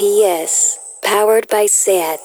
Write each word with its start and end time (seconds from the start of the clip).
RPS, 0.00 0.80
powered 1.02 1.44
by 1.50 1.68
SAT. 1.68 2.20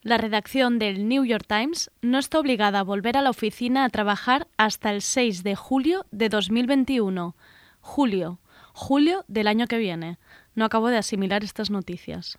La 0.00 0.16
redacción 0.16 0.78
del 0.78 1.06
New 1.06 1.22
York 1.22 1.44
Times 1.46 1.90
no 2.00 2.18
está 2.18 2.38
obligada 2.38 2.80
a 2.80 2.82
volver 2.82 3.18
a 3.18 3.20
la 3.20 3.28
oficina 3.28 3.84
a 3.84 3.90
trabajar 3.90 4.46
hasta 4.56 4.90
el 4.90 5.02
6 5.02 5.42
de 5.42 5.54
julio 5.54 6.06
de 6.12 6.30
2021. 6.30 7.36
Julio, 7.80 8.40
julio 8.72 9.26
del 9.28 9.48
año 9.48 9.66
que 9.66 9.76
viene. 9.76 10.18
No 10.54 10.64
acabo 10.64 10.88
de 10.88 10.96
asimilar 10.96 11.44
estas 11.44 11.68
noticias. 11.68 12.38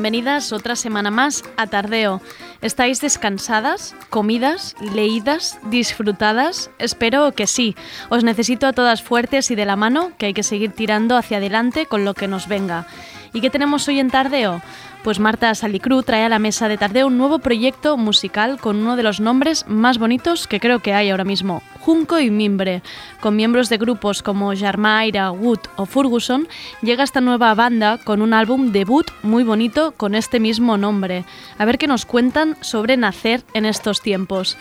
Bienvenidas 0.00 0.54
otra 0.54 0.76
semana 0.76 1.10
más 1.10 1.44
a 1.58 1.66
Tardeo. 1.66 2.22
¿Estáis 2.62 3.02
descansadas, 3.02 3.94
comidas, 4.08 4.74
leídas, 4.80 5.58
disfrutadas? 5.64 6.70
Espero 6.78 7.32
que 7.32 7.46
sí. 7.46 7.76
Os 8.08 8.24
necesito 8.24 8.66
a 8.66 8.72
todas 8.72 9.02
fuertes 9.02 9.50
y 9.50 9.56
de 9.56 9.66
la 9.66 9.76
mano, 9.76 10.12
que 10.16 10.24
hay 10.24 10.32
que 10.32 10.42
seguir 10.42 10.72
tirando 10.72 11.18
hacia 11.18 11.36
adelante 11.36 11.84
con 11.84 12.06
lo 12.06 12.14
que 12.14 12.28
nos 12.28 12.48
venga. 12.48 12.86
¿Y 13.34 13.42
qué 13.42 13.50
tenemos 13.50 13.86
hoy 13.88 14.00
en 14.00 14.08
Tardeo? 14.08 14.62
Pues 15.02 15.18
Marta 15.18 15.54
Salicru 15.54 16.02
trae 16.02 16.24
a 16.24 16.28
la 16.28 16.38
mesa 16.38 16.68
de 16.68 16.76
Tardeo 16.76 17.06
un 17.06 17.16
nuevo 17.16 17.38
proyecto 17.38 17.96
musical 17.96 18.58
con 18.60 18.76
uno 18.76 18.96
de 18.96 19.02
los 19.02 19.18
nombres 19.18 19.64
más 19.66 19.96
bonitos 19.96 20.46
que 20.46 20.60
creo 20.60 20.80
que 20.80 20.92
hay 20.92 21.08
ahora 21.08 21.24
mismo, 21.24 21.62
Junco 21.80 22.20
y 22.20 22.30
Mimbre. 22.30 22.82
Con 23.20 23.34
miembros 23.34 23.70
de 23.70 23.78
grupos 23.78 24.22
como 24.22 24.54
Jarmaira, 24.54 25.32
Wood 25.32 25.60
o 25.76 25.86
Ferguson, 25.86 26.48
llega 26.82 27.02
esta 27.02 27.22
nueva 27.22 27.54
banda 27.54 27.96
con 28.04 28.20
un 28.20 28.34
álbum 28.34 28.72
debut 28.72 29.10
muy 29.22 29.42
bonito 29.42 29.92
con 29.92 30.14
este 30.14 30.38
mismo 30.38 30.76
nombre. 30.76 31.24
A 31.56 31.64
ver 31.64 31.78
qué 31.78 31.86
nos 31.86 32.04
cuentan 32.04 32.58
sobre 32.60 32.98
nacer 32.98 33.42
en 33.54 33.64
estos 33.64 34.02
tiempos. 34.02 34.58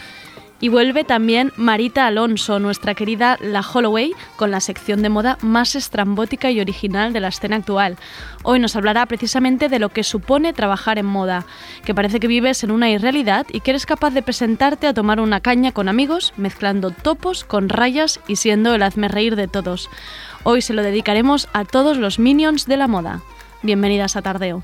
Y 0.61 0.67
vuelve 0.67 1.05
también 1.05 1.53
Marita 1.55 2.05
Alonso, 2.05 2.59
nuestra 2.59 2.93
querida 2.93 3.37
La 3.39 3.61
Holloway, 3.61 4.13
con 4.35 4.51
la 4.51 4.59
sección 4.59 5.01
de 5.01 5.07
moda 5.07 5.37
más 5.41 5.75
estrambótica 5.75 6.51
y 6.51 6.59
original 6.59 7.13
de 7.13 7.21
la 7.21 7.29
escena 7.29 7.55
actual. 7.55 7.95
Hoy 8.43 8.59
nos 8.59 8.75
hablará 8.75 9.05
precisamente 9.05 9.69
de 9.69 9.79
lo 9.79 9.87
que 9.87 10.03
supone 10.03 10.51
trabajar 10.51 10.97
en 10.97 11.05
moda, 11.05 11.45
que 11.85 11.95
parece 11.95 12.19
que 12.19 12.27
vives 12.27 12.61
en 12.65 12.71
una 12.71 12.89
irrealidad 12.89 13.45
y 13.49 13.61
que 13.61 13.71
eres 13.71 13.85
capaz 13.85 14.11
de 14.11 14.21
presentarte 14.21 14.87
a 14.87 14.93
tomar 14.93 15.21
una 15.21 15.39
caña 15.39 15.71
con 15.71 15.87
amigos, 15.87 16.33
mezclando 16.35 16.91
topos 16.91 17.45
con 17.45 17.69
rayas 17.69 18.19
y 18.27 18.35
siendo 18.35 18.75
el 18.75 18.83
hazme 18.83 19.07
reír 19.07 19.37
de 19.37 19.47
todos. 19.47 19.89
Hoy 20.43 20.61
se 20.61 20.73
lo 20.73 20.83
dedicaremos 20.83 21.47
a 21.53 21.63
todos 21.63 21.97
los 21.97 22.19
minions 22.19 22.65
de 22.65 22.75
la 22.75 22.89
moda. 22.89 23.21
Bienvenidas 23.63 24.17
a 24.17 24.21
Tardeo. 24.21 24.63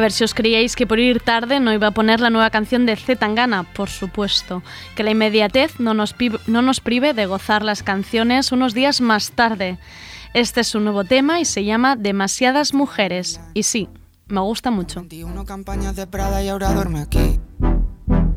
A 0.00 0.08
ver 0.08 0.12
si 0.12 0.24
os 0.24 0.32
creíais 0.32 0.76
que 0.76 0.86
por 0.86 0.98
ir 0.98 1.20
tarde 1.20 1.60
no 1.60 1.74
iba 1.74 1.88
a 1.88 1.90
poner 1.90 2.20
la 2.20 2.30
nueva 2.30 2.48
canción 2.48 2.86
de 2.86 2.96
Z 2.96 3.16
Tangana, 3.16 3.64
por 3.64 3.90
supuesto. 3.90 4.62
Que 4.96 5.02
la 5.02 5.10
inmediatez 5.10 5.78
no 5.78 5.92
nos, 5.92 6.14
no 6.46 6.62
nos 6.62 6.80
prive 6.80 7.12
de 7.12 7.26
gozar 7.26 7.62
las 7.62 7.82
canciones 7.82 8.50
unos 8.50 8.72
días 8.72 9.02
más 9.02 9.32
tarde. 9.32 9.76
Este 10.32 10.62
es 10.62 10.68
su 10.68 10.80
nuevo 10.80 11.04
tema 11.04 11.38
y 11.38 11.44
se 11.44 11.66
llama 11.66 11.96
Demasiadas 11.96 12.72
Mujeres. 12.72 13.42
Y 13.52 13.64
sí, 13.64 13.90
me 14.26 14.40
gusta 14.40 14.70
mucho. 14.70 15.00
21 15.00 15.44
campañas 15.44 15.94
de 15.96 16.06
Prada 16.06 16.42
y 16.42 16.48
ahora 16.48 16.72
duerme 16.72 17.00
aquí. 17.00 17.38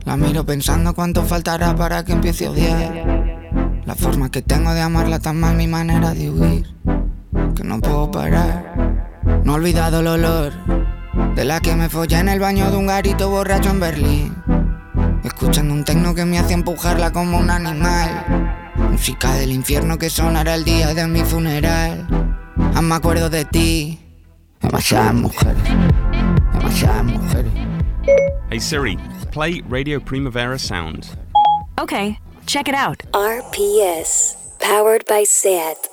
La 0.03 0.17
miro 0.17 0.45
pensando 0.45 0.93
cuánto 0.93 1.23
faltará 1.23 1.73
para 1.77 2.03
que 2.03 2.11
empiece 2.11 2.45
a 2.45 2.51
odiar. 2.51 3.81
La 3.85 3.95
forma 3.95 4.29
que 4.29 4.41
tengo 4.41 4.73
de 4.73 4.81
amarla 4.81 5.19
tan 5.19 5.39
mal 5.39 5.55
mi 5.55 5.67
manera 5.67 6.13
de 6.13 6.29
huir. 6.29 6.75
Que 7.55 7.63
no 7.63 7.79
puedo 7.79 8.11
parar. 8.11 9.15
No 9.45 9.53
he 9.53 9.55
olvidado 9.55 10.01
el 10.01 10.07
olor 10.07 10.92
de 11.35 11.45
la 11.45 11.59
que 11.59 11.75
me 11.75 11.89
follé 11.89 12.19
en 12.19 12.29
el 12.29 12.39
baño 12.39 12.69
de 12.71 12.77
un 12.77 12.87
garito 12.87 13.29
borracho 13.29 13.69
en 13.69 13.79
Berlín. 13.79 14.35
Escuchando 15.23 15.73
un 15.73 15.83
tecno 15.83 16.13
que 16.13 16.25
me 16.25 16.39
hacía 16.39 16.55
empujarla 16.55 17.11
como 17.11 17.37
un 17.37 17.49
animal. 17.49 18.73
Música 18.91 19.33
del 19.33 19.51
infierno 19.51 19.97
que 19.97 20.09
sonará 20.09 20.55
el 20.55 20.63
día 20.63 20.93
de 20.93 21.07
mi 21.07 21.21
funeral. 21.21 22.07
Aún 22.75 22.87
me 22.87 22.95
acuerdo 22.95 23.29
de 23.29 23.45
ti. 23.45 23.99
Demasiadas 24.61 25.13
mujeres. 25.13 25.63
Demasiadas 26.53 27.03
mujeres. 27.03 27.53
Hey 28.49 28.59
Siri, 28.59 28.97
play 29.31 29.63
Radio 29.69 29.99
Primavera 29.99 30.59
Sound. 30.59 31.05
Okay, 31.79 32.19
check 32.45 32.67
it 32.67 32.75
out. 32.75 33.01
RPS, 33.13 34.35
powered 34.59 35.05
by 35.07 35.23
SAT. 35.23 35.92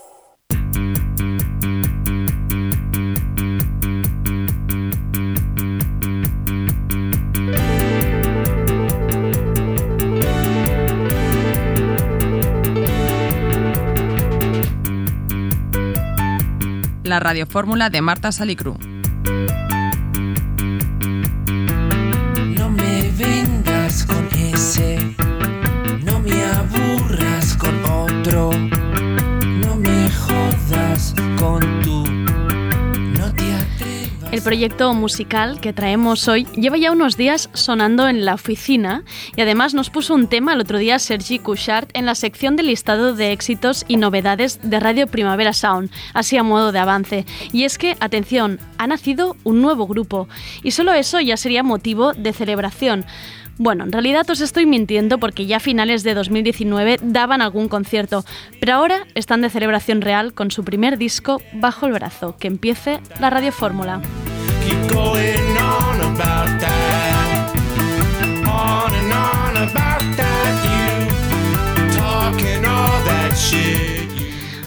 La 17.11 17.19
radiofórmula 17.19 17.91
de 17.91 18.03
Marta 18.03 18.31
Salicru. 18.31 18.79
No 22.57 22.71
me 22.71 23.11
vengas 23.19 24.05
con 24.05 24.29
ese, 24.39 25.17
no 26.05 26.21
me 26.21 26.45
aburras 26.45 27.57
con 27.57 27.85
otro, 27.85 28.53
no 28.53 29.75
me 29.75 30.09
jodas 30.09 31.17
con 31.37 31.70
El 34.41 34.45
proyecto 34.45 34.95
musical 34.95 35.61
que 35.61 35.75
traemos 35.75 36.27
hoy 36.27 36.47
lleva 36.57 36.79
ya 36.79 36.93
unos 36.93 37.19
días 37.19 37.51
sonando 37.53 38.09
en 38.09 38.25
la 38.25 38.33
oficina 38.33 39.05
y 39.37 39.43
además 39.43 39.75
nos 39.75 39.91
puso 39.91 40.15
un 40.15 40.29
tema 40.29 40.55
el 40.55 40.63
otro 40.63 40.79
día 40.79 40.99
Sergi 40.99 41.39
Couchard 41.39 41.89
en 41.93 42.07
la 42.07 42.15
sección 42.15 42.57
del 42.57 42.69
listado 42.69 43.15
de 43.15 43.33
éxitos 43.33 43.85
y 43.87 43.99
novedades 43.99 44.59
de 44.63 44.81
Radio 44.81 45.09
Primavera 45.09 45.53
Sound, 45.53 45.91
así 46.15 46.39
a 46.39 46.43
modo 46.43 46.73
de 46.73 46.79
avance. 46.79 47.27
Y 47.53 47.65
es 47.65 47.77
que, 47.77 47.99
atención, 48.01 48.59
ha 48.79 48.87
nacido 48.87 49.37
un 49.45 49.61
nuevo 49.61 49.87
grupo 49.87 50.27
y 50.63 50.71
solo 50.71 50.95
eso 50.95 51.21
ya 51.21 51.37
sería 51.37 51.63
motivo 51.63 52.15
de 52.15 52.33
celebración. 52.33 53.05
Bueno, 53.59 53.85
en 53.85 53.93
realidad 53.93 54.31
os 54.31 54.41
estoy 54.41 54.65
mintiendo 54.65 55.19
porque 55.19 55.45
ya 55.45 55.59
a 55.59 55.61
finales 55.61 56.03
de 56.03 56.15
2019 56.15 56.97
daban 57.03 57.43
algún 57.43 57.69
concierto, 57.69 58.25
pero 58.59 58.73
ahora 58.73 59.07
están 59.15 59.43
de 59.43 59.51
celebración 59.51 60.01
real 60.01 60.33
con 60.33 60.51
su 60.51 60.65
primer 60.65 60.97
disco 60.97 61.43
bajo 61.53 61.85
el 61.85 61.93
brazo. 61.93 62.37
Que 62.39 62.49
empiece 62.49 63.01
la 63.21 63.29
radiofórmula. 63.29 64.01
Keep 64.01 64.30
going 64.93 65.57
on 65.57 66.01
about 66.13 66.61
that, 66.61 67.53
on 68.47 68.93
and 68.93 69.13
on 69.13 69.69
about 69.69 70.03
that. 70.17 70.53
You 70.67 71.97
talking 71.97 72.65
all 72.65 73.05
that 73.05 73.37
shit. 73.37 74.00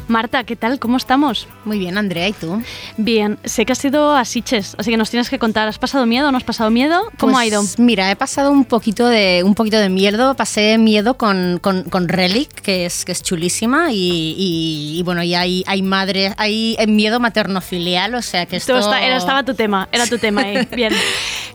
Marta, 0.07 0.44
¿qué 0.44 0.55
tal? 0.55 0.79
¿Cómo 0.79 0.97
estamos? 0.97 1.47
Muy 1.65 1.79
bien, 1.79 1.97
Andrea, 1.97 2.27
¿y 2.27 2.33
tú? 2.33 2.61
Bien, 2.97 3.39
sé 3.45 3.65
que 3.65 3.71
has 3.71 3.83
ido 3.85 4.15
a 4.15 4.25
Siches, 4.25 4.75
así 4.77 4.91
que 4.91 4.97
nos 4.97 5.09
tienes 5.09 5.29
que 5.29 5.39
contar. 5.39 5.67
¿Has 5.67 5.79
pasado 5.79 6.05
miedo 6.05 6.27
o 6.27 6.31
no 6.31 6.38
has 6.38 6.44
pasado 6.44 6.69
miedo? 6.69 7.01
¿Cómo 7.17 7.33
Pues, 7.33 7.44
ha 7.44 7.47
ido? 7.47 7.63
Mira, 7.77 8.11
he 8.11 8.15
pasado 8.15 8.51
un 8.51 8.65
poquito 8.65 9.07
de, 9.07 9.41
un 9.45 9.55
poquito 9.55 9.77
de 9.79 9.89
miedo. 9.89 10.35
Pasé 10.35 10.77
miedo 10.77 11.15
con, 11.15 11.57
con, 11.61 11.83
con 11.83 12.09
Relic, 12.09 12.50
que 12.61 12.85
es, 12.85 13.05
que 13.05 13.13
es 13.13 13.23
chulísima, 13.23 13.91
y, 13.94 14.35
y- 14.38 15.00
y 15.00 15.03
bueno, 15.03 15.23
y 15.23 15.35
hay, 15.35 15.63
hay 15.67 15.81
madre, 15.81 16.33
hay 16.38 16.75
miedo 16.88 17.19
materno-filial, 17.21 18.13
o 18.15 18.21
sea 18.21 18.45
que 18.45 18.57
Esto 18.57 18.77
está- 18.77 19.01
era, 19.01 19.15
estaba 19.17 19.44
tu 19.44 19.53
tema, 19.56 19.88
era 19.91 20.06
tu 20.06 20.17
tema 20.17 20.41
ahí. 20.41 20.67
Bien. 20.75 20.94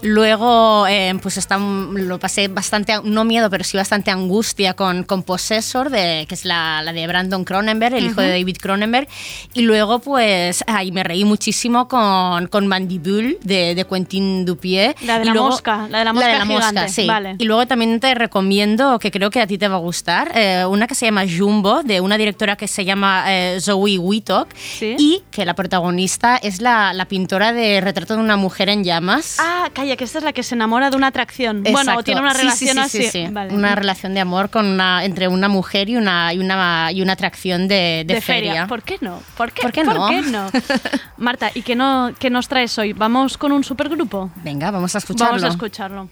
Luego, 0.03 0.87
eh, 0.89 1.15
pues 1.21 1.37
está, 1.37 1.59
lo 1.59 2.19
pasé 2.19 2.49
bastante, 2.49 2.95
no 3.05 3.25
miedo, 3.25 3.51
pero 3.51 3.63
sí 3.65 3.77
bastante 3.77 4.11
angustia 4.11 4.75
con, 4.75 5.03
con 5.05 5.23
Possessor, 5.23 5.91
de, 5.91 6.25
que 6.29 6.35
es 6.35 6.45
la, 6.45 6.83
la 6.83 6.93
de 6.93 7.07
Brandon 7.07 7.45
Cronenberg, 7.45 7.95
el 7.95 8.07
hijo 8.07 8.21
de 8.21 8.29
David 8.31 8.48
Cronenberg. 8.57 9.07
Y 9.53 9.63
luego, 9.63 9.99
pues, 9.99 10.65
ay, 10.67 10.91
me 10.93 11.03
reí 11.05 11.25
muchísimo 11.25 11.89
con, 11.89 12.47
con 12.49 12.67
Mandibule, 12.67 13.39
de, 13.43 13.75
de 13.75 13.85
Quentin 13.85 14.45
Dupieux. 14.47 14.95
La 15.03 15.19
de 15.19 15.27
la 15.27 15.33
luego- 15.33 15.49
mosca, 15.51 15.87
la 15.91 15.99
de 15.99 16.05
la 16.07 16.13
mosca 16.15 16.47
gigante, 16.47 16.89
sí. 16.89 17.07
vale. 17.07 17.37
Y 17.39 17.45
luego 17.45 17.67
también 17.67 18.01
te 18.01 18.15
recomiendo, 18.15 18.99
que 18.99 19.11
creo 19.11 19.31
que 19.31 19.41
a 19.41 19.47
ti 19.47 19.59
te 19.59 19.69
va 19.69 19.77
a 19.77 19.79
gustar, 19.81 20.33
eh, 20.35 20.65
una 20.69 20.87
que 20.87 20.95
se 20.95 21.05
llama 21.07 21.25
Jumbo, 21.29 21.83
de 21.83 22.01
una 22.01 22.17
directora 22.17 22.57
que 22.57 22.69
se 22.69 22.85
llama 22.85 23.25
eh, 23.29 23.59
Zoe 23.61 23.99
Wittok, 23.99 24.49
Sí. 24.55 24.95
y 24.99 25.23
que 25.31 25.45
la 25.45 25.55
protagonista 25.55 26.37
es 26.37 26.61
la, 26.61 26.93
la 26.93 27.07
pintora 27.07 27.53
de 27.53 27.81
Retrato 27.81 28.15
de 28.17 28.21
una 28.23 28.37
mujer 28.37 28.69
en 28.69 28.85
llamas. 28.85 29.37
Ah, 29.41 29.69
calla, 29.73 29.97
que 29.97 30.05
esta 30.05 30.19
es 30.19 30.25
la 30.25 30.33
que 30.33 30.43
se 30.43 30.55
enamora 30.55 30.91
de 30.91 30.97
una 30.97 31.09
atracción. 31.09 31.63
Bueno, 31.63 31.79
Exacto. 31.81 32.03
tiene 32.05 32.21
una 32.21 32.33
Sí, 32.35 32.39
relación 32.43 32.69
sí, 32.69 32.75
sí, 32.75 32.79
así. 32.79 33.03
sí, 33.05 33.27
sí. 33.27 33.33
Vale. 33.33 33.55
Una 33.55 33.75
relación 33.75 34.15
de 34.15 34.21
amor 34.21 34.51
con 34.51 34.67
una, 34.67 35.05
entre 35.05 35.29
una 35.29 35.49
mujer 35.49 35.89
y 35.89 35.97
una, 35.97 36.33
y 36.33 36.39
una, 36.39 36.91
y 36.93 37.03
una 37.03 37.13
atracción 37.15 37.69
de, 37.69 38.05
de 38.07 38.15
de 38.15 38.21
feria. 38.35 38.51
feria. 38.53 38.67
¿Por 38.67 38.83
qué 38.83 38.99
no? 39.01 39.21
¿Por 39.37 39.53
qué, 39.53 39.63
¿Por 39.63 39.73
qué 39.73 39.85
no? 39.85 40.23
no? 40.23 40.51
Marta, 41.17 41.51
¿y 41.55 41.63
qué, 41.63 41.75
no, 41.75 42.13
qué 42.19 42.31
nos 42.31 42.49
traes 42.49 42.79
hoy? 42.79 42.93
¿Vamos 42.93 43.37
con 43.39 43.53
un 43.53 43.65
supergrupo? 43.65 44.31
Venga, 44.37 44.71
vamos 44.71 44.95
a 44.95 44.99
escucharlo. 44.99 45.35
Vamos 45.35 45.45
a 45.45 45.49
escucharlo. 45.49 46.09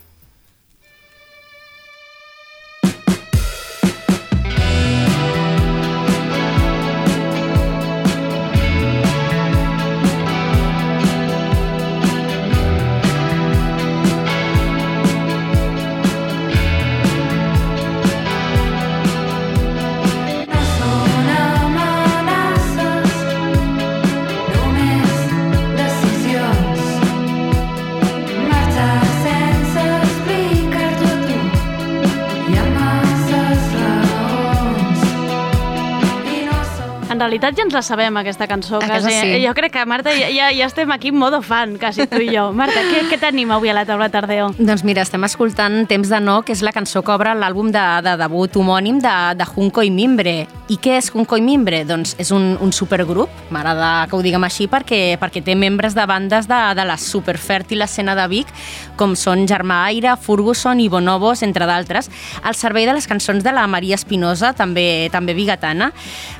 Realitat 37.27 37.59
ja 37.59 37.67
ens 37.67 37.75
la 37.75 37.83
sabem, 37.83 38.17
aquesta 38.23 38.47
cançó. 38.49 38.79
A 38.79 38.87
casa 38.87 39.11
quasi. 39.11 39.35
sí. 39.35 39.43
Jo 39.45 39.53
crec 39.55 39.75
que, 39.75 39.85
Marta, 39.87 40.15
ja, 40.15 40.31
ja, 40.55 40.67
estem 40.67 40.91
aquí 40.95 41.09
en 41.13 41.19
modo 41.19 41.43
fan, 41.43 41.77
quasi 41.79 42.07
tu 42.07 42.21
i 42.23 42.31
jo. 42.33 42.49
Marta, 42.57 42.81
què, 42.87 43.05
què 43.11 43.19
tenim 43.21 43.51
avui 43.55 43.71
a 43.71 43.75
la 43.77 43.85
taula 43.89 44.09
tardeo? 44.13 44.53
Doncs 44.59 44.85
mira, 44.87 45.03
estem 45.03 45.25
escoltant 45.27 45.85
Temps 45.91 46.09
de 46.11 46.21
no, 46.23 46.41
que 46.47 46.55
és 46.55 46.63
la 46.65 46.73
cançó 46.75 47.03
que 47.05 47.13
obre 47.13 47.35
l'àlbum 47.37 47.71
de, 47.75 47.85
de 48.07 48.17
debut 48.21 48.57
homònim 48.57 49.01
de, 49.03 49.15
de 49.39 49.47
Junco 49.49 49.85
i 49.85 49.91
Mimbre. 49.91 50.47
I 50.73 50.79
què 50.83 50.97
és 50.99 51.11
Junco 51.13 51.39
i 51.39 51.45
Mimbre? 51.45 51.85
Doncs 51.87 52.17
és 52.23 52.33
un, 52.35 52.57
un 52.63 52.73
supergrup, 52.75 53.31
m'agrada 53.55 54.07
que 54.11 54.17
ho 54.17 54.23
diguem 54.25 54.47
així, 54.47 54.67
perquè, 54.71 55.19
perquè 55.21 55.43
té 55.45 55.55
membres 55.59 55.95
de 55.95 56.07
bandes 56.09 56.49
de, 56.51 56.61
de 56.79 56.87
la 56.87 56.97
superfèrtil 56.99 57.85
escena 57.87 58.17
de 58.19 58.27
Vic, 58.31 58.51
com 58.99 59.15
són 59.19 59.47
Germà 59.47 59.83
Aire, 59.91 60.15
Ferguson 60.23 60.81
i 60.83 60.89
Bonobos, 60.91 61.45
entre 61.47 61.69
d'altres, 61.69 62.11
al 62.43 62.59
servei 62.59 62.87
de 62.89 62.97
les 62.97 63.07
cançons 63.07 63.45
de 63.45 63.55
la 63.55 63.67
Maria 63.71 63.99
Espinosa, 63.99 64.53
també, 64.57 65.09
també 65.15 65.37
bigatana. 65.37 65.93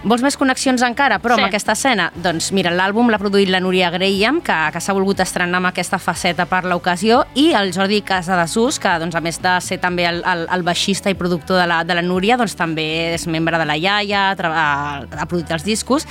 Vols 0.05 0.25
més 0.25 0.39
connexions 0.39 0.76
encara, 0.83 1.19
però, 1.21 1.35
Sí. 1.37 1.41
amb 1.43 1.49
aquesta 1.49 1.73
escena? 1.73 2.11
Doncs 2.15 2.51
mira, 2.53 2.71
l'àlbum 2.71 3.09
l'ha 3.11 3.19
produït 3.19 3.49
la 3.49 3.61
Núria 3.61 3.91
Graham, 3.91 4.41
que, 4.43 4.57
que 4.73 4.81
s'ha 4.81 4.93
volgut 4.93 5.21
estrenar 5.21 5.59
amb 5.59 5.67
aquesta 5.71 5.99
faceta 5.99 6.47
per 6.47 6.65
l'ocasió, 6.65 7.25
i 7.35 7.53
el 7.55 7.73
Jordi 7.73 8.03
Casadesús, 8.03 8.79
que 8.79 8.93
doncs, 8.99 9.15
a 9.15 9.21
més 9.21 9.41
de 9.43 9.55
ser 9.61 9.79
també 9.81 10.07
el, 10.09 10.23
el, 10.27 10.47
el 10.53 10.63
baixista 10.63 11.11
i 11.11 11.15
productor 11.15 11.61
de 11.61 11.67
la, 11.67 11.83
de 11.85 11.95
la 11.95 12.03
Núria, 12.03 12.37
doncs, 12.37 12.57
també 12.57 13.15
és 13.15 13.27
membre 13.27 13.59
de 13.59 13.65
la 13.65 13.77
Iaia, 13.77 14.31
ha, 14.37 14.67
ha 15.03 15.27
produït 15.27 15.51
els 15.53 15.65
discos, 15.65 16.07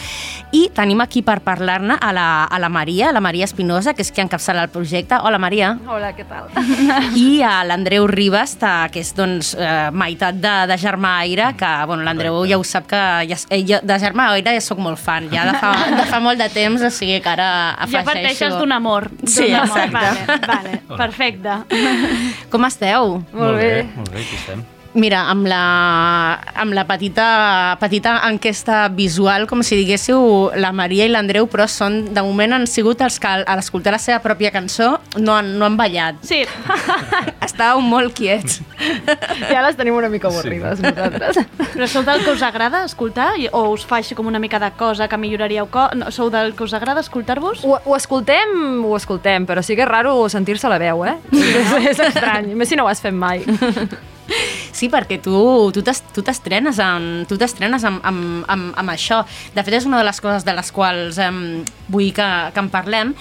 i 0.51 0.69
tenim 0.73 1.01
aquí 1.01 1.21
per 1.25 1.39
parlar-ne 1.45 1.97
a, 2.00 2.12
la, 2.15 2.27
a 2.45 2.59
la 2.59 2.69
Maria, 2.69 3.12
la 3.12 3.21
Maria 3.21 3.45
Espinosa, 3.45 3.94
que 3.94 4.01
és 4.06 4.12
qui 4.12 4.21
encapçala 4.21 4.63
el 4.63 4.69
projecte. 4.69 5.17
Hola, 5.21 5.38
Maria. 5.39 5.77
Hola, 5.88 6.13
què 6.15 6.25
tal? 6.29 6.50
I 7.15 7.41
a 7.45 7.63
l'Andreu 7.67 8.07
Ribas, 8.07 8.56
ta- 8.62 8.88
que 8.91 9.01
és 9.03 9.13
doncs, 9.15 9.53
eh, 9.59 9.89
meitat 9.91 10.35
de, 10.41 10.53
de 10.71 10.77
Germà 10.81 11.17
Aire, 11.25 11.51
que 11.57 11.71
bueno, 11.88 12.03
l'Andreu 12.03 12.41
ja 12.50 12.57
ho 12.57 12.63
sap 12.63 12.88
que 12.89 13.01
ja, 13.29 13.38
eh, 13.50 13.62
jo, 13.67 13.79
de 13.83 13.97
Germà 14.01 14.29
Aire 14.35 14.54
ja 14.55 14.61
sóc 14.63 14.79
molt 14.81 14.99
fan, 15.01 15.29
ja 15.33 15.45
de 15.51 15.55
fa, 15.61 15.71
de 15.99 16.05
fa 16.09 16.19
molt 16.23 16.39
de 16.41 16.47
temps, 16.53 16.81
o 16.81 16.91
sigui 16.93 17.19
que 17.21 17.29
ara 17.31 17.47
Ja 17.47 17.85
afegeixo... 17.85 18.05
parteixes 18.11 18.55
d'un 18.59 18.71
amor. 18.75 19.09
d'un 19.11 19.27
Sí, 19.31 19.51
amor. 19.53 19.77
exacte. 19.85 19.91
Vale, 19.95 20.39
vale, 20.47 20.79
perfecte. 20.97 21.59
Com 22.51 22.65
esteu? 22.67 23.19
Molt 23.33 23.59
bé. 23.61 23.73
Molt 23.95 24.11
bé, 24.11 24.23
aquí 24.25 24.35
estem. 24.41 24.63
Mira, 24.95 25.25
amb 25.27 25.44
la, 25.51 26.39
amb 26.56 26.71
la 26.71 26.86
petita, 26.88 27.75
petita 27.81 28.15
enquesta 28.30 28.86
visual, 28.95 29.44
com 29.50 29.59
si 29.65 29.75
diguéssiu, 29.75 30.51
la 30.56 30.71
Maria 30.71 31.03
i 31.03 31.12
l'Andreu, 31.12 31.50
però 31.51 31.65
són, 31.68 32.13
de 32.15 32.24
moment 32.24 32.56
han 32.56 32.68
sigut 32.71 33.03
els 33.03 33.19
que, 33.19 33.33
a 33.44 33.57
l'escoltar 33.59 33.92
la 33.92 34.00
seva 34.00 34.21
pròpia 34.24 34.53
cançó, 34.56 34.94
no 35.19 35.36
han, 35.36 35.51
no 35.59 35.68
han 35.68 35.75
ballat. 35.75 36.21
Sí, 36.24 36.45
Estàveu 37.45 37.83
molt 37.83 38.15
quiets. 38.15 38.62
Ja 39.51 39.62
les 39.63 39.77
tenim 39.77 39.95
una 39.95 40.09
mica 40.12 40.27
avorrides, 40.27 40.80
sí. 40.80 40.83
nosaltres. 40.83 41.38
però 41.74 41.88
sou 41.91 42.03
del 42.07 42.24
que 42.24 42.31
us 42.33 42.41
agrada 42.44 42.83
escoltar? 42.88 43.30
O 43.56 43.62
us 43.74 43.86
fa 43.88 44.00
així 44.01 44.15
com 44.18 44.27
una 44.27 44.39
mica 44.39 44.59
de 44.59 44.71
cosa 44.80 45.07
que 45.12 45.19
milloraríeu? 45.19 45.68
Co 45.71 45.86
no, 45.95 46.09
sou 46.12 46.31
del 46.33 46.56
que 46.56 46.65
us 46.65 46.74
agrada 46.75 47.03
escoltar-vos? 47.03 47.63
Ho, 47.63 47.77
ho 47.83 47.95
escoltem, 47.95 48.83
ho 48.83 48.95
escoltem, 48.98 49.48
però 49.48 49.63
sí 49.63 49.77
que 49.77 49.86
és 49.86 49.91
raro 49.91 50.18
sentir-se 50.31 50.71
la 50.71 50.80
veu, 50.81 51.06
eh? 51.07 51.15
és, 51.36 51.77
és 51.94 52.03
estrany, 52.09 52.51
més 52.56 52.71
si 52.71 52.80
no 52.80 52.88
ho 52.88 52.91
has 52.91 53.03
fet 53.03 53.15
mai. 53.15 53.45
Sí, 54.75 54.89
perquè 54.92 55.22
tu 55.24 55.31
tu 55.72 55.80
t'es- 55.88 56.04
tu 56.13 56.22
t'estrenes 56.25 56.80
amb, 56.83 57.24
tu 57.30 57.38
t'estrenes 57.39 57.83
amb, 57.88 58.01
amb, 58.04 58.44
amb, 58.51 58.74
amb 58.75 58.89
això. 58.92 59.22
De 59.56 59.63
fet, 59.63 59.77
és 59.80 59.86
una 59.88 60.01
de 60.01 60.04
les 60.04 60.19
coses 60.19 60.44
de 60.44 60.51
les 60.57 60.72
quals 60.75 61.18
um, 61.24 61.63
vull 61.88 62.12
que, 62.12 62.27
que 62.54 62.60
en 62.60 62.68
parlem, 62.74 63.13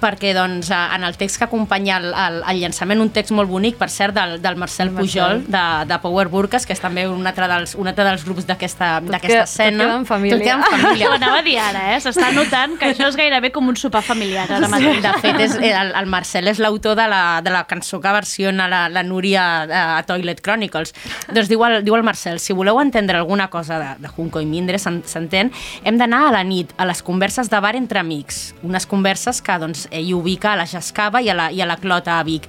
perquè 0.00 0.32
doncs, 0.36 0.70
eh, 0.70 0.80
en 0.96 1.04
el 1.04 1.16
text 1.16 1.38
que 1.38 1.44
acompanya 1.44 1.96
el, 1.98 2.06
el, 2.12 2.36
el 2.50 2.60
llançament, 2.60 3.00
un 3.00 3.10
text 3.10 3.32
molt 3.36 3.48
bonic, 3.50 3.76
per 3.80 3.88
cert, 3.90 4.14
del, 4.16 4.36
del 4.42 4.56
Marcel 4.56 4.90
Pujol, 4.94 5.44
de, 5.48 5.62
de 5.88 5.98
Power 6.02 6.28
Burkes, 6.32 6.66
que 6.66 6.74
és 6.76 6.80
també 6.82 7.06
un 7.08 7.26
altre 7.26 7.48
dels, 7.50 7.74
un 7.78 7.88
altre 7.88 8.04
dels 8.08 8.24
grups 8.26 8.46
d'aquesta 8.46 9.00
d'aquesta 9.00 9.40
tot 9.40 9.48
escena. 9.48 9.84
queda 9.84 9.96
en 10.00 10.06
família. 10.06 10.36
Tot 10.36 10.44
queda 10.44 10.56
en 10.56 10.62
Ho 10.66 10.86
família. 10.88 11.10
anava 11.14 11.38
a 11.38 11.42
dir 11.46 11.56
ara, 11.58 11.84
eh? 11.94 12.00
S'està 12.04 12.32
notant 12.34 12.76
que 12.78 12.92
això 12.92 13.08
és 13.08 13.16
gairebé 13.16 13.50
com 13.54 13.68
un 13.68 13.76
sopar 13.76 14.02
familiar 14.06 14.46
ara 14.50 14.68
mateix. 14.68 15.00
De 15.02 15.12
fet, 15.22 15.40
és, 15.46 15.56
el, 15.60 15.92
el 15.96 16.06
Marcel 16.10 16.48
és 16.48 16.58
l'autor 16.62 16.96
de, 16.98 17.06
la, 17.10 17.22
de 17.44 17.50
la 17.54 17.64
cançó 17.66 18.00
que 18.00 18.12
versiona 18.12 18.68
la, 18.68 18.84
la 18.92 19.02
Núria 19.06 19.46
a, 19.64 19.84
a 19.98 20.02
Toilet 20.06 20.40
Chronicles. 20.44 20.92
Doncs 21.32 21.48
diu 21.50 21.64
el, 21.66 21.80
diu 21.86 21.96
el 21.96 22.04
Marcel, 22.06 22.38
si 22.42 22.52
voleu 22.56 22.80
entendre 22.82 23.18
alguna 23.18 23.48
cosa 23.50 23.78
de, 23.80 23.90
de 24.04 24.08
Junco 24.12 24.40
i 24.40 24.46
Mindre, 24.46 24.78
s'en- 24.82 25.02
s'entén, 25.06 25.50
hem 25.84 25.98
d'anar 25.98 26.26
a 26.28 26.32
la 26.38 26.44
nit, 26.44 26.72
a 26.76 26.84
les 26.88 27.02
converses 27.02 27.50
de 27.50 27.60
bar 27.60 27.74
entre 27.76 28.00
amics. 28.00 28.54
Unes 28.66 28.86
converses 28.86 29.40
que 29.42 29.56
doncs, 29.62 29.85
ell 29.90 30.12
ubica 30.16 30.52
a 30.52 30.60
la 30.60 30.66
Jascava 30.66 31.22
i 31.22 31.30
a 31.30 31.36
la, 31.36 31.48
i 31.50 31.62
a 31.62 31.66
la 31.68 31.76
Clota 31.80 32.18
a 32.18 32.24
Vic. 32.26 32.48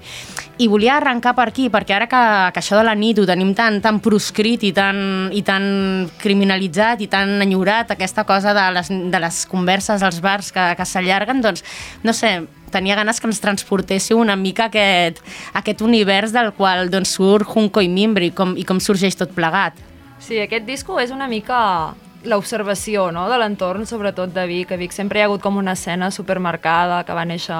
I 0.58 0.68
volia 0.72 0.96
arrencar 0.98 1.36
per 1.38 1.48
aquí, 1.52 1.68
perquè 1.70 1.96
ara 1.98 2.08
que, 2.10 2.22
que 2.54 2.62
això 2.64 2.80
de 2.80 2.86
la 2.88 2.96
nit 2.98 3.20
ho 3.22 3.28
tenim 3.30 3.54
tan, 3.58 3.82
tan 3.84 4.00
proscrit 4.04 4.64
i 4.66 4.72
tan, 4.74 5.30
i 5.36 5.44
tan 5.46 6.10
criminalitzat 6.22 7.04
i 7.06 7.10
tan 7.12 7.38
enyorat, 7.46 7.94
aquesta 7.94 8.26
cosa 8.26 8.56
de 8.58 8.68
les, 8.74 8.90
de 8.90 9.22
les 9.22 9.42
converses 9.50 10.04
als 10.04 10.22
bars 10.24 10.52
que, 10.56 10.72
que 10.78 10.88
s'allarguen, 10.88 11.44
doncs, 11.46 11.66
no 12.04 12.16
sé, 12.18 12.40
tenia 12.72 12.98
ganes 12.98 13.22
que 13.22 13.30
ens 13.30 13.42
transportéssiu 13.44 14.20
una 14.20 14.36
mica 14.36 14.68
aquest, 14.68 15.22
aquest 15.54 15.84
univers 15.86 16.34
del 16.36 16.52
qual 16.58 16.92
doncs, 16.92 17.14
surt 17.18 17.48
Junco 17.48 17.84
i 17.84 17.92
Mimbri 17.92 18.32
i 18.32 18.36
com, 18.36 18.58
i 18.58 18.66
com 18.68 18.82
sorgeix 18.84 19.18
tot 19.20 19.34
plegat. 19.38 19.78
Sí, 20.20 20.40
aquest 20.42 20.66
disco 20.66 20.98
és 21.00 21.14
una 21.14 21.30
mica 21.30 21.94
l'observació 22.28 23.08
no? 23.16 23.28
de 23.32 23.38
l'entorn, 23.40 23.88
sobretot 23.90 24.34
de 24.36 24.46
Vic. 24.50 24.72
A 24.72 24.80
Vic 24.80 24.96
sempre 24.96 25.20
hi 25.20 25.24
ha 25.24 25.30
hagut 25.30 25.42
com 25.44 25.58
una 25.58 25.74
escena 25.78 26.12
supermarcada 26.12 27.04
que 27.08 27.16
va 27.16 27.26
néixer 27.26 27.58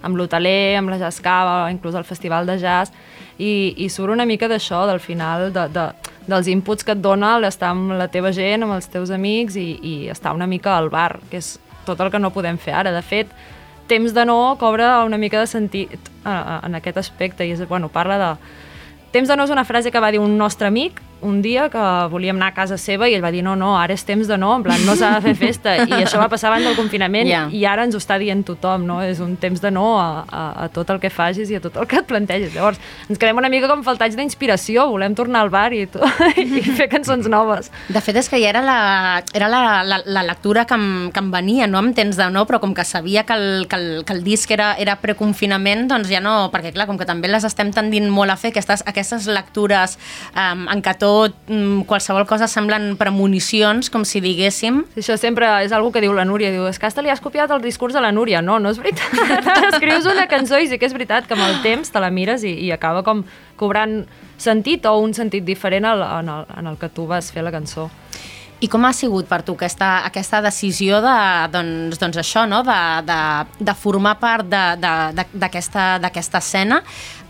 amb 0.00 0.16
l'hoteler, 0.16 0.76
amb 0.78 0.92
la 0.92 1.00
Jascava, 1.00 1.70
inclús 1.72 1.96
el 1.98 2.06
Festival 2.08 2.48
de 2.48 2.56
Jazz, 2.60 2.92
i, 3.38 3.74
i 3.76 3.88
surt 3.92 4.12
una 4.12 4.28
mica 4.28 4.48
d'això, 4.48 4.84
del 4.88 5.00
final, 5.00 5.48
de, 5.52 5.66
de, 5.72 5.86
dels 6.28 6.48
inputs 6.52 6.84
que 6.84 6.96
et 6.96 7.00
dona 7.00 7.38
l'estar 7.40 7.72
amb 7.74 7.96
la 7.98 8.08
teva 8.12 8.32
gent, 8.36 8.64
amb 8.64 8.76
els 8.76 8.88
teus 8.92 9.12
amics 9.12 9.56
i, 9.60 9.70
i 9.80 9.94
estar 10.12 10.36
una 10.36 10.48
mica 10.48 10.76
al 10.76 10.92
bar, 10.92 11.14
que 11.30 11.40
és 11.40 11.56
tot 11.86 12.00
el 12.00 12.12
que 12.12 12.20
no 12.20 12.32
podem 12.32 12.60
fer 12.60 12.76
ara. 12.76 12.92
De 12.92 13.02
fet, 13.02 13.32
Temps 13.90 14.12
de 14.14 14.22
no 14.24 14.54
cobra 14.54 15.02
una 15.02 15.18
mica 15.18 15.40
de 15.40 15.48
sentit 15.50 15.90
eh, 15.98 16.58
en 16.62 16.76
aquest 16.78 17.00
aspecte 17.00 17.42
i 17.42 17.50
és, 17.56 17.62
bueno, 17.66 17.88
parla 17.90 18.18
de... 18.20 18.28
Temps 19.10 19.26
de 19.26 19.34
no 19.34 19.42
és 19.48 19.50
una 19.50 19.64
frase 19.66 19.90
que 19.90 19.98
va 19.98 20.12
dir 20.14 20.20
un 20.22 20.36
nostre 20.38 20.68
amic 20.70 21.00
un 21.22 21.40
dia 21.42 21.68
que 21.70 21.82
volíem 22.12 22.36
anar 22.36 22.48
a 22.52 22.54
casa 22.56 22.78
seva 22.80 23.08
i 23.08 23.14
ell 23.16 23.22
va 23.24 23.30
dir 23.34 23.42
no, 23.44 23.56
no, 23.56 23.74
ara 23.78 23.94
és 23.94 24.04
temps 24.08 24.26
de 24.28 24.36
no, 24.40 24.54
en 24.56 24.62
plan, 24.66 24.80
no 24.86 24.94
s'ha 24.96 25.12
de 25.18 25.22
fer 25.28 25.34
festa. 25.38 25.76
I 25.84 26.02
això 26.04 26.18
va 26.20 26.28
passar 26.32 26.48
abans 26.50 26.64
del 26.64 26.76
confinament 26.78 27.28
Ja. 27.30 27.42
i 27.52 27.64
ara 27.68 27.84
ens 27.84 27.94
ho 27.94 28.00
està 28.00 28.18
dient 28.18 28.44
tothom, 28.46 28.86
no? 28.88 29.00
És 29.02 29.20
un 29.20 29.36
temps 29.40 29.60
de 29.60 29.70
no 29.70 29.98
a, 30.00 30.24
a, 30.28 30.42
a 30.64 30.68
tot 30.72 30.90
el 30.90 31.00
que 31.02 31.10
facis 31.10 31.50
i 31.50 31.56
a 31.56 31.60
tot 31.60 31.76
el 31.76 31.86
que 31.90 31.98
et 32.00 32.06
plantegis. 32.08 32.54
Llavors, 32.54 32.80
ens 33.08 33.18
quedem 33.20 33.36
una 33.38 33.48
mica 33.52 33.68
com 33.68 33.82
faltats 33.86 34.16
d'inspiració, 34.16 34.88
volem 34.90 35.14
tornar 35.14 35.42
al 35.44 35.50
bar 35.50 35.72
i, 35.76 35.86
to- 35.86 36.00
i 36.36 36.60
fer 36.64 36.88
cançons 36.92 37.28
noves. 37.30 37.70
De 37.88 38.00
fet, 38.00 38.16
és 38.16 38.28
que 38.28 38.40
ja 38.42 38.48
era 38.50 38.62
la, 38.64 38.78
era 39.34 39.48
la, 39.52 39.82
la, 39.84 40.00
la 40.04 40.22
lectura 40.26 40.64
que 40.66 40.74
em, 40.78 41.10
que 41.12 41.20
em 41.20 41.30
venia, 41.30 41.66
no 41.70 41.78
amb 41.78 41.94
temps 41.96 42.16
de 42.16 42.30
no, 42.32 42.46
però 42.48 42.60
com 42.60 42.72
que 42.74 42.84
sabia 42.84 43.24
que 43.28 43.34
el, 43.36 43.66
que 43.68 43.76
el, 43.76 43.88
que 44.04 44.12
el 44.16 44.24
disc 44.24 44.50
era, 44.50 44.72
era 44.80 44.96
preconfinament, 45.02 45.86
doncs 45.90 46.08
ja 46.10 46.20
no, 46.24 46.48
perquè 46.52 46.72
clar, 46.74 46.86
com 46.88 46.98
que 46.98 47.06
també 47.08 47.28
les 47.30 47.44
estem 47.46 47.70
tendint 47.74 48.08
molt 48.10 48.32
a 48.32 48.36
fer, 48.40 48.50
aquestes, 48.54 48.82
aquestes 48.88 49.26
lectures 49.30 49.96
um, 50.34 50.66
en 50.72 50.82
què 50.82 50.94
tot, 51.10 51.34
um, 51.50 51.82
qualsevol 51.88 52.26
cosa 52.28 52.46
semblen 52.50 52.94
premonicions, 53.00 53.90
com 53.90 54.04
si 54.06 54.22
diguéssim. 54.22 54.84
Sí, 54.94 55.02
això 55.02 55.16
sempre 55.20 55.48
és 55.64 55.74
algo 55.74 55.90
que 55.94 56.02
diu 56.04 56.14
la 56.14 56.26
Núria, 56.28 56.52
diu, 56.54 56.68
és 56.70 56.78
que 56.78 56.86
hasta 56.86 57.02
li 57.02 57.10
has 57.10 57.22
copiat 57.22 57.50
el 57.50 57.62
discurs 57.64 57.96
de 57.96 58.02
la 58.04 58.12
Núria. 58.14 58.42
No, 58.44 58.60
no 58.62 58.70
és 58.70 58.78
veritat. 58.78 59.10
Escrius 59.72 60.06
una 60.10 60.28
cançó 60.30 60.60
i 60.60 60.70
sí 60.70 60.78
que 60.78 60.86
és 60.86 60.94
veritat 60.96 61.26
que 61.26 61.34
amb 61.38 61.46
el 61.48 61.58
temps 61.66 61.90
te 61.90 62.02
la 62.02 62.12
mires 62.14 62.46
i, 62.46 62.54
i 62.66 62.70
acaba 62.74 63.02
com 63.06 63.24
cobrant 63.60 64.04
sentit 64.40 64.86
o 64.86 64.94
un 65.02 65.16
sentit 65.16 65.44
diferent 65.44 65.88
al, 65.88 66.04
en, 66.20 66.30
el, 66.32 66.46
en 66.62 66.70
el 66.70 66.78
que 66.80 66.92
tu 66.94 67.08
vas 67.10 67.32
fer 67.34 67.44
la 67.44 67.52
cançó. 67.54 67.90
I 68.60 68.68
com 68.68 68.82
ha 68.84 68.90
sigut 68.92 69.24
per 69.24 69.38
tu 69.40 69.54
aquesta, 69.56 70.02
aquesta 70.04 70.42
decisió 70.44 70.98
de, 71.00 71.12
doncs, 71.48 71.96
doncs 71.96 72.18
això, 72.20 72.42
no? 72.44 72.58
de, 72.60 72.80
de, 73.08 73.20
de 73.64 73.74
formar 73.78 74.18
part 74.20 74.44
d'aquesta 74.52 76.42
escena 76.42 76.82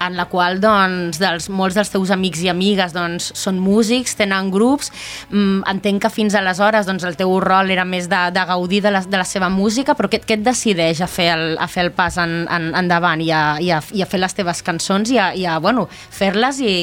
en 0.03 0.17
la 0.19 0.25
qual 0.27 0.59
doncs, 0.59 1.21
dels, 1.23 1.47
molts 1.55 1.79
dels 1.79 1.93
teus 1.93 2.11
amics 2.11 2.43
i 2.43 2.51
amigues 2.51 2.97
doncs, 2.97 3.31
són 3.39 3.61
músics, 3.63 4.17
tenen 4.19 4.51
grups, 4.51 4.91
mm, 5.31 5.63
entenc 5.71 6.03
que 6.03 6.11
fins 6.11 6.35
aleshores 6.35 6.91
doncs, 6.91 7.07
el 7.07 7.15
teu 7.21 7.37
rol 7.45 7.71
era 7.71 7.87
més 7.87 8.11
de, 8.11 8.25
de 8.35 8.47
gaudir 8.51 8.83
de 8.83 8.97
la, 8.97 9.07
de 9.07 9.23
la 9.23 9.29
seva 9.29 9.53
música, 9.55 9.95
però 9.95 10.11
què, 10.11 10.25
què 10.27 10.41
et 10.41 10.45
decideix 10.51 10.99
a 10.99 11.11
fer 11.11 11.31
el, 11.37 11.49
a 11.63 11.71
fer 11.71 11.87
el 11.87 11.95
pas 11.95 12.19
en, 12.19 12.41
en, 12.51 12.71
endavant 12.83 13.23
i 13.23 13.31
a, 13.31 13.45
i, 13.63 13.71
a, 13.71 13.79
i 13.95 14.03
a 14.03 14.11
fer 14.11 14.25
les 14.25 14.35
teves 14.35 14.67
cançons 14.67 15.15
i 15.15 15.23
a, 15.23 15.31
i 15.39 15.47
a 15.47 15.61
bueno, 15.63 15.87
fer-les 16.11 16.59
i, 16.67 16.77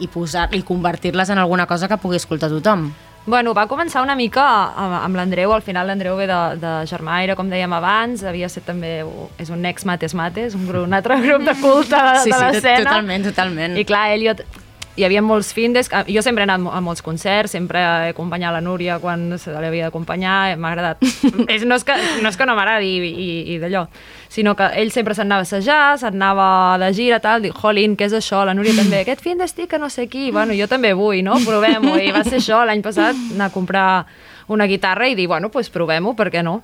i, 0.00 0.08
posar, 0.08 0.48
i 0.56 0.64
convertir-les 0.64 1.36
en 1.36 1.44
alguna 1.44 1.68
cosa 1.68 1.92
que 1.92 2.00
pugui 2.00 2.22
escoltar 2.22 2.48
tothom? 2.56 2.88
Bueno, 3.24 3.52
va 3.54 3.68
començar 3.70 4.02
una 4.02 4.16
mica 4.18 4.42
amb, 4.74 5.14
l'Andreu, 5.14 5.52
al 5.54 5.62
final 5.62 5.86
l'Andreu 5.86 6.16
ve 6.18 6.26
de, 6.26 6.38
de 6.58 6.72
Germaire, 6.90 7.36
com 7.38 7.46
dèiem 7.52 7.70
abans, 7.76 8.24
havia 8.26 8.48
set 8.50 8.64
també, 8.66 9.04
és 9.38 9.52
un 9.54 9.62
ex 9.68 9.86
Mates 9.86 10.16
Mates, 10.18 10.56
un, 10.58 10.66
grup, 10.66 10.88
un 10.88 10.96
altre 10.98 11.20
grup 11.22 11.44
de 11.46 11.54
culte 11.60 11.94
de, 11.94 12.16
Sí, 12.24 12.32
de 12.32 12.38
sí, 12.40 12.42
l'escena. 12.48 12.82
totalment, 12.88 13.28
totalment. 13.30 13.78
I 13.78 13.84
clar, 13.86 14.08
ell 14.16 14.26
jo, 14.26 14.34
hi 14.96 15.04
havia 15.06 15.22
molts 15.24 15.54
findes, 15.56 15.88
que- 15.88 16.04
jo 16.12 16.20
sempre 16.22 16.42
he 16.42 16.48
anat 16.48 16.60
a 16.60 16.80
molts 16.84 17.00
concerts, 17.02 17.52
sempre 17.52 17.80
he 17.80 18.08
acompanyat 18.10 18.52
la 18.52 18.60
Núria 18.60 18.98
quan 19.00 19.38
se 19.38 19.50
l'havia 19.50 19.86
d'acompanyar, 19.86 20.56
m'ha 20.58 20.72
agradat. 20.72 20.98
és, 21.48 21.64
no, 21.64 21.76
és 21.76 21.84
que, 21.84 21.96
no 22.20 22.28
és 22.28 22.36
que 22.36 22.46
no 22.46 22.56
m'agradi 22.58 22.90
i, 22.98 23.12
i, 23.12 23.28
i 23.54 23.58
d'allò, 23.62 23.86
sinó 24.28 24.54
que 24.56 24.68
ell 24.76 24.92
sempre 24.92 25.14
se'n 25.16 25.30
anava 25.30 25.46
a 25.46 25.48
assajar, 25.48 25.98
se'n 25.98 26.18
anava 26.20 26.76
de 26.82 26.90
gira, 26.92 27.20
tal, 27.24 27.40
dic, 27.42 27.56
jolín, 27.56 27.96
què 27.96 28.10
és 28.10 28.18
això? 28.18 28.44
La 28.44 28.52
Núria 28.54 28.76
també, 28.76 29.00
aquest 29.00 29.24
fin 29.24 29.40
d'estic 29.40 29.70
que 29.70 29.80
no 29.80 29.88
sé 29.88 30.08
qui, 30.12 30.30
bueno, 30.30 30.52
jo 30.52 30.68
també 30.68 30.92
vull, 30.92 31.22
no? 31.24 31.38
Provem-ho, 31.46 31.96
i 31.96 32.12
va 32.12 32.24
ser 32.24 32.42
això 32.42 32.60
l'any 32.68 32.84
passat, 32.84 33.16
anar 33.32 33.48
a 33.48 33.54
comprar 33.54 33.86
una 34.52 34.66
guitarra 34.68 35.08
i 35.08 35.14
dir, 35.16 35.26
bueno, 35.26 35.48
doncs 35.48 35.56
pues 35.56 35.72
provem-ho, 35.72 36.12
per 36.18 36.28
què 36.30 36.42
no? 36.44 36.60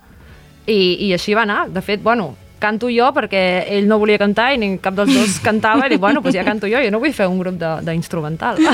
I, 0.68 1.08
I 1.08 1.12
així 1.16 1.32
va 1.32 1.46
anar. 1.48 1.70
De 1.72 1.80
fet, 1.80 2.02
bueno, 2.04 2.34
canto 2.58 2.88
jo 2.90 3.08
perquè 3.14 3.42
ell 3.76 3.86
no 3.88 3.98
volia 4.00 4.18
cantar 4.18 4.52
i 4.54 4.58
ni 4.58 4.70
cap 4.82 4.94
dels 4.98 5.12
dos 5.14 5.38
cantava 5.46 5.86
i 5.86 5.92
dic, 5.94 6.00
bueno, 6.02 6.20
doncs 6.24 6.34
ja 6.36 6.44
canto 6.46 6.66
jo, 6.70 6.80
jo 6.84 6.90
no 6.90 7.00
vull 7.02 7.12
fer 7.14 7.28
un 7.30 7.38
grup 7.42 7.58
de- 7.60 7.76
d'instrumental. 7.86 8.58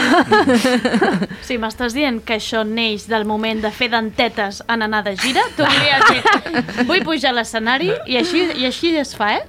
Sí, 1.45 1.59
m'estàs 1.61 1.93
dient 1.97 2.23
que 2.25 2.39
això 2.39 2.63
neix 2.65 3.05
del 3.11 3.27
moment 3.29 3.61
de 3.63 3.71
fer 3.75 3.91
dentetes 3.93 4.63
en 4.71 4.83
anar 4.87 5.03
de 5.05 5.13
gira? 5.21 5.43
Tu 5.57 5.65
volies 5.67 6.07
dir, 6.09 6.87
vull 6.89 7.03
pujar 7.05 7.35
a 7.35 7.39
l'escenari 7.39 7.91
i 8.09 8.17
així, 8.21 8.47
i 8.57 8.65
així 8.69 8.95
es 8.97 9.13
fa, 9.17 9.35
eh? 9.37 9.43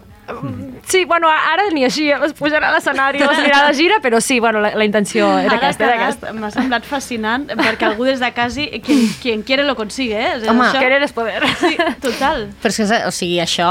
Sí, 0.88 1.03
bueno, 1.05 1.27
ara 1.29 1.63
ni 1.74 1.84
així 1.86 2.08
es 2.13 2.34
pujarà 2.38 2.70
a 2.70 2.74
l'escenari 2.75 3.22
o 3.22 3.29
es 3.32 3.39
anirà 3.39 3.63
de 3.67 3.74
gira, 3.77 3.96
però 4.01 4.20
sí, 4.22 4.39
bueno, 4.39 4.60
la, 4.62 4.72
la 4.77 4.86
intenció 4.86 5.27
era 5.38 5.53
Ara 5.55 5.58
aquesta, 5.58 5.86
quedat- 5.86 6.01
aquesta. 6.01 6.34
M'ha 6.34 6.51
semblat 6.53 6.86
fascinant 6.86 7.48
perquè 7.50 7.88
algú 7.89 8.05
des 8.05 8.20
de 8.22 8.29
casa, 8.34 8.65
quien, 8.86 9.01
quien 9.22 9.41
quiere 9.44 9.63
lo 9.65 9.75
consigue, 9.75 10.15
eh? 10.17 10.32
És 10.38 10.48
Home, 10.50 10.65
això- 10.67 10.79
Querer 10.82 11.01
és 11.03 11.13
poder. 11.13 11.41
Sí, 11.60 11.75
total. 12.01 12.48
Però 12.62 12.70
és 12.74 12.77
que, 12.77 13.00
o 13.08 13.12
sigui, 13.12 13.39
això 13.44 13.70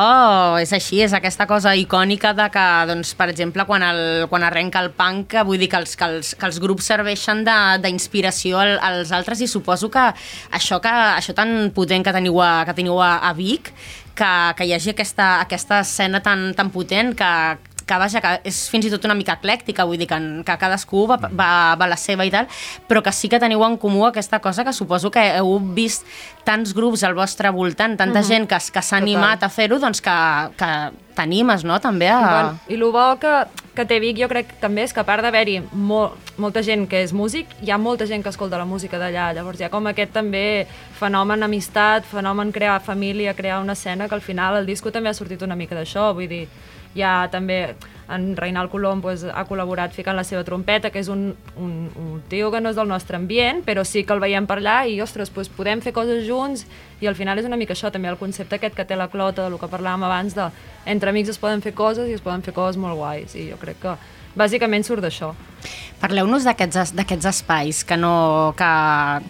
és 0.63 0.73
així, 0.73 1.01
és 1.03 1.13
aquesta 1.17 1.47
cosa 1.51 1.75
icònica 1.79 2.35
de 2.35 2.49
que, 2.55 2.67
doncs, 2.91 3.15
per 3.19 3.29
exemple, 3.31 3.65
quan, 3.67 3.83
el, 3.83 4.27
quan 4.31 4.43
arrenca 4.47 4.83
el 4.83 4.91
punk, 4.95 5.35
vull 5.47 5.59
dir 5.59 5.69
que 5.71 5.77
els, 5.83 5.97
que 5.97 6.05
els, 6.05 6.35
que 6.39 6.47
els 6.47 6.61
grups 6.63 6.87
serveixen 6.91 7.45
de- 7.47 7.79
d'inspiració 7.85 8.59
al, 8.63 8.79
als 8.83 9.13
altres 9.13 9.41
i 9.41 9.47
suposo 9.51 9.91
que 9.91 10.07
això, 10.55 10.81
que, 10.83 10.91
això 11.19 11.35
tan 11.35 11.71
potent 11.75 12.05
que 12.05 12.13
teniu 12.15 12.41
a, 12.43 12.65
que 12.67 12.75
teniu 12.75 12.99
a, 13.03 13.17
a 13.29 13.33
Vic, 13.35 13.73
que, 14.15 14.33
que 14.57 14.65
hi 14.69 14.73
hagi 14.77 14.91
aquesta, 14.95 15.41
aquesta 15.43 15.81
escena 15.85 16.21
tan, 16.23 16.53
tan 16.55 16.71
potent 16.71 17.15
que, 17.19 17.31
que 17.85 17.97
vaja, 18.01 18.21
que 18.25 18.31
és 18.49 18.63
fins 18.73 18.87
i 18.87 18.91
tot 18.93 19.05
una 19.05 19.13
mica 19.19 19.35
eclèctica, 19.37 19.85
vull 19.85 19.99
dir 20.01 20.07
que, 20.09 20.17
que 20.47 20.55
cadascú 20.61 21.03
va, 21.11 21.19
va, 21.21 21.49
va 21.77 21.85
a 21.85 21.91
la 21.91 21.99
seva 22.01 22.25
i 22.25 22.31
tal, 22.33 22.47
però 22.89 23.03
que 23.05 23.13
sí 23.13 23.29
que 23.29 23.41
teniu 23.43 23.61
en 23.67 23.77
comú 23.77 24.07
aquesta 24.07 24.39
cosa 24.41 24.65
que 24.65 24.73
suposo 24.73 25.11
que 25.13 25.21
heu 25.37 25.59
vist 25.77 26.07
tants 26.49 26.73
grups 26.73 27.05
al 27.05 27.13
vostre 27.19 27.51
voltant, 27.53 27.99
tanta 28.01 28.21
Mhm. 28.23 28.27
gent 28.31 28.49
que, 28.49 28.57
que 28.73 28.83
s'ha 28.83 28.97
animat 29.03 29.43
a 29.45 29.51
fer-ho, 29.53 29.79
doncs 29.79 30.01
que, 30.01 30.17
que 30.57 30.71
t'animes, 31.15 31.65
no?, 31.65 31.77
també 31.81 32.09
a... 32.09 32.21
Bueno, 32.25 32.59
I 32.69 32.75
el 32.81 32.85
bo 32.91 33.05
que, 33.21 33.35
que 33.75 33.85
té 33.89 33.99
Vic 34.03 34.19
jo 34.21 34.29
crec 34.31 34.53
també 34.63 34.85
és 34.87 34.93
que 34.95 35.03
a 35.03 35.07
part 35.07 35.25
d'haver-hi 35.25 35.59
mol, 35.73 36.13
molta 36.39 36.63
gent 36.63 36.87
que 36.91 37.01
és 37.03 37.13
músic, 37.13 37.51
hi 37.63 37.73
ha 37.75 37.79
molta 37.79 38.07
gent 38.07 38.23
que 38.23 38.31
escolta 38.31 38.61
la 38.61 38.69
música 38.69 39.01
d'allà, 39.01 39.33
llavors 39.35 39.61
hi 39.61 39.67
ha 39.67 39.73
com 39.73 39.89
aquest 39.91 40.15
també 40.15 40.67
fenomen 40.99 41.43
amistat, 41.43 42.07
fenomen 42.07 42.53
crear 42.55 42.79
família, 42.83 43.35
crear 43.35 43.61
una 43.63 43.75
escena, 43.75 44.09
que 44.09 44.15
al 44.15 44.23
final 44.23 44.61
el 44.61 44.67
disco 44.67 44.93
també 44.95 45.11
ha 45.11 45.19
sortit 45.19 45.43
una 45.43 45.59
mica 45.59 45.75
d'això, 45.75 46.13
vull 46.15 46.31
dir, 46.31 46.47
hi 46.95 47.03
ha 47.03 47.17
també 47.31 47.75
en 48.09 48.37
Reinald 48.37 48.71
Colom 48.71 49.01
pues, 49.03 49.25
ha 49.25 49.45
col·laborat 49.49 49.95
ficant 49.97 50.17
la 50.17 50.25
seva 50.25 50.45
trompeta, 50.45 50.91
que 50.93 51.01
és 51.01 51.09
un, 51.13 51.31
un, 51.57 51.75
un 52.01 52.23
tio 52.29 52.51
que 52.53 52.61
no 52.61 52.73
és 52.73 52.77
del 52.77 52.91
nostre 52.91 53.17
ambient, 53.17 53.63
però 53.65 53.85
sí 53.85 54.05
que 54.05 54.13
el 54.13 54.23
veiem 54.23 54.49
per 54.49 54.59
allà 54.61 54.83
i, 54.89 55.01
ostres, 55.05 55.33
pues, 55.35 55.49
podem 55.49 55.81
fer 55.85 55.95
coses 55.97 56.25
junts 56.29 56.67
i 57.01 57.09
al 57.09 57.17
final 57.17 57.41
és 57.41 57.49
una 57.49 57.59
mica 57.61 57.75
això, 57.77 57.93
també 57.93 58.11
el 58.13 58.21
concepte 58.21 58.59
aquest 58.59 58.77
que 58.77 58.85
té 58.85 58.97
la 58.97 59.09
clota, 59.13 59.49
del 59.49 59.59
que 59.61 59.71
parlàvem 59.71 60.05
abans, 60.07 60.37
de 60.37 60.51
entre 60.91 61.11
amics 61.11 61.33
es 61.33 61.41
poden 61.41 61.65
fer 61.65 61.75
coses 61.75 62.09
i 62.09 62.17
es 62.17 62.25
poden 62.25 62.45
fer 62.45 62.55
coses 62.57 62.81
molt 62.81 62.99
guais 63.01 63.35
i 63.37 63.49
jo 63.51 63.61
crec 63.61 63.81
que 63.83 63.97
bàsicament 64.37 64.85
surt 64.87 65.03
d'això. 65.05 65.33
Parleu-nos 66.01 66.45
d'aquests 66.45 66.77
es- 66.77 66.93
d'aquests 66.97 67.25
espais 67.31 67.79
que 67.89 67.97
no... 67.97 68.53
Que, 68.59 68.67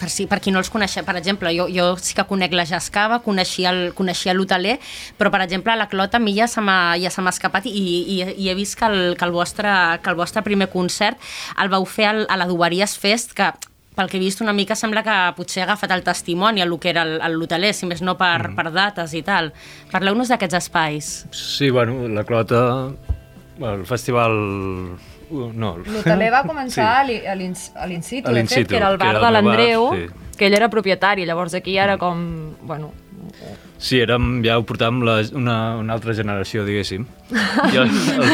per, 0.01 0.09
si, 0.11 0.25
per 0.27 0.41
qui 0.43 0.51
no 0.51 0.59
els 0.59 0.71
coneix, 0.73 0.97
per 1.07 1.15
exemple, 1.21 1.53
jo, 1.55 1.69
jo 1.71 1.93
sí 2.03 2.17
que 2.17 2.25
conec 2.27 2.53
la 2.57 2.65
Jascava, 2.67 3.21
coneixia 3.23 3.71
el- 3.71 3.93
coneixia 3.95 4.35
l'hoteler, 4.35 4.79
però 5.19 5.31
per 5.31 5.43
exemple 5.45 5.71
a 5.73 5.77
la 5.79 5.87
Clota 5.93 6.19
a 6.19 6.21
mi 6.25 6.35
ja 6.35 6.49
se 6.51 6.61
m'ha 6.65 6.97
ja 6.99 7.13
escapat 7.31 7.67
i, 7.67 7.71
i, 7.71 8.17
i 8.43 8.49
he 8.51 8.55
vist 8.59 8.75
que 8.81 8.87
el, 8.89 9.15
que, 9.17 9.25
el 9.25 9.31
vostre, 9.37 9.71
que 10.03 10.11
el 10.11 10.17
vostre 10.19 10.43
primer 10.43 10.69
concert 10.73 11.17
el 11.63 11.69
vau 11.71 11.85
fer 11.87 12.07
al, 12.11 12.27
a 12.29 12.37
la 12.41 12.47
Duberies 12.51 12.99
Fest, 12.99 13.37
que 13.39 13.53
pel 13.95 14.09
que 14.11 14.17
he 14.17 14.21
vist 14.25 14.41
una 14.43 14.53
mica 14.53 14.75
sembla 14.75 15.05
que 15.07 15.15
potser 15.37 15.63
ha 15.63 15.69
agafat 15.69 15.93
el 15.95 16.03
testimoni 16.03 16.61
a 16.61 16.67
lo 16.67 16.81
que 16.83 16.91
era 16.91 17.03
el- 17.07 17.21
el- 17.23 17.39
l'hoteler, 17.39 17.71
si 17.75 17.87
més 17.87 18.03
no 18.03 18.17
per, 18.19 18.49
mm. 18.51 18.57
per 18.59 18.73
dates 18.75 19.15
i 19.15 19.23
tal. 19.23 19.53
Parleu-nos 19.93 20.33
d'aquests 20.33 20.59
espais. 20.65 21.13
Sí, 21.31 21.71
bueno, 21.71 22.09
la 22.09 22.25
Clota, 22.25 22.91
el 23.61 23.85
festival... 23.87 24.33
uh, 25.31 25.51
No, 25.55 25.77
L'hoteler 25.79 26.31
va 26.33 26.43
començar 26.47 27.07
Sí. 27.07 27.21
a 27.27 27.35
l'in 27.35 27.55
a 27.75 27.87
l'in 27.87 28.03
situ, 28.03 28.29
A 28.29 28.33
de 28.35 28.45
fet, 28.47 28.69
que 28.69 28.77
era 28.77 28.91
el 28.91 28.99
bar 28.99 29.15
era 29.15 29.21
de 29.21 29.27
el 29.27 29.33
bar, 29.33 29.43
l'Andreu, 29.43 29.89
sí. 29.95 30.31
que 30.39 30.47
ell 30.47 30.55
era 30.55 30.69
propietari, 30.69 31.25
llavors 31.27 31.55
aquí 31.55 31.77
era 31.79 31.97
com, 31.99 32.55
bueno, 32.63 32.93
Sí, 33.85 33.99
érem, 34.01 34.43
ja 34.45 34.55
ho 34.59 34.63
portàvem 34.65 35.03
la, 35.05 35.17
una, 35.37 35.55
una 35.77 35.93
altra 35.97 36.15
generació, 36.15 36.63
diguéssim. 36.65 37.03
I 37.73 37.77
el, 37.83 37.91
el, 37.91 38.31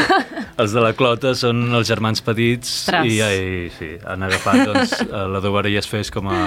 els 0.61 0.71
de 0.75 0.83
la 0.83 0.91
Clota 0.95 1.33
són 1.35 1.63
els 1.75 1.87
germans 1.89 2.21
petits 2.23 2.69
Ostres. 2.85 3.07
i, 3.09 3.17
i 3.19 3.71
sí, 3.75 3.89
han 4.05 4.23
agafat 4.23 4.61
doncs, 4.69 4.93
a 5.09 5.25
la 5.31 5.41
Doveries 5.43 5.87
Fest 5.89 6.13
com 6.13 6.29
a, 6.31 6.37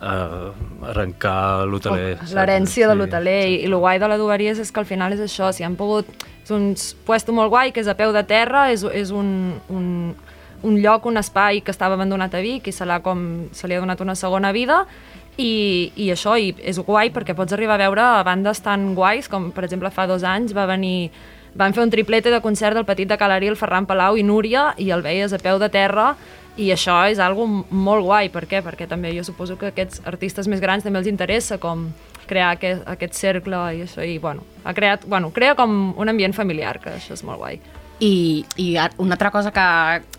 a 0.00 0.52
arrencar 0.90 1.66
l'hoteler. 1.68 2.16
saps? 2.18 2.32
l'herència 2.32 2.88
de 2.88 2.94
Sí. 2.94 2.98
l'hoteler 2.98 3.38
i, 3.48 3.54
i 3.62 3.64
el 3.68 3.76
guai 3.76 3.98
de 3.98 4.08
la 4.08 4.16
Duberies 4.16 4.58
és 4.58 4.72
que 4.72 4.80
al 4.80 4.86
final 4.86 5.12
és 5.12 5.20
això, 5.20 5.52
si 5.52 5.62
han 5.64 5.76
pogut 5.76 6.06
és 6.42 6.50
un 6.50 6.74
puesto 7.06 7.32
molt 7.32 7.50
guai 7.50 7.72
que 7.72 7.80
és 7.80 7.88
a 7.88 7.94
peu 7.94 8.12
de 8.12 8.22
terra 8.24 8.70
és, 8.72 8.82
és 8.82 9.10
un, 9.10 9.60
un, 9.68 10.14
un 10.62 10.80
lloc, 10.80 11.06
un 11.06 11.16
espai 11.20 11.60
que 11.60 11.70
estava 11.70 11.94
abandonat 11.94 12.34
a 12.34 12.40
Vic 12.40 12.66
i 12.68 12.72
se, 12.72 12.84
com, 13.02 13.48
se 13.52 13.68
li 13.68 13.74
ha 13.74 13.80
donat 13.80 14.00
una 14.00 14.14
segona 14.14 14.52
vida 14.52 14.86
i, 15.36 15.92
i 15.96 16.10
això, 16.10 16.36
i 16.40 16.54
és 16.64 16.78
guai 16.78 17.10
perquè 17.12 17.36
pots 17.36 17.52
arribar 17.52 17.74
a 17.78 17.84
veure 17.84 18.08
bandes 18.24 18.60
tan 18.64 18.94
guais 18.94 19.28
com 19.28 19.50
per 19.52 19.64
exemple 19.64 19.90
fa 19.90 20.06
dos 20.06 20.24
anys 20.24 20.56
va 20.56 20.66
venir 20.66 21.10
van 21.54 21.74
fer 21.74 21.82
un 21.82 21.90
triplete 21.90 22.30
de 22.30 22.40
concert 22.40 22.76
del 22.76 22.84
Petit 22.86 23.08
de 23.08 23.16
Calarí, 23.18 23.48
el 23.50 23.56
Ferran 23.56 23.86
Palau 23.86 24.16
i 24.16 24.22
Núria 24.22 24.74
i 24.78 24.90
el 24.94 25.02
veies 25.02 25.32
a 25.32 25.38
peu 25.38 25.58
de 25.58 25.68
terra 25.68 26.12
i 26.56 26.70
això 26.74 26.96
és 27.10 27.18
algo 27.22 27.46
molt 27.70 28.04
guai, 28.04 28.28
per 28.32 28.46
què? 28.50 28.60
Perquè 28.64 28.88
també 28.88 29.12
jo 29.16 29.24
suposo 29.24 29.56
que 29.56 29.70
aquests 29.70 30.02
artistes 30.04 30.48
més 30.50 30.60
grans 30.60 30.84
també 30.84 30.98
els 30.98 31.08
interessa 31.08 31.58
com 31.62 31.88
crear 32.26 32.52
aquest, 32.54 32.82
aquest 32.86 33.14
cercle 33.18 33.58
i 33.74 33.82
això, 33.86 34.04
i 34.06 34.18
bueno, 34.22 34.44
ha 34.64 34.74
creat, 34.74 35.06
bueno, 35.06 35.30
crea 35.34 35.54
com 35.58 35.94
un 35.98 36.08
ambient 36.08 36.34
familiar, 36.34 36.78
que 36.80 36.90
això 36.98 37.14
és 37.16 37.24
molt 37.26 37.38
guai. 37.42 37.60
I, 38.00 38.44
i 38.56 38.68
una 39.02 39.12
altra 39.16 39.30
cosa 39.30 39.50
que, 39.52 39.64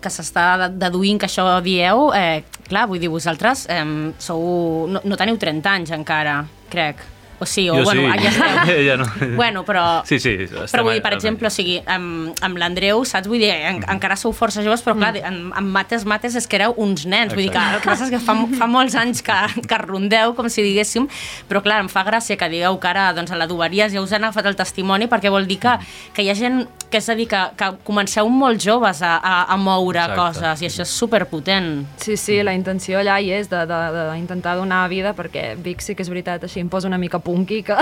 que 0.00 0.10
s'està 0.12 0.44
de- 0.60 0.68
deduint 0.84 1.18
que 1.18 1.26
això 1.26 1.46
dieu, 1.64 2.12
eh, 2.14 2.44
clar, 2.68 2.84
vull 2.86 3.00
dir, 3.02 3.08
vosaltres 3.10 3.64
eh, 3.68 3.82
sou, 4.22 4.86
no, 4.88 5.00
no 5.04 5.16
teniu 5.18 5.38
30 5.40 5.72
anys 5.72 5.90
encara, 5.96 6.44
crec. 6.70 7.00
O 7.42 7.46
sí, 7.46 7.64
o 7.68 7.74
Jo 7.74 7.82
bueno, 7.82 8.02
sí. 8.14 8.20
ja 8.22 8.30
esteu. 8.30 8.84
ja 8.86 8.96
no. 9.00 9.06
Bueno, 9.34 9.64
però... 9.66 9.82
Sí, 10.06 10.20
sí. 10.22 10.36
Però 10.46 10.84
vull 10.86 10.94
dir, 10.94 11.02
per 11.02 11.10
exemple, 11.16 11.48
o 11.48 11.50
sigui, 11.50 11.80
amb, 11.90 12.36
amb 12.44 12.60
l'Andreu, 12.60 13.02
saps? 13.08 13.26
Vull 13.26 13.42
dir, 13.42 13.50
en, 13.50 13.80
encara 13.90 14.14
sou 14.20 14.30
força 14.36 14.62
joves, 14.62 14.84
però 14.86 14.94
clar, 14.94 15.16
en, 15.18 15.40
amb 15.58 15.74
mates, 15.74 16.06
mates 16.06 16.36
és 16.38 16.46
que 16.46 16.60
éreu 16.60 16.76
uns 16.78 17.02
nens. 17.02 17.34
Vull 17.34 17.48
dir 17.48 17.50
que 17.50 17.58
el 17.58 17.80
que 17.80 17.90
passa 17.90 18.06
és 18.06 18.12
que 18.14 18.20
fa, 18.22 18.36
fa 18.60 18.68
molts 18.70 18.94
anys 19.00 19.24
que, 19.26 19.38
que 19.66 19.80
rondeu, 19.82 20.36
com 20.38 20.46
si 20.52 20.62
diguéssim, 20.62 21.08
però 21.50 21.64
clar, 21.64 21.80
em 21.82 21.90
fa 21.90 22.04
gràcia 22.06 22.38
que 22.38 22.50
digueu 22.52 22.78
que 22.78 22.90
ara 22.92 23.08
doncs, 23.16 23.34
a 23.34 23.40
l'adoberia 23.40 23.88
ja 23.90 24.02
us 24.02 24.14
han 24.14 24.28
agafat 24.28 24.52
el 24.52 24.58
testimoni 24.58 25.08
perquè 25.10 25.32
vol 25.32 25.48
dir 25.50 25.58
que, 25.62 25.74
que 26.14 26.22
hi 26.22 26.30
ha 26.30 26.38
gent, 26.38 26.62
que 26.92 27.00
és 27.00 27.08
a 27.10 27.16
dir, 27.18 27.26
que, 27.30 27.40
que 27.58 27.70
comenceu 27.86 28.28
molt 28.30 28.62
joves 28.62 29.02
a, 29.02 29.16
a, 29.18 29.34
a 29.50 29.58
moure 29.58 30.02
Exacte. 30.02 30.20
coses 30.20 30.62
i 30.62 30.70
això 30.70 30.86
és 30.86 30.94
superpotent. 31.02 31.72
Sí, 32.02 32.16
sí, 32.20 32.38
la 32.44 32.54
intenció 32.54 33.00
allà 33.00 33.18
hi 33.18 33.32
és 33.34 33.50
d'intentar 33.50 34.56
donar 34.60 34.84
vida 34.92 35.14
perquè 35.16 35.52
Vic 35.62 35.82
sí 35.82 35.96
que 35.96 36.04
és 36.04 36.12
veritat, 36.12 36.44
així 36.46 36.62
em 36.62 36.70
posa 36.72 36.90
una 36.90 37.00
mica 37.00 37.20
punky 37.32 37.62
que, 37.64 37.76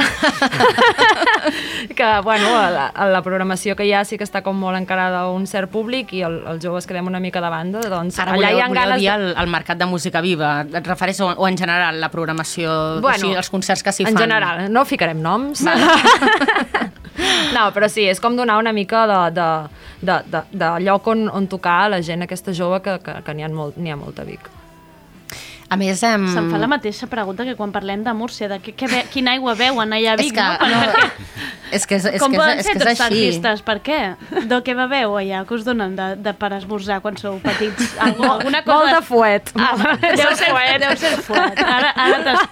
que 1.98 2.10
bueno, 2.22 2.50
la, 2.70 2.92
la 3.10 3.22
programació 3.26 3.74
que 3.76 3.86
hi 3.88 3.92
ha 3.96 4.04
sí 4.06 4.18
que 4.20 4.26
està 4.26 4.44
com 4.46 4.54
molt 4.58 4.78
encarada 4.78 5.24
a 5.26 5.32
un 5.34 5.48
cert 5.50 5.72
públic 5.72 6.14
i 6.14 6.22
el, 6.26 6.38
els 6.54 6.62
joves 6.62 6.86
quedem 6.86 7.10
una 7.10 7.20
mica 7.22 7.42
de 7.42 7.50
banda, 7.50 7.82
doncs 7.90 8.18
Ara 8.22 8.36
allà 8.36 8.38
voleu, 8.38 8.58
hi 8.58 8.62
ha 8.62 8.68
voleu 8.70 8.84
ganes... 8.84 9.02
dir 9.02 9.10
el, 9.16 9.26
el 9.42 9.50
mercat 9.50 9.80
de 9.80 9.88
música 9.90 10.22
viva, 10.22 10.52
et 10.62 10.86
refereixes 10.86 11.24
o, 11.26 11.32
o 11.34 11.48
en 11.50 11.58
general 11.58 11.98
la 12.00 12.12
programació, 12.12 13.00
Bueno, 13.00 13.16
o 13.16 13.26
sigui, 13.26 13.34
els 13.42 13.50
concerts 13.50 13.82
que 13.86 13.94
s'hi 13.96 14.06
en 14.06 14.14
fan? 14.14 14.22
general, 14.28 14.64
no 14.70 14.86
ficarem 14.86 15.20
noms. 15.24 15.64
no, 17.56 17.66
però 17.74 17.90
sí, 17.90 18.06
és 18.10 18.22
com 18.22 18.38
donar 18.38 18.60
una 18.62 18.72
mica 18.76 19.06
de, 19.10 19.20
de, 19.40 19.50
de, 20.06 20.22
de, 20.30 20.44
de 20.62 20.70
lloc 20.86 21.10
on, 21.10 21.26
on 21.28 21.50
tocar 21.50 21.82
a 21.86 21.92
la 21.96 22.00
gent 22.06 22.22
aquesta 22.28 22.54
jove 22.56 22.82
que, 22.86 22.98
que, 23.04 23.20
que 23.26 23.36
n'hi 23.36 23.46
ha, 23.48 23.52
molt, 23.52 23.80
ha 23.80 24.00
molta 24.00 24.26
Vic. 24.28 24.59
A 25.70 25.76
més, 25.78 26.02
em... 26.02 26.24
Se'm 26.34 26.48
fa 26.50 26.58
la 26.58 26.66
mateixa 26.66 27.06
pregunta 27.06 27.44
que 27.46 27.54
quan 27.54 27.70
parlem 27.70 28.02
de 28.02 28.12
Múrcia, 28.18 28.48
de 28.50 28.58
que, 28.58 28.72
que 28.74 28.88
be, 28.90 29.04
quina 29.12 29.36
aigua 29.36 29.54
veuen 29.54 29.92
allà 29.94 30.16
a 30.16 30.18
És 30.18 30.24
Vic, 30.26 30.34
que- 30.34 30.42
no? 30.42 30.66
No, 30.66 30.80
per? 30.90 31.10
És 31.70 31.84
que 31.86 31.94
és, 32.00 32.04
és, 32.10 32.18
Com 32.18 32.32
que 32.34 32.38
és, 32.42 32.58
és, 32.58 32.66
ser 32.66 32.72
que 32.74 32.78
és 32.80 32.82
tots 32.82 33.00
així. 33.04 33.04
artistes? 33.28 33.60
Per 33.62 33.76
què? 33.86 33.98
De 34.50 34.56
què 34.66 34.74
beveu 34.74 35.12
allà? 35.20 35.44
Que 35.46 35.54
us 35.54 35.62
donen 35.62 35.92
de, 35.94 36.08
de 36.18 36.32
per 36.34 36.48
esmorzar 36.56 36.96
quan 37.04 37.14
sou 37.16 37.36
petits? 37.44 37.92
Algú, 38.02 38.24
alguna 38.34 38.64
cosa... 38.66 38.78
Molt 38.80 38.96
de 38.96 39.02
fuet. 39.06 39.52
Ah, 39.54 39.76
deu, 40.02 40.16
de 40.16 40.34
ser, 40.40 40.48
fuet. 40.50 40.80
deu 40.82 40.96
ser 40.98 41.12
fuet. 41.22 41.62
Ara, 41.62 41.92
ara 41.94 42.18
t'es- 42.26 42.48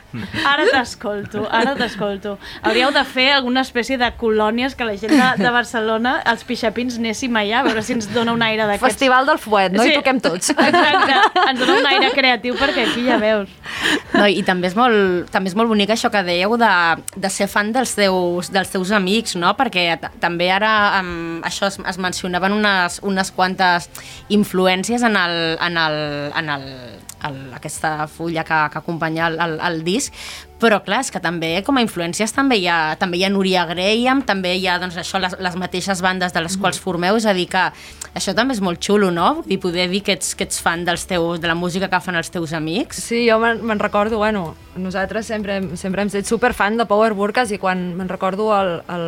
ara 0.46 0.68
t'escolto, 0.70 1.42
ara 1.50 1.74
t'escolto. 1.74 2.36
Hauríeu 2.62 2.92
de 2.94 3.02
fer 3.10 3.32
alguna 3.40 3.64
espècie 3.66 3.98
de 3.98 4.12
colònies 4.22 4.78
que 4.78 4.86
la 4.86 4.94
gent 4.96 5.16
de, 5.18 5.26
de 5.42 5.50
Barcelona, 5.50 6.14
els 6.30 6.46
pixapins, 6.46 7.00
anéssim 7.02 7.34
allà, 7.42 7.64
a 7.64 7.66
veure 7.66 7.82
si 7.82 7.96
ens 7.98 8.06
dona 8.14 8.36
un 8.38 8.46
aire 8.46 8.70
d'aquests. 8.70 8.86
Festival 8.86 9.26
del 9.26 9.42
fuet, 9.42 9.74
no? 9.74 9.82
Hi 9.82 9.98
toquem 9.98 10.22
tots. 10.22 10.54
Exacte, 10.54 11.18
ens 11.42 11.58
dona 11.64 11.80
un 11.82 11.90
aire 11.90 12.14
creatiu 12.14 12.54
perquè 12.54 12.86
aquí 12.86 13.07
ja 13.08 13.18
veus. 13.22 13.52
No, 14.14 14.26
I 14.26 14.42
també 14.46 14.70
és, 14.70 14.76
molt, 14.78 15.28
també 15.32 15.50
és 15.50 15.56
molt 15.58 15.70
bonic 15.70 15.92
això 15.94 16.10
que 16.12 16.22
dèieu 16.26 16.56
de, 16.60 16.70
de 17.16 17.30
ser 17.32 17.48
fan 17.50 17.72
dels 17.74 17.94
teus, 17.98 18.52
dels 18.54 18.72
teus 18.72 18.92
amics, 18.96 19.36
no? 19.40 19.52
Perquè 19.58 19.98
també 20.22 20.50
ara 20.52 20.72
um, 21.00 21.40
això 21.46 21.68
es, 21.68 21.78
es 21.92 22.00
mencionaven 22.00 22.56
unes, 22.56 23.00
unes 23.06 23.32
quantes 23.36 23.90
influències 24.32 25.04
en, 25.06 25.18
el, 25.20 25.36
en, 25.64 25.78
el, 25.84 25.98
en 26.40 26.52
el, 26.56 26.66
el, 27.26 27.38
aquesta 27.54 28.06
fulla 28.10 28.44
que, 28.44 28.58
que 28.72 28.78
acompanya 28.78 29.26
el, 29.28 29.38
el, 29.40 29.56
el 29.64 29.82
disc, 29.86 30.14
però 30.58 30.80
clar, 30.82 31.00
és 31.04 31.12
que 31.14 31.20
també 31.22 31.50
com 31.66 31.78
a 31.78 31.82
influències 31.84 32.32
també 32.34 32.58
hi 32.58 32.66
ha, 32.70 32.96
també 32.98 33.20
hi 33.20 33.24
ha 33.26 33.30
Núria 33.30 33.64
Graham, 33.68 34.24
també 34.26 34.56
hi 34.58 34.66
ha 34.66 34.78
doncs, 34.82 34.98
això, 34.98 35.20
les, 35.22 35.36
les 35.38 35.58
mateixes 35.58 36.02
bandes 36.02 36.34
de 36.34 36.42
les 36.42 36.56
quals 36.58 36.80
formeu, 36.82 37.18
és 37.18 37.26
a 37.26 37.34
dir 37.36 37.46
que 37.50 37.68
això 38.18 38.34
també 38.34 38.56
és 38.56 38.62
molt 38.64 38.82
xulo, 38.82 39.12
no? 39.14 39.44
I 39.46 39.60
poder 39.62 39.88
dir 39.92 40.02
que 40.06 40.16
ets, 40.18 40.34
que 40.34 40.48
ets 40.48 40.62
fan 40.62 40.84
dels 40.88 41.06
teus, 41.10 41.38
de 41.40 41.50
la 41.50 41.54
música 41.58 41.90
que 41.90 42.02
fan 42.02 42.18
els 42.18 42.32
teus 42.34 42.54
amics. 42.56 43.04
Sí, 43.10 43.22
jo 43.28 43.38
me'n 43.38 43.78
recordo, 43.78 44.18
bueno, 44.18 44.56
nosaltres 44.76 45.30
sempre, 45.30 45.60
sempre 45.76 46.02
hem 46.02 46.10
estat 46.10 46.26
superfan 46.26 46.78
de 46.78 46.88
Power 46.90 47.14
Burkas 47.14 47.54
i 47.54 47.60
quan 47.62 47.92
me'n 47.98 48.10
recordo 48.10 48.50
el, 48.58 48.80
el, 48.90 49.06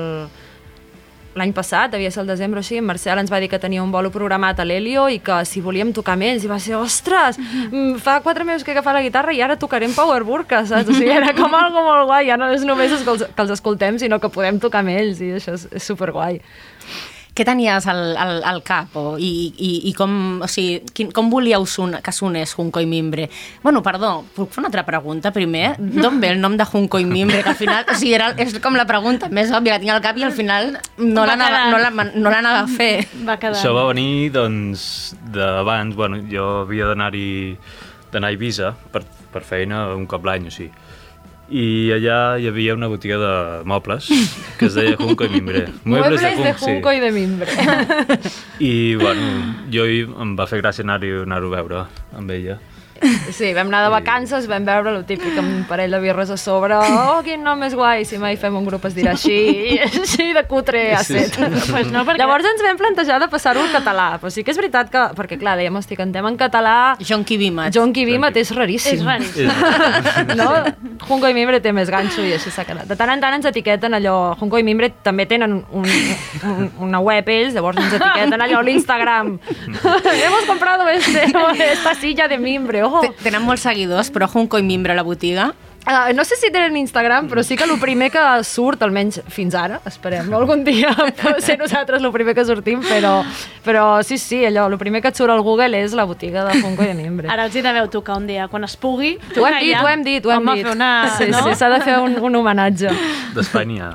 l'any 1.38 1.52
passat, 1.54 1.92
devia 1.92 2.10
ser 2.10 2.22
el 2.24 2.30
desembre 2.30 2.58
o 2.58 2.64
així, 2.64 2.78
en 2.80 2.86
Marcel 2.88 3.20
ens 3.22 3.30
va 3.30 3.40
dir 3.42 3.48
que 3.50 3.60
tenia 3.62 3.82
un 3.82 3.92
bolo 3.92 4.10
programat 4.10 4.60
a 4.60 4.66
l'Helio 4.66 5.06
i 5.08 5.20
que 5.22 5.40
si 5.46 5.62
volíem 5.62 5.92
tocar 5.94 6.16
amb 6.16 6.26
ells, 6.26 6.44
i 6.44 6.50
va 6.50 6.58
ser, 6.62 6.74
ostres, 6.78 7.38
mm, 7.38 8.00
fa 8.02 8.20
quatre 8.24 8.44
mesos 8.44 8.64
que 8.64 8.72
he 8.72 8.76
agafat 8.76 8.98
la 8.98 9.04
guitarra 9.06 9.32
i 9.32 9.42
ara 9.42 9.56
tocarem 9.56 9.94
Power 9.94 10.24
Burkas, 10.24 10.68
saps? 10.68 10.90
O 10.90 10.96
sigui, 10.96 11.12
era 11.20 11.34
com 11.36 11.54
algo 11.54 11.84
molt 11.86 12.06
guai, 12.10 12.26
ja 12.26 12.36
no 12.40 12.50
és 12.50 12.66
només 12.66 12.90
que 12.90 13.10
els, 13.10 13.24
que 13.34 13.42
els 13.46 13.54
escoltem, 13.58 13.98
sinó 13.98 14.18
que 14.20 14.32
podem 14.32 14.58
tocar 14.58 14.82
amb 14.84 14.94
ells 14.96 15.22
i 15.22 15.32
això 15.38 15.54
és, 15.54 15.68
és 15.70 15.86
superguai. 15.86 16.40
Què 17.40 17.44
tenies 17.48 17.86
al, 17.88 18.18
al, 18.20 18.42
al 18.44 18.58
cap? 18.60 18.92
O, 19.00 19.14
i, 19.16 19.30
i, 19.56 19.68
I 19.88 19.94
com, 19.96 20.10
o 20.44 20.48
sigui, 20.50 20.82
quin, 20.92 21.08
com 21.16 21.30
volíeu 21.32 21.64
son, 21.64 21.94
que 22.04 22.12
sonés 22.12 22.52
Junco 22.52 22.82
i 22.84 22.88
Mimbre? 22.90 23.30
Bueno, 23.62 23.80
perdó, 23.80 24.10
puc 24.36 24.50
fer 24.52 24.60
una 24.60 24.68
altra 24.68 24.84
pregunta 24.84 25.32
primer? 25.32 25.70
D'on 25.80 26.18
ve 26.20 26.34
el 26.34 26.42
nom 26.42 26.58
de 26.60 26.66
Junco 26.68 27.00
i 27.00 27.06
Mimbre? 27.08 27.40
Que 27.40 27.54
al 27.54 27.56
final, 27.56 27.88
o 27.88 27.96
sigui, 27.96 28.12
era, 28.18 28.26
és 28.36 28.52
com 28.60 28.76
la 28.76 28.84
pregunta 28.84 29.30
més 29.32 29.54
òbvia 29.56 29.78
que 29.78 29.86
tinc 29.86 29.94
al 29.94 30.02
cap 30.04 30.20
i 30.20 30.26
al 30.28 30.36
final 30.36 30.74
no 30.98 31.24
Va 31.24 31.30
l'anava 31.30 31.62
no 31.72 31.80
la, 31.80 32.44
no 32.44 32.52
a 32.58 32.66
fer. 32.68 33.06
Va 33.24 33.38
quedar. 33.40 33.56
Això 33.56 33.72
va 33.72 33.86
venir, 33.88 34.28
doncs, 34.36 34.84
d'abans, 35.32 35.96
bueno, 35.96 36.20
jo 36.28 36.66
havia 36.66 36.92
d'anar-hi 36.92 37.30
d'anar 38.12 38.28
a 38.28 38.36
Eivissa 38.36 38.74
per, 38.92 39.06
per 39.32 39.46
feina 39.48 39.86
un 39.96 40.04
cop 40.10 40.28
l'any 40.28 40.52
o 40.52 40.52
sigui. 40.52 40.74
I 41.50 41.90
allà 41.96 42.38
hi 42.38 42.46
havia 42.46 42.76
una 42.78 42.86
botiga 42.86 43.18
de 43.18 43.32
mobles 43.66 44.06
que 44.58 44.68
es 44.68 44.76
deia 44.78 44.96
Junco 44.96 45.26
i 45.26 45.32
Mimbre. 45.34 45.66
Muebles 45.84 46.22
de 46.22 46.30
Junc, 46.36 46.58
sí. 46.58 46.64
Junco 46.64 46.92
i 46.94 47.00
de 47.02 47.10
Mimbre. 47.10 47.50
I, 48.70 48.94
bueno, 49.00 49.30
jo 49.74 49.86
em 49.90 50.36
va 50.38 50.46
fer 50.46 50.60
gràcia 50.62 50.86
anar-hi 50.86 51.10
anar 51.24 51.42
a 51.42 51.54
veure 51.56 51.86
amb 52.16 52.30
ella. 52.36 52.60
Sí, 53.32 53.52
vam 53.56 53.68
anar 53.70 53.82
de 53.86 53.90
vacances, 53.94 54.46
vam 54.50 54.64
veure 54.66 54.90
el 54.98 55.04
típic 55.08 55.36
amb 55.40 55.48
un 55.48 55.62
parell 55.68 55.90
de 55.94 56.00
birres 56.02 56.30
a 56.30 56.36
sobre. 56.36 56.76
Oh, 56.76 57.20
quin 57.24 57.42
nom 57.44 57.58
més 57.58 57.74
guai, 57.74 58.04
si 58.04 58.18
mai 58.20 58.36
fem 58.36 58.54
un 58.58 58.66
grup 58.66 58.84
es 58.88 58.94
dirà 58.96 59.14
així, 59.16 59.78
així 59.80 60.32
de 60.36 60.42
cutre 60.50 60.82
a 60.94 61.02
Sí, 61.04 61.14
set. 61.18 61.34
sí. 61.38 61.70
Pues 61.72 61.88
no, 61.92 62.04
perquè- 62.04 62.18
Llavors 62.20 62.44
ens 62.50 62.62
vam 62.62 62.76
plantejar 62.80 63.18
de 63.22 63.28
passar-ho 63.32 63.62
al 63.62 63.72
català, 63.72 64.18
però 64.20 64.30
sí 64.30 64.44
que 64.44 64.52
és 64.52 64.58
veritat 64.60 64.90
que, 64.92 65.04
perquè 65.16 65.38
clar, 65.40 65.56
dèiem, 65.58 65.74
hosti, 65.80 65.96
cantem 65.96 66.26
en 66.28 66.36
català... 66.40 66.96
Jonqui 67.00 67.38
Bimat. 67.40 67.72
Jonqui 67.74 68.04
Bimat 68.04 68.36
és 68.36 68.50
raríssim. 68.56 68.98
És 69.00 69.04
raríssim. 69.06 69.48
no? 70.36 70.50
Junco 71.08 71.28
i 71.30 71.34
Mimbre 71.34 71.60
té 71.64 71.72
més 71.72 71.88
ganxo 71.90 72.20
i 72.26 72.34
així 72.36 72.50
s'ha 72.52 72.64
quedat. 72.68 72.84
De 72.90 72.96
tant 72.98 73.10
en 73.14 73.20
tant 73.22 73.34
ens 73.38 73.46
etiqueten 73.48 73.94
allò... 73.96 74.34
Junco 74.40 74.58
i 74.60 74.66
Mimbre 74.66 74.90
també 75.02 75.24
tenen 75.30 75.56
un, 75.72 75.88
un, 76.44 76.70
una 76.86 77.00
web 77.00 77.28
ells, 77.32 77.54
llavors 77.56 77.80
ens 77.80 77.96
etiqueten 77.96 78.44
allò 78.44 78.60
a 78.60 78.66
l'Instagram. 78.66 79.38
Hemos 80.24 80.44
comprado 80.46 80.88
este, 80.88 81.24
esta 81.72 81.94
silla 81.94 82.28
de 82.28 82.38
mimbre, 82.38 82.82
ojo. 82.90 83.00
Te- 83.06 83.22
Tenen 83.22 83.42
molts 83.46 83.62
seguidors, 83.62 84.10
però 84.10 84.28
Junco 84.28 84.58
i 84.58 84.62
Mimbre 84.62 84.92
a 84.92 84.96
la 84.96 85.02
botiga. 85.06 85.54
Uh, 85.86 86.12
no 86.14 86.24
sé 86.28 86.36
si 86.36 86.50
tenen 86.52 86.76
Instagram, 86.76 87.28
però 87.30 87.42
sí 87.42 87.56
que 87.56 87.64
el 87.64 87.72
primer 87.80 88.10
que 88.12 88.20
surt, 88.44 88.82
almenys 88.84 89.22
fins 89.32 89.54
ara, 89.56 89.78
esperem, 89.88 90.28
no? 90.28 90.36
algun 90.36 90.60
dia 90.64 90.92
pot 90.92 91.40
ser 91.40 91.56
nosaltres 91.58 92.02
el 92.04 92.12
primer 92.12 92.34
que 92.36 92.44
sortim, 92.44 92.82
però, 92.84 93.22
però 93.64 93.84
sí, 94.04 94.18
sí, 94.20 94.42
allò, 94.44 94.66
el 94.68 94.76
primer 94.78 95.00
que 95.00 95.08
et 95.08 95.16
surt 95.16 95.32
al 95.32 95.40
Google 95.44 95.80
és 95.80 95.94
la 95.96 96.04
botiga 96.04 96.44
de 96.46 96.58
Funko 96.60 96.84
i 96.84 96.90
de 96.90 96.96
Mimbre. 96.98 97.30
Ara 97.32 97.46
els 97.48 97.56
hi 97.56 97.62
deveu 97.64 97.88
tocar 97.92 98.18
un 98.20 98.28
dia, 98.28 98.46
quan 98.52 98.68
es 98.68 98.76
pugui. 98.76 99.14
Ho 99.36 99.46
hem 99.48 99.56
dit, 99.64 99.76
ho 99.78 99.88
hem 99.88 100.04
dit, 100.04 100.26
ho 100.28 100.34
hem 100.34 100.50
dit. 100.52 100.68
Una, 100.70 100.90
sí, 101.16 101.30
no? 101.32 101.40
sí, 101.48 101.56
s'ha 101.56 101.70
de 101.72 101.80
fer 101.86 101.96
un, 102.04 102.18
un 102.28 102.38
homenatge. 102.42 102.92
D'Espanya. 103.34 103.94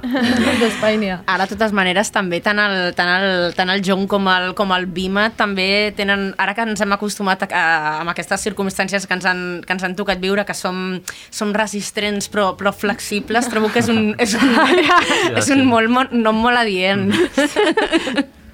D'Espanya. 0.62 1.19
Ara, 1.30 1.45
de 1.45 1.54
totes 1.54 1.76
maneres, 1.76 2.10
també 2.15 2.41
tant 2.43 2.60
el, 2.65 2.95
tant 2.98 3.13
el, 3.13 3.30
tant 3.58 3.69
el 3.71 3.86
Jong 3.86 4.08
com 4.12 4.26
el, 4.32 4.50
com 4.58 4.74
el 4.76 4.89
Bima 4.89 5.28
també 5.38 5.93
tenen, 5.98 6.32
ara 6.41 6.58
que 6.58 6.65
ens 6.65 6.82
hem 6.82 6.98
acostumat 6.98 7.45
a, 7.45 7.50
a, 7.54 7.65
amb 8.02 8.15
aquestes 8.15 8.50
circumstàncies 8.50 9.06
que 9.06 9.17
ens 9.17 9.30
han, 9.30 9.45
que 9.65 9.78
ens 9.78 9.86
han 9.86 9.95
tocat 9.98 10.21
viure, 10.24 10.48
que 10.50 10.58
som, 10.58 11.00
som 11.30 11.54
resistents 11.76 12.30
però, 12.32 12.54
però 12.56 12.72
flexibles, 12.72 13.50
trobo 13.52 13.70
que 13.74 13.84
és 13.84 13.92
un, 13.92 14.14
és 14.22 14.36
un, 14.40 14.56
és 15.42 15.52
un 15.52 15.66
molt, 15.68 15.92
molt, 15.92 16.16
nom 16.16 16.40
molt 16.46 16.64
adient. 16.64 17.10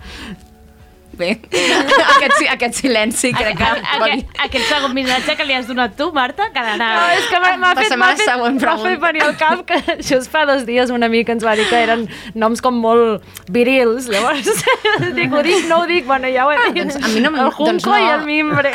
Bé, 1.22 1.36
aquest, 2.16 2.40
aquest 2.50 2.78
silenci 2.80 3.30
crec 3.36 3.60
que... 3.60 3.70
Aquest, 3.98 4.32
aquest 4.48 4.66
segon 4.72 4.96
missatge 4.98 5.36
que 5.38 5.46
li 5.46 5.54
has 5.54 5.68
donat 5.70 5.94
tu, 6.00 6.08
Marta, 6.16 6.48
quedarà. 6.56 6.78
No, 6.82 7.04
és 7.14 7.28
que 7.30 7.42
m'ha 7.42 7.74
fet, 7.78 7.92
fet, 7.92 8.24
fet 8.24 8.32
pregunta. 8.64 8.96
venir 9.06 9.24
al 9.28 9.36
cap 9.38 9.62
que 9.70 9.78
just 10.10 10.32
fa 10.34 10.48
dos 10.50 10.66
dies 10.66 10.90
un 10.94 11.06
amic 11.06 11.30
ens 11.34 11.46
va 11.46 11.54
dir 11.60 11.68
que 11.70 11.78
eren 11.86 12.08
noms 12.34 12.64
com 12.66 12.80
molt 12.82 13.28
virils, 13.54 14.10
llavors 14.10 14.50
dic, 15.18 15.30
ho 15.30 15.44
dic, 15.46 15.70
no 15.70 15.84
ho 15.84 15.86
dic, 15.90 16.08
bueno, 16.10 16.32
ja 16.34 16.48
ho 16.48 16.56
he 16.56 16.58
dit. 16.72 16.82
Doncs 16.82 16.98
a 16.98 17.14
mi 17.14 17.22
no 17.22 17.34
el 17.36 17.52
Junco 17.52 17.70
doncs 17.70 17.86
no. 17.86 18.00
i 18.00 18.10
el 18.16 18.26
Mimbre. 18.26 18.74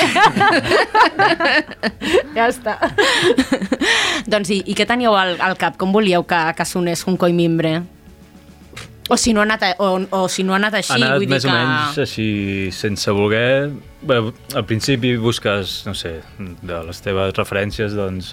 ja 2.36 2.46
està. 2.46 2.78
doncs 4.30 4.54
i, 4.54 4.62
i 4.70 4.78
què 4.78 4.86
teníeu 4.86 5.18
al, 5.18 5.34
al 5.42 5.58
cap? 5.58 5.74
Com 5.80 5.94
volíeu 5.96 6.22
que, 6.28 6.42
que 6.54 6.68
sonés 6.68 7.02
Junco 7.02 7.26
i 7.26 7.34
Mimbre? 7.34 7.80
O 9.08 9.16
si 9.16 9.32
no 9.32 9.40
ha 9.40 9.46
anat, 9.46 9.62
a, 9.62 9.72
o, 9.78 10.00
o 10.18 10.28
si 10.32 10.42
no 10.42 10.54
ha 10.54 10.58
anat 10.58 10.74
així, 10.80 10.92
ha 10.94 10.98
anat 10.98 11.14
vull 11.14 11.26
dir 11.26 11.30
més 11.30 11.44
que... 11.46 11.50
o 11.50 11.54
menys 11.54 11.98
així, 12.02 12.28
sense 12.74 13.14
voler. 13.14 13.70
Bé, 14.06 14.18
al 14.58 14.66
principi 14.66 15.14
busques, 15.22 15.78
no 15.86 15.94
sé, 15.94 16.16
de 16.38 16.80
les 16.88 17.02
teves 17.04 17.34
referències, 17.38 17.94
doncs, 17.94 18.32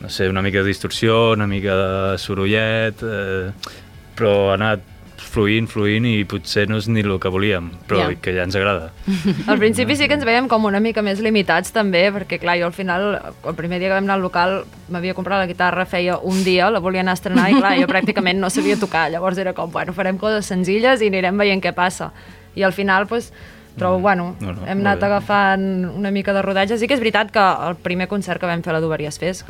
no 0.00 0.10
sé, 0.12 0.28
una 0.30 0.42
mica 0.44 0.62
de 0.62 0.70
distorsió, 0.70 1.32
una 1.34 1.48
mica 1.50 1.74
de 1.80 2.18
sorollet, 2.22 3.02
eh, 3.02 3.74
però 4.14 4.34
ha 4.52 4.58
anat 4.58 4.93
fluint, 5.26 5.66
fluint 5.70 6.04
i 6.06 6.24
potser 6.28 6.66
no 6.70 6.76
és 6.80 6.86
ni 6.88 7.00
el 7.04 7.16
que 7.20 7.30
volíem, 7.32 7.70
però 7.88 7.98
Ja. 8.02 8.14
que 8.20 8.32
ja 8.36 8.44
ens 8.44 8.54
agrada. 8.56 8.92
Al 9.50 9.58
principi 9.58 9.96
sí 9.96 10.06
que 10.08 10.14
ens 10.14 10.24
veiem 10.24 10.46
com 10.48 10.64
una 10.64 10.80
mica 10.80 11.02
més 11.02 11.20
limitats 11.24 11.72
també, 11.72 12.04
perquè 12.12 12.38
clar, 12.42 12.58
jo 12.60 12.66
al 12.66 12.72
final, 12.76 13.06
el 13.44 13.54
primer 13.54 13.78
dia 13.80 13.88
que 13.88 13.94
vam 13.94 14.04
anar 14.04 14.14
al 14.18 14.22
local, 14.22 14.64
m'havia 14.90 15.14
comprat 15.14 15.38
la 15.42 15.46
guitarra, 15.50 15.86
feia 15.86 16.18
un 16.18 16.44
dia, 16.44 16.70
la 16.70 16.78
volia 16.80 17.00
anar 17.02 17.12
a 17.16 17.20
estrenar 17.20 17.48
i 17.50 17.58
clar, 17.58 17.74
jo 17.80 17.86
pràcticament 17.90 18.38
no 18.38 18.50
sabia 18.50 18.76
tocar, 18.76 19.10
llavors 19.10 19.38
era 19.38 19.52
com, 19.52 19.70
bueno, 19.70 19.92
farem 19.92 20.18
coses 20.18 20.46
senzilles 20.46 21.00
i 21.02 21.08
anirem 21.12 21.36
veient 21.38 21.62
què 21.64 21.72
passa. 21.74 22.12
I 22.54 22.62
al 22.62 22.72
final, 22.72 23.06
doncs, 23.10 23.32
trobo, 23.78 23.98
bueno, 23.98 24.36
No, 24.40 24.52
no, 24.52 24.66
hem 24.66 24.78
anat 24.84 25.02
agafant 25.02 25.64
una 25.96 26.10
mica 26.14 26.32
de 26.32 26.42
rodatge. 26.42 26.78
Sí 26.78 26.86
que 26.86 26.94
és 26.94 27.00
veritat 27.00 27.32
que 27.34 27.42
el 27.68 27.74
primer 27.82 28.06
concert 28.06 28.38
que 28.40 28.46
vam 28.46 28.62
fer 28.62 28.70
a 28.70 28.78
la 28.78 28.80
Duberies 28.84 29.18
Fest 29.18 29.44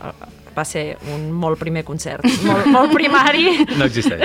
va 0.54 0.64
ser 0.68 0.96
un 1.12 1.26
molt 1.32 1.58
primer 1.60 1.84
concert, 1.84 2.24
molt, 2.46 2.68
molt 2.70 2.94
primari. 2.94 3.46
No 3.78 3.88
existeix. 3.88 4.22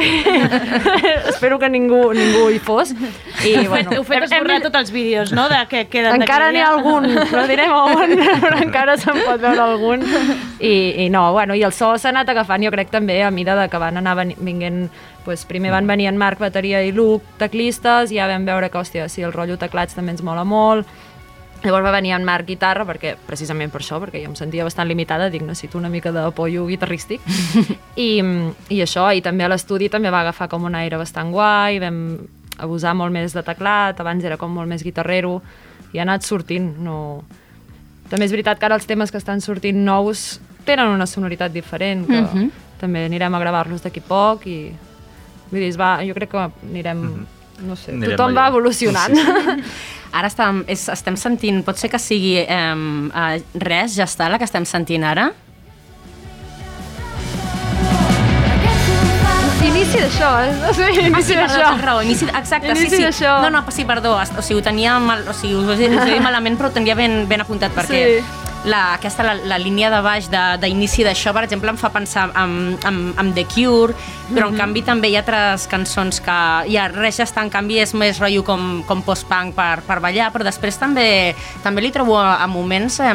Espero 1.33 1.59
que 1.59 1.69
ningú, 1.69 2.01
ningú 2.15 2.47
hi 2.53 2.59
fos. 2.63 2.93
I, 3.43 3.67
bueno, 3.67 3.93
heu 3.95 4.05
fet 4.07 4.27
esborrar 4.27 4.59
tots 4.65 4.81
els 4.81 4.91
vídeos, 4.93 5.33
no?, 5.35 5.47
de 5.51 5.59
que 5.71 5.85
queden 5.91 6.21
encara 6.21 6.51
n'hi 6.53 6.63
ha 6.63 6.71
algun, 6.75 7.09
no 7.09 7.45
direm 7.49 7.73
on, 7.75 8.15
però 8.43 8.61
encara 8.61 8.97
se'n 9.01 9.23
pot 9.25 9.41
veure 9.41 9.63
algun. 9.65 10.05
I, 10.59 11.05
I 11.05 11.09
no, 11.13 11.29
bueno, 11.35 11.57
i 11.57 11.63
el 11.65 11.75
so 11.75 11.95
s'ha 11.97 12.13
anat 12.13 12.29
agafant, 12.33 12.63
jo 12.65 12.73
crec 12.75 12.91
també, 12.93 13.21
a 13.23 13.31
mida 13.31 13.57
de 13.59 13.69
que 13.71 13.81
van 13.81 13.97
anar 14.01 14.17
vinguent 14.37 14.87
pues, 15.25 15.45
primer 15.45 15.71
van 15.71 15.87
venir 15.87 16.07
en 16.09 16.17
Marc, 16.17 16.39
bateria 16.41 16.81
i 16.81 16.91
Luc, 16.91 17.25
teclistes, 17.37 18.09
ja 18.09 18.25
vam 18.29 18.47
veure 18.47 18.69
que, 18.69 18.79
hòstia, 18.79 19.09
sí, 19.09 19.21
el 19.21 19.33
rotllo 19.35 19.59
teclats 19.61 19.97
també 19.97 20.15
ens 20.15 20.23
mola 20.25 20.45
molt, 20.47 20.89
Llavors 21.63 21.83
va 21.83 21.91
venir 21.91 22.13
en 22.15 22.23
Marc 22.23 22.47
guitarra, 22.47 22.85
perquè, 22.87 23.17
precisament 23.27 23.71
per 23.71 23.81
això, 23.81 23.97
perquè 23.99 24.21
jo 24.23 24.29
em 24.31 24.35
sentia 24.39 24.63
bastant 24.63 24.87
limitada, 24.87 25.29
dic, 25.29 25.41
necessito 25.43 25.77
una 25.77 25.89
mica 25.91 26.11
d'apoyo 26.15 26.65
guitarrístic. 26.69 27.19
I, 27.99 28.09
I 28.71 28.79
això, 28.85 29.09
i 29.11 29.21
també 29.21 29.43
a 29.43 29.49
l'estudi 29.51 29.89
també 29.91 30.09
va 30.13 30.21
agafar 30.21 30.47
com 30.47 30.63
un 30.69 30.75
aire 30.79 30.97
bastant 30.97 31.33
guai, 31.35 31.79
vam 31.83 31.99
abusar 32.59 32.93
molt 32.95 33.11
més 33.11 33.33
de 33.35 33.43
teclat, 33.43 33.99
abans 33.99 34.23
era 34.23 34.37
com 34.39 34.51
molt 34.55 34.67
més 34.71 34.83
guitarrero, 34.83 35.41
i 35.93 35.99
ha 35.99 36.03
anat 36.07 36.23
sortint, 36.27 36.77
no... 36.83 37.23
També 38.09 38.25
és 38.25 38.31
veritat 38.33 38.57
que 38.57 38.65
ara 38.65 38.75
els 38.79 38.87
temes 38.89 39.11
que 39.13 39.19
estan 39.19 39.39
sortint 39.41 39.77
nous 39.85 40.39
tenen 40.65 40.89
una 40.89 41.05
sonoritat 41.07 41.51
diferent, 41.53 42.07
que 42.07 42.21
Mhm. 42.21 42.49
també 42.79 43.03
anirem 43.05 43.35
a 43.35 43.39
gravar-los 43.39 43.83
d'aquí 43.83 43.99
poc, 44.01 44.47
i 44.47 44.71
vull 45.51 45.59
dir, 45.59 45.75
va, 45.77 45.99
jo 46.07 46.13
crec 46.15 46.31
que 46.31 46.47
anirem... 46.71 47.25
No 47.65 47.75
sé, 47.75 47.91
Anirem 47.93 48.15
tothom 48.15 48.37
va 48.37 48.47
evolucionant. 48.51 49.15
Sí, 49.15 49.63
Ara 50.19 50.29
estem, 50.31 50.63
és, 50.71 50.87
estem 50.89 51.17
sentint, 51.21 51.59
pot 51.65 51.77
ser 51.77 51.91
que 51.93 51.99
sigui 52.01 52.39
eh, 52.41 52.47
eh, 52.49 53.27
res, 53.61 53.93
ja 53.99 54.07
està, 54.09 54.29
la 54.31 54.39
que 54.41 54.47
estem 54.47 54.65
sentint 54.65 55.05
ara? 55.05 55.29
Inici 59.69 59.99
d'això, 60.01 60.29
eh? 60.41 60.51
No 60.63 60.73
sé, 60.73 60.87
inici 60.95 61.13
ah, 61.13 61.21
sí, 61.27 61.35
d'això. 61.37 61.69
raó, 61.83 62.01
inici, 62.01 62.25
exacte, 62.25 62.73
Inici 62.73 62.89
sí, 62.95 63.05
sí. 63.19 63.25
No, 63.25 63.49
no, 63.53 63.63
sí, 63.69 63.85
perdó, 63.85 64.15
o 64.17 64.41
sigui, 64.41 64.59
ho 64.59 64.65
tenia 64.65 64.97
mal, 65.03 65.21
o 65.29 65.33
sigui, 65.35 65.55
us 65.59 65.69
ho 65.69 65.75
he, 65.77 65.89
us 65.93 66.01
ho 66.01 66.07
he 66.07 66.15
dit 66.15 66.23
malament, 66.25 66.57
però 66.57 66.71
ho 66.71 66.75
tenia 66.75 66.97
ben, 66.97 67.21
ben 67.29 67.45
apuntat, 67.45 67.75
perquè 67.77 68.01
Sí. 68.19 68.48
La, 68.65 68.93
aquesta, 68.95 69.23
la, 69.23 69.33
la 69.47 69.57
línia 69.57 69.89
de 69.89 70.01
baix 70.03 70.27
de- 70.29 70.57
d'inici 70.59 71.03
d'això, 71.07 71.31
per 71.33 71.45
exemple, 71.45 71.69
em 71.71 71.77
fa 71.79 71.89
pensar 71.89 72.29
en, 72.35 72.77
en, 72.85 72.97
en 73.17 73.33
The 73.33 73.45
Cure, 73.45 73.93
però 74.29 74.47
en 74.49 74.53
Mhm. 74.53 74.57
canvi 74.59 74.81
també 74.83 75.09
hi 75.09 75.15
ha 75.15 75.19
altres 75.23 75.65
cançons 75.67 76.19
que 76.21 76.35
ja 76.69 76.87
res 76.91 77.17
ja 77.17 77.23
està, 77.25 77.41
en 77.41 77.49
canvi 77.49 77.79
és 77.79 77.93
més 77.93 78.19
rotllo 78.19 78.43
com, 78.43 78.83
com 78.85 79.01
post-punk 79.01 79.55
per, 79.55 79.81
per 79.87 79.99
ballar, 79.99 80.31
però 80.33 80.43
després 80.43 80.77
també 80.77 81.33
també 81.63 81.81
li 81.81 81.91
trobo 81.91 82.17
a, 82.19 82.35
a 82.43 82.47
moments 82.47 82.99
eh, 82.99 83.13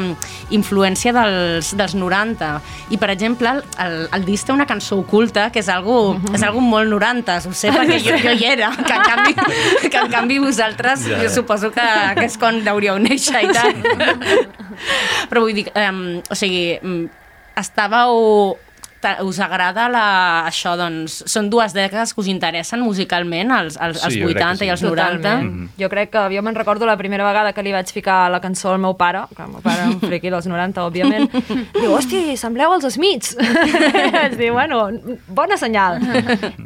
influència 0.51 1.13
dels, 1.13 1.75
dels 1.77 1.95
90. 1.95 2.61
I, 2.91 2.97
per 2.99 3.11
exemple, 3.11 3.49
el, 3.51 3.63
el, 3.85 4.09
el 4.13 4.25
disc 4.25 4.47
té 4.47 4.53
una 4.53 4.67
cançó 4.67 4.99
oculta, 4.99 5.51
que 5.53 5.61
és 5.61 5.69
algo, 5.69 6.17
és 6.33 6.43
algo 6.43 6.61
molt 6.61 6.89
90, 6.91 7.37
ho 7.47 7.53
sé, 7.53 7.71
perquè 7.71 8.01
jo, 8.03 8.17
jo 8.25 8.33
hi 8.33 8.45
era, 8.45 8.73
que 8.75 8.93
en 8.93 9.03
canvi, 9.03 9.35
que 9.91 9.97
en 9.99 10.11
canvi 10.11 10.39
vosaltres, 10.39 11.05
Ja. 11.05 11.21
jo 11.23 11.29
suposo 11.31 11.71
que, 11.71 11.85
que 12.17 12.25
és 12.27 12.37
quan 12.39 12.63
hauríeu 12.69 12.99
néixer 12.99 13.45
i 13.45 13.53
tal. 13.53 13.75
Però 15.35 15.43
vull 15.43 15.57
dir, 15.57 15.67
um, 15.75 16.05
o 16.31 16.39
sigui, 16.39 16.79
estàveu 17.59 18.55
us 19.21 19.39
agrada 19.41 19.89
la, 19.93 20.05
això, 20.49 20.75
doncs, 20.79 21.19
són 21.31 21.51
dues 21.53 21.75
dècades 21.77 22.15
que 22.15 22.23
us 22.23 22.29
interessen 22.31 22.81
musicalment, 22.85 23.53
els, 23.53 23.77
els, 23.77 24.01
els 24.01 24.15
Sí, 24.15 24.23
jo 24.23 24.31
crec 24.31 24.39
que 24.39 24.45
80 24.45 24.63
sí. 24.63 24.65
i 24.65 24.73
els 24.73 24.85
90? 24.85 25.17
Totalment. 25.19 25.69
Jo 25.81 25.91
crec 25.93 26.13
que 26.15 26.23
jo 26.33 26.45
me'n 26.47 26.57
recordo 26.57 26.87
la 26.89 26.97
primera 26.97 27.27
vegada 27.27 27.53
que 27.53 27.65
li 27.67 27.75
vaig 27.75 27.91
ficar 27.93 28.31
la 28.33 28.41
cançó 28.41 28.73
al 28.73 28.81
meu 28.81 28.97
pare, 28.97 29.25
que 29.35 29.43
el 29.43 29.53
meu 29.53 29.65
pare 29.65 29.89
un 29.91 29.99
friqui 30.01 30.33
dels 30.33 30.49
90, 30.49 30.87
òbviament, 30.89 31.29
diu, 31.81 31.93
hosti, 31.93 32.39
sembleu 32.41 32.77
els 32.77 32.89
Smiths. 32.95 33.37
vaig 34.17 34.39
dir, 34.41 34.51
bueno, 34.55 34.87
bona 35.29 35.59
senyal. 35.61 36.01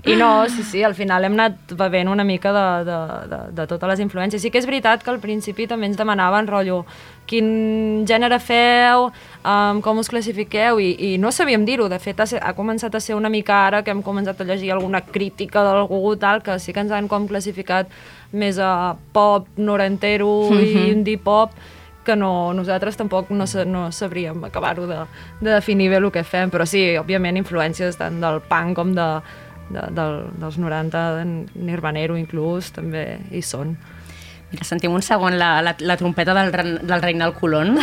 I 0.04 0.18
no, 0.20 0.46
sí, 0.52 0.62
sí, 0.62 0.85
al 0.87 0.94
final 0.98 1.26
hem 1.26 1.38
anat 1.38 1.76
bevent 1.78 2.12
una 2.12 2.26
mica 2.28 2.54
de, 2.54 2.66
de, 2.88 2.98
de, 3.33 3.42
de 3.59 3.68
totes 3.70 3.94
les 3.94 4.04
influències. 4.07 4.42
Sí 4.42 4.52
que 4.54 4.62
és 4.62 4.68
veritat 4.68 5.02
que 5.02 5.11
al 5.11 5.22
principi 5.22 5.66
també 5.66 5.90
ens 5.90 5.98
demanaven 5.98 6.46
rotllo 6.50 6.85
quin 7.29 8.05
gènere 8.09 8.38
feu, 8.41 9.09
um, 9.45 9.81
com 9.85 10.01
us 10.01 10.09
classifiqueu, 10.09 10.81
i, 10.81 10.91
i 11.12 11.19
no 11.21 11.31
sabíem 11.35 11.64
dir-ho. 11.69 11.87
De 11.93 11.99
fet, 12.03 12.19
ha, 12.21 12.27
ha 12.41 12.55
començat 12.57 12.95
a 12.97 13.01
ser 13.05 13.14
una 13.19 13.29
mica 13.33 13.55
ara 13.69 13.83
que 13.85 13.93
hem 13.93 14.03
començat 14.03 14.41
a 14.41 14.47
llegir 14.49 14.73
alguna 14.73 15.03
crítica 15.05 15.62
d'algú 15.67 16.17
tal, 16.17 16.41
que 16.43 16.59
sí 16.59 16.73
que 16.73 16.81
ens 16.81 16.95
han 16.97 17.09
com 17.09 17.29
classificat 17.29 17.93
més 18.33 18.59
a 18.61 18.95
pop 19.12 19.47
norantero 19.57 20.49
i 20.57 20.73
Mhm. 20.75 20.87
indie 20.97 21.19
pop, 21.19 21.53
que 22.05 22.17
no, 22.17 22.55
nosaltres 22.57 22.97
tampoc 22.97 23.29
no, 23.31 23.45
no 23.67 23.93
sabríem 23.93 24.43
acabar-ho 24.45 24.87
de, 24.88 25.03
de 25.43 25.51
definir 25.51 25.91
bé 25.91 25.97
el 26.01 26.11
que 26.11 26.25
fem, 26.25 26.49
però 26.51 26.64
sí, 26.64 26.97
òbviament, 26.97 27.37
influències 27.37 27.99
tant 28.01 28.17
del 28.21 28.41
punk 28.49 28.77
com 28.77 28.95
de, 28.97 29.09
de, 29.69 29.83
del, 29.93 30.14
dels 30.41 30.57
90, 30.57 31.03
de 31.19 31.25
Nirvanero 31.61 32.17
inclús, 32.17 32.73
també 32.73 33.19
hi 33.31 33.43
són. 33.45 33.77
Mira, 34.51 34.65
sentim 34.65 34.95
un 34.97 35.03
segon 35.05 35.37
la, 35.39 35.61
la, 35.61 35.75
la 35.79 35.97
trompeta 36.01 36.35
del, 36.35 36.79
del 36.81 37.03
Reinald 37.03 37.37
Colón. 37.37 37.77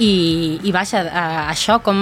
I, 0.00 0.60
i 0.64 0.70
vaja, 0.72 1.02
eh, 1.04 1.40
això 1.52 1.74
com, 1.84 1.98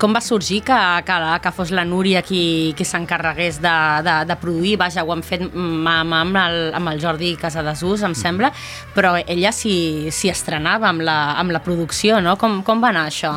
com 0.00 0.14
va 0.16 0.22
sorgir 0.24 0.62
que, 0.64 0.78
que, 1.04 1.16
la, 1.20 1.34
que 1.44 1.50
fos 1.52 1.68
la 1.76 1.84
Núria 1.84 2.22
qui, 2.24 2.72
qui 2.78 2.86
s'encarregués 2.88 3.58
de, 3.60 3.74
de, 4.06 4.14
de 4.30 4.36
produir? 4.40 4.78
Vaja, 4.80 5.04
ho 5.04 5.12
han 5.12 5.20
fet 5.26 5.44
mà 5.52 5.98
a 6.00 6.06
mà 6.08 6.22
amb 6.24 6.40
el, 6.40 6.56
amb 6.78 6.94
el 6.94 7.02
Jordi 7.04 7.34
Casadesús, 7.36 8.02
em 8.08 8.16
sembla, 8.16 8.48
però 8.96 9.18
ella 9.20 9.52
s'hi 9.52 10.08
estrenava 10.32 10.88
amb 10.88 11.04
la, 11.04 11.18
amb 11.36 11.52
la 11.52 11.60
producció, 11.60 12.22
no? 12.24 12.38
Com, 12.40 12.62
com 12.64 12.80
va 12.80 12.94
anar 12.94 13.10
això? 13.12 13.34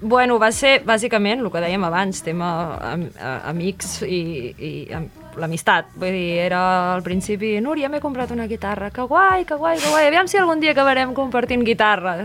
Bueno, 0.00 0.38
va 0.40 0.48
ser 0.56 0.78
bàsicament 0.88 1.42
el 1.44 1.50
que 1.52 1.60
dèiem 1.60 1.82
abans, 1.84 2.22
tema 2.24 2.46
amics 3.44 3.98
i, 4.08 4.20
i 4.56 4.70
am- 4.96 5.10
l'amistat. 5.36 5.92
Vull 6.00 6.10
dir, 6.16 6.38
era 6.46 6.60
al 6.94 7.02
principi, 7.04 7.52
Núria, 7.60 7.90
m'he 7.92 8.00
comprat 8.00 8.32
una 8.32 8.48
guitarra, 8.48 8.88
que 8.90 9.04
guai, 9.06 9.44
que 9.44 9.54
guai, 9.60 9.76
que 9.78 9.92
guai, 9.92 10.08
aviam 10.08 10.26
si 10.26 10.40
algun 10.40 10.58
dia 10.64 10.72
acabarem 10.72 11.12
compartint 11.14 11.62
guitarra. 11.68 12.16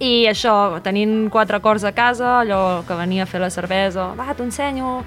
I 0.00 0.24
això, 0.30 0.80
tenint 0.80 1.26
quatre 1.28 1.58
acords 1.58 1.84
a 1.84 1.90
casa, 1.92 2.38
allò 2.40 2.80
que 2.88 2.96
venia 2.96 3.26
a 3.26 3.28
fer 3.28 3.42
la 3.42 3.50
cervesa, 3.52 4.14
va, 4.16 4.32
t'ho 4.32 4.46
ensenyo, 4.46 5.02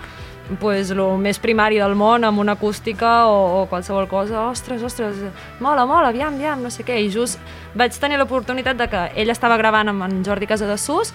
pues, 0.61 0.91
el 0.93 1.01
més 1.17 1.39
primari 1.41 1.79
del 1.81 1.95
món, 1.97 2.21
amb 2.27 2.37
una 2.43 2.53
acústica 2.53 3.25
o, 3.25 3.39
o 3.57 3.63
qualsevol 3.71 4.05
cosa, 4.11 4.43
ostres, 4.51 4.83
ostres, 4.85 5.17
mola, 5.57 5.87
mola, 5.89 6.11
aviam, 6.13 6.37
aviam, 6.37 6.61
no 6.61 6.69
sé 6.69 6.85
què, 6.85 6.99
i 7.01 7.09
just 7.09 7.41
vaig 7.73 7.97
tenir 7.97 8.19
l'oportunitat 8.21 8.77
de 8.77 8.87
que 8.91 9.07
ell 9.17 9.33
estava 9.33 9.57
gravant 9.57 9.89
amb 9.89 10.05
en 10.05 10.21
Jordi 10.27 10.51
Casadesús, 10.51 11.09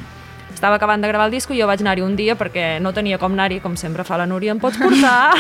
estava 0.58 0.76
acabant 0.78 1.02
de 1.04 1.08
gravar 1.10 1.28
el 1.28 1.34
disco 1.34 1.54
i 1.54 1.60
jo 1.60 1.68
vaig 1.70 1.82
anar-hi 1.84 2.02
un 2.04 2.16
dia 2.18 2.34
perquè 2.38 2.78
no 2.82 2.92
tenia 2.96 3.18
com 3.22 3.32
anar-hi, 3.36 3.60
com 3.64 3.76
sempre 3.78 4.04
fa 4.04 4.18
la 4.20 4.26
Núria, 4.26 4.52
em 4.56 4.60
pots 4.62 4.78
portar? 4.82 5.18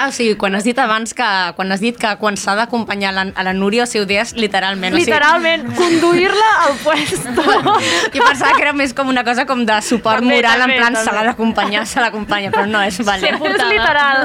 Ah, 0.00 0.06
o 0.08 0.12
sigui, 0.14 0.34
quan 0.40 0.54
has 0.56 0.64
dit 0.64 0.78
abans 0.80 1.12
que, 1.16 1.26
quan 1.56 1.72
has 1.74 1.80
dit 1.82 1.96
que 2.00 2.08
quan 2.20 2.36
s'ha 2.40 2.54
d'acompanyar 2.56 3.10
la, 3.12 3.24
a 3.36 3.42
la 3.44 3.52
Núria, 3.52 3.84
o 3.84 3.88
sigui, 3.88 4.02
ho 4.04 4.08
deies 4.08 4.32
literalment. 4.38 4.94
Literalment, 4.96 5.66
conduir-la 5.80 6.50
al 6.66 6.76
puesto. 6.80 7.44
Jo 8.14 8.24
pensava 8.24 8.54
que 8.56 8.64
era 8.64 8.72
més 8.76 8.94
com 8.96 9.10
una 9.12 9.24
cosa 9.26 9.44
com 9.48 9.64
de 9.68 9.76
suport 9.84 10.22
També, 10.22 10.38
moral, 10.38 10.62
també, 10.64 10.76
en 10.76 10.80
plan, 10.80 10.96
també. 10.96 11.04
se 11.04 11.16
l'ha 11.16 11.24
d'acompanyar, 11.28 11.84
se 11.90 12.00
l'acompanya, 12.04 12.52
però 12.54 12.64
no 12.70 12.80
és, 12.86 13.00
vale. 13.06 13.34
és 13.36 13.66
literal. 13.74 14.16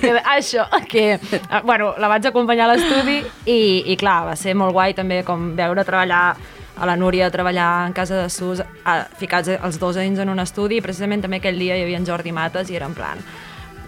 que, 0.00 0.14
això, 0.36 0.66
que... 0.88 1.04
eh, 1.18 1.60
Bueno, 1.64 1.94
la 1.98 2.08
vaig 2.12 2.30
acompanyar 2.30 2.68
a 2.68 2.74
l'estudi 2.74 3.20
i, 3.50 3.60
i 3.92 3.98
clar, 4.00 4.20
va 4.30 4.38
ser 4.38 4.54
molt 4.58 4.74
guai 4.76 4.94
també 4.96 5.22
com 5.26 5.50
veure 5.58 5.84
treballar 5.86 6.24
a 6.80 6.88
la 6.88 6.96
Núria 6.96 7.30
treballar 7.30 7.86
en 7.86 7.92
casa 7.92 8.22
de 8.22 8.30
Sus, 8.32 8.62
a, 8.84 8.96
ficats 9.20 9.52
els 9.52 9.78
dos 9.78 10.00
anys 10.00 10.18
en 10.24 10.32
un 10.32 10.40
estudi, 10.40 10.80
i 10.80 10.84
precisament 10.84 11.22
també 11.22 11.38
aquell 11.38 11.60
dia 11.60 11.76
hi 11.76 11.84
havia 11.84 12.00
en 12.00 12.08
Jordi 12.08 12.32
Mates 12.32 12.72
i 12.72 12.80
era 12.80 12.88
en 12.90 12.96
plan 12.96 13.20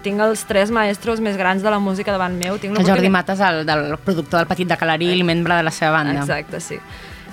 tinc 0.03 0.19
els 0.19 0.41
tres 0.49 0.73
maestros 0.75 1.21
més 1.23 1.37
grans 1.39 1.63
de 1.63 1.71
la 1.71 1.79
música 1.79 2.11
davant 2.11 2.35
meu. 2.35 2.57
Tinc 2.59 2.75
El 2.75 2.89
Jordi 2.89 3.07
Mates, 3.07 3.39
el, 3.39 3.63
del 3.69 3.97
productor 4.03 4.41
del 4.43 4.49
Petit 4.51 4.67
de 4.67 4.77
Calarí 4.77 5.13
i 5.15 5.23
membre 5.23 5.55
de 5.61 5.63
la 5.63 5.71
seva 5.71 5.93
banda. 6.01 6.25
Exacte, 6.25 6.59
sí. 6.59 6.81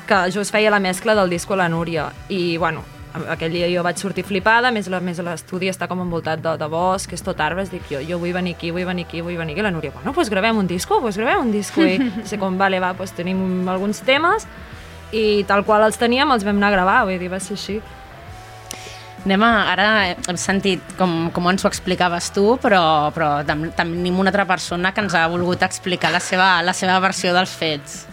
Que 0.05 0.19
just 0.29 0.53
feia 0.53 0.69
la 0.69 0.79
mescla 0.79 1.15
del 1.17 1.33
disco 1.33 1.57
a 1.57 1.63
la 1.63 1.69
Núria. 1.69 2.11
I, 2.29 2.57
bueno, 2.61 2.83
aquell 3.29 3.53
dia 3.53 3.67
jo 3.71 3.83
vaig 3.85 3.97
sortir 3.97 4.23
flipada, 4.25 4.69
a 4.69 4.71
més, 4.71 4.87
la, 4.91 4.99
a 5.01 5.05
més 5.05 5.19
l'estudi 5.25 5.69
està 5.71 5.87
com 5.89 6.01
envoltat 6.03 6.41
de, 6.43 6.55
de 6.61 6.69
bosc, 6.69 7.13
és 7.13 7.23
tot 7.25 7.39
arbres, 7.41 7.71
dic 7.73 7.85
jo, 7.89 8.01
jo 8.05 8.19
vull 8.21 8.33
venir 8.35 8.55
aquí, 8.57 8.71
vull 8.75 8.85
venir 8.87 9.07
aquí, 9.07 9.23
vull 9.25 9.37
venir 9.39 9.55
aquí, 9.55 9.63
I 9.63 9.65
la 9.65 9.73
Núria, 9.73 9.91
bueno, 9.95 10.13
pues 10.13 10.29
gravem 10.29 10.57
un 10.57 10.67
disco, 10.69 11.01
pues 11.01 11.17
gravem 11.17 11.47
un 11.47 11.51
disco, 11.51 11.85
i 11.85 11.97
sé 12.29 12.39
com, 12.41 12.57
vale, 12.57 12.79
va, 12.79 12.93
pues 12.97 13.13
tenim 13.17 13.67
alguns 13.69 14.03
temes, 14.05 14.45
i 15.11 15.43
tal 15.49 15.63
qual 15.65 15.85
els 15.87 15.97
teníem, 15.97 16.29
els 16.31 16.45
vam 16.45 16.59
anar 16.59 16.69
a 16.69 16.75
gravar, 16.77 16.99
vull 17.09 17.19
dir, 17.21 17.31
va 17.31 17.39
ser 17.41 17.55
així. 17.57 17.79
Anem 19.25 19.43
a, 19.43 19.49
ara 19.73 19.87
hem 20.13 20.37
sentit 20.39 20.93
com, 20.97 21.27
com 21.35 21.49
ens 21.51 21.65
ho 21.65 21.67
explicaves 21.67 22.29
tu, 22.35 22.53
però, 22.63 22.81
però 23.15 23.31
tenim 23.43 24.19
una 24.21 24.31
altra 24.31 24.45
persona 24.47 24.93
que 24.95 25.03
ens 25.03 25.15
ha 25.17 25.25
volgut 25.27 25.65
explicar 25.65 26.13
la 26.13 26.21
seva, 26.23 26.53
la 26.63 26.75
seva 26.77 26.95
versió 27.03 27.33
dels 27.35 27.51
fets. 27.51 28.05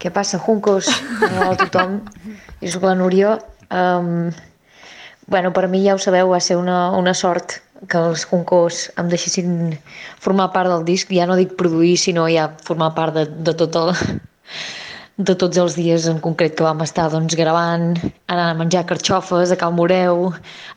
Què 0.00 0.12
passa, 0.14 0.38
Juncos? 0.40 0.88
Hola 1.26 1.50
a 1.50 1.56
tothom. 1.60 1.98
Jo 2.62 2.70
soc 2.72 2.86
la 2.86 2.94
Núria. 2.96 3.34
Um, 3.68 4.30
bueno, 5.26 5.50
per 5.52 5.66
mi 5.68 5.82
ja 5.84 5.96
ho 5.96 6.00
sabeu, 6.00 6.30
va 6.30 6.40
ser 6.40 6.56
una, 6.56 6.92
una 6.96 7.12
sort 7.12 7.58
que 7.90 7.98
els 7.98 8.24
Juncos 8.30 8.86
em 9.00 9.10
deixessin 9.10 9.74
formar 10.22 10.52
part 10.54 10.70
del 10.70 10.86
disc. 10.86 11.10
Ja 11.12 11.26
no 11.28 11.36
dic 11.36 11.56
produir, 11.58 11.96
sinó 11.98 12.28
ja 12.30 12.48
formar 12.64 12.94
part 12.96 13.18
de, 13.18 13.26
de 13.26 13.56
tot 13.58 13.76
el, 13.82 13.92
de 15.20 15.34
tots 15.36 15.58
els 15.60 15.76
dies 15.76 16.06
en 16.08 16.18
concret 16.24 16.54
que 16.56 16.64
vam 16.64 16.80
estar 16.84 17.08
doncs, 17.12 17.36
gravant, 17.38 17.92
anant 18.32 18.48
a 18.54 18.56
menjar 18.58 18.86
carxofes 18.88 19.52
a 19.52 19.58
Cal 19.60 19.74
Moreu, 19.76 20.30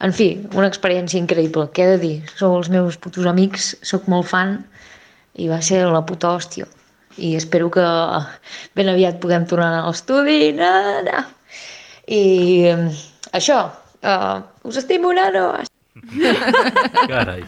en 0.03 0.15
fi, 0.15 0.29
una 0.51 0.67
experiència 0.71 1.21
increïble, 1.21 1.69
què 1.75 1.85
he 1.85 1.91
de 1.93 1.99
dir? 2.01 2.13
Sou 2.39 2.57
els 2.59 2.69
meus 2.73 2.99
putos 2.99 3.27
amics, 3.29 3.73
sóc 3.87 4.09
molt 4.11 4.27
fan 4.31 4.57
i 5.39 5.49
va 5.51 5.61
ser 5.65 5.83
la 5.89 6.03
puta 6.05 6.33
hòstia. 6.35 6.67
I 7.17 7.35
espero 7.37 7.69
que 7.73 7.83
ben 8.75 8.89
aviat 8.89 9.21
puguem 9.21 9.45
tornar 9.49 9.69
a 9.79 9.83
l'estudi. 9.87 10.39
I 12.13 12.23
eh, 12.73 12.89
això, 13.37 13.61
uh, 14.01 14.41
us 14.67 14.81
estimo, 14.81 15.13
nanos! 15.13 15.72
Carai. 17.07 17.43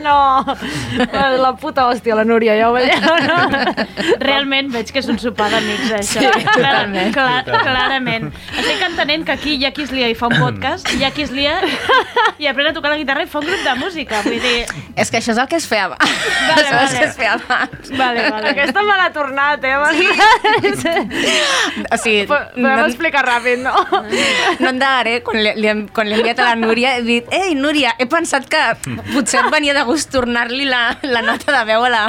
No, 0.00 0.44
la 1.12 1.52
puta 1.60 1.84
hòstia, 1.90 2.14
la 2.16 2.24
Núria, 2.24 2.54
ja 2.56 2.70
ho 2.70 2.74
veieu, 2.74 3.16
no? 3.28 3.36
Realment 4.22 4.70
veig 4.72 4.88
que 4.94 5.02
és 5.02 5.08
un 5.12 5.18
sopar 5.20 5.50
d'amics, 5.52 5.90
això. 5.98 6.22
Sí, 6.24 6.44
totalment. 6.46 7.12
Clar, 7.12 7.44
clarament. 7.44 8.30
Estic 8.54 8.80
entenent 8.88 9.26
que 9.28 9.34
aquí 9.36 9.56
hi 9.58 9.66
ha 9.68 9.72
qui 9.76 9.84
es 9.84 9.92
lia 9.92 10.08
i 10.08 10.16
fa 10.16 10.30
un 10.32 10.38
podcast, 10.40 10.88
hi 10.94 11.04
ha 11.04 11.12
qui 11.14 11.26
es 11.26 11.32
lia 11.34 11.58
i 12.40 12.48
aprèn 12.48 12.70
a 12.70 12.74
tocar 12.76 12.94
la 12.94 12.98
guitarra 13.00 13.26
i 13.26 13.30
fa 13.30 13.42
un 13.42 13.48
grup 13.50 13.62
de 13.66 13.74
música. 13.82 14.22
Vull 14.24 14.40
dir... 14.40 14.64
És 14.96 15.10
que 15.10 15.20
això 15.20 15.34
és 15.34 15.40
el 15.42 15.48
que 15.50 15.58
es 15.60 15.66
feia 15.68 15.90
abans. 15.90 16.14
Vale, 16.48 16.54
això 16.54 16.64
és 16.64 16.70
el 16.70 16.76
vale. 16.78 16.98
que 16.98 17.04
es 17.10 17.16
feia 17.18 17.34
abans. 17.36 17.92
Vale, 17.98 18.20
vale. 18.30 18.54
Aquesta 18.54 18.86
me 18.86 18.98
l'ha 19.00 19.10
tornat, 19.14 19.64
eh? 19.68 19.76
O 21.94 21.98
sigui, 22.00 22.24
Podem 22.30 22.62
no, 22.64 22.86
explicar 22.86 23.24
ràpid, 23.26 23.60
no? 23.64 23.74
no 24.62 24.68
em 24.70 24.78
negaré, 24.78 25.18
quan 25.26 25.40
li, 25.42 25.52
li, 25.60 25.68
quan 25.94 26.08
li 26.08 26.16
he 26.16 26.20
enviat 26.22 26.40
a 26.40 26.50
la 26.52 26.56
Núria, 26.60 26.96
he 26.98 27.04
dit, 27.06 27.23
ei, 27.32 27.54
Núria, 27.54 27.94
he 27.98 28.06
pensat 28.10 28.46
que 28.50 28.60
potser 29.12 29.40
et 29.44 29.50
venia 29.52 29.74
de 29.76 29.84
gust 29.86 30.10
tornar-li 30.12 30.66
la, 30.68 30.98
la 31.06 31.22
nota 31.24 31.52
de 31.54 31.62
veu 31.68 31.84
a 31.86 31.90
la, 31.92 32.02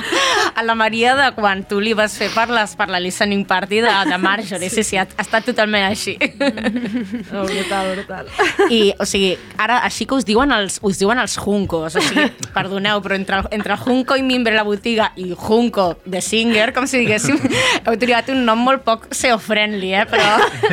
a 0.56 0.66
la 0.66 0.76
Maria 0.76 1.16
de 1.18 1.30
quan 1.38 1.64
tu 1.68 1.80
li 1.84 1.94
vas 1.98 2.18
fer 2.18 2.30
per, 2.34 2.48
les, 2.54 2.76
per 2.78 2.90
la 2.92 3.00
listening 3.04 3.46
party 3.48 3.82
de, 3.86 3.94
de 4.10 4.20
Marjorie. 4.22 4.70
Sí, 4.74 4.84
sí, 4.88 5.00
ha, 5.00 5.06
ha 5.06 5.26
estat 5.26 5.48
totalment 5.48 5.88
així. 5.88 6.16
Oh, 7.36 7.46
brutal, 7.46 7.92
brutal. 7.96 8.30
I, 8.70 8.94
o 9.00 9.08
sigui, 9.08 9.36
ara 9.62 9.80
així 9.86 10.08
que 10.08 10.18
us 10.18 10.28
diuen 10.28 10.52
els, 10.56 10.80
us 10.86 11.00
diuen 11.02 11.20
els 11.22 11.38
Juncos, 11.42 11.98
o 11.98 12.04
sigui, 12.04 12.28
perdoneu, 12.56 13.02
però 13.06 13.18
entre, 13.18 13.42
entre 13.56 13.78
Junco 13.82 14.18
i 14.18 14.24
Mimbre 14.26 14.56
la 14.56 14.64
botiga 14.68 15.12
i 15.20 15.32
Junco 15.36 15.92
de 16.06 16.22
Singer, 16.24 16.72
com 16.76 16.88
si 16.90 17.04
diguéssim, 17.04 17.40
heu 17.86 17.98
triat 18.02 18.32
un 18.34 18.44
nom 18.48 18.62
molt 18.66 18.86
poc 18.88 19.10
SEO-friendly, 19.16 19.94
eh? 20.02 20.06
Però... 20.10 20.30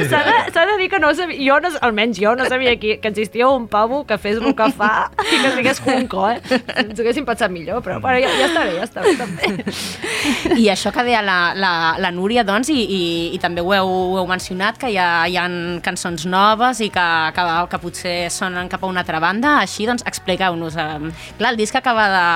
S'ha 0.08 0.22
de, 0.26 0.66
de 0.72 0.78
dir 0.80 0.88
que 0.92 1.00
no 1.02 1.12
sabia, 1.16 1.38
jo 1.42 1.58
no, 1.62 1.72
almenys 1.84 2.20
jo 2.20 2.34
no 2.38 2.46
sabia 2.48 2.76
que, 2.80 2.98
que 3.02 3.08
existia 3.12 3.48
un 3.48 3.68
pavo 3.68 4.04
que 4.06 4.18
fes 4.18 4.31
el 4.40 4.54
que 4.56 4.68
fa 4.76 4.92
i 5.26 5.36
que 5.36 5.48
es 5.48 5.56
digués 5.58 5.80
Junco, 5.82 6.24
eh? 6.30 6.40
Ens 6.52 6.94
ho 6.96 7.02
haguéssim 7.04 7.26
pensat 7.28 7.52
millor, 7.52 7.82
però 7.84 7.98
bueno, 8.00 8.22
ja, 8.22 8.30
ja 8.38 8.48
està 8.48 8.64
bé, 8.66 8.76
ja 8.78 8.86
està 8.86 9.04
bé, 9.04 9.14
també. 9.18 10.56
I 10.62 10.68
això 10.72 10.92
que 10.94 11.04
deia 11.06 11.22
la, 11.24 11.38
la, 11.58 11.72
la 12.00 12.12
Núria, 12.14 12.44
doncs, 12.46 12.70
i, 12.72 12.80
i, 12.82 13.02
i 13.36 13.40
també 13.42 13.64
ho 13.64 13.72
heu, 13.74 13.90
ho 13.90 14.18
heu 14.20 14.28
mencionat, 14.30 14.78
que 14.80 14.92
hi 14.92 14.98
ha, 15.00 15.10
hi 15.28 15.38
ha 15.40 15.46
cançons 15.84 16.26
noves 16.30 16.82
i 16.84 16.90
que, 16.92 17.06
que, 17.36 17.46
que 17.72 17.82
potser 17.82 18.16
sonen 18.32 18.70
cap 18.72 18.84
a 18.84 18.90
una 18.90 19.02
altra 19.04 19.20
banda, 19.22 19.58
així, 19.62 19.86
doncs, 19.88 20.06
expliqueu-nos. 20.08 20.78
Eh, 20.78 21.12
clar, 21.38 21.52
el 21.52 21.60
disc 21.60 21.76
acaba 21.78 22.08
de, 22.12 22.26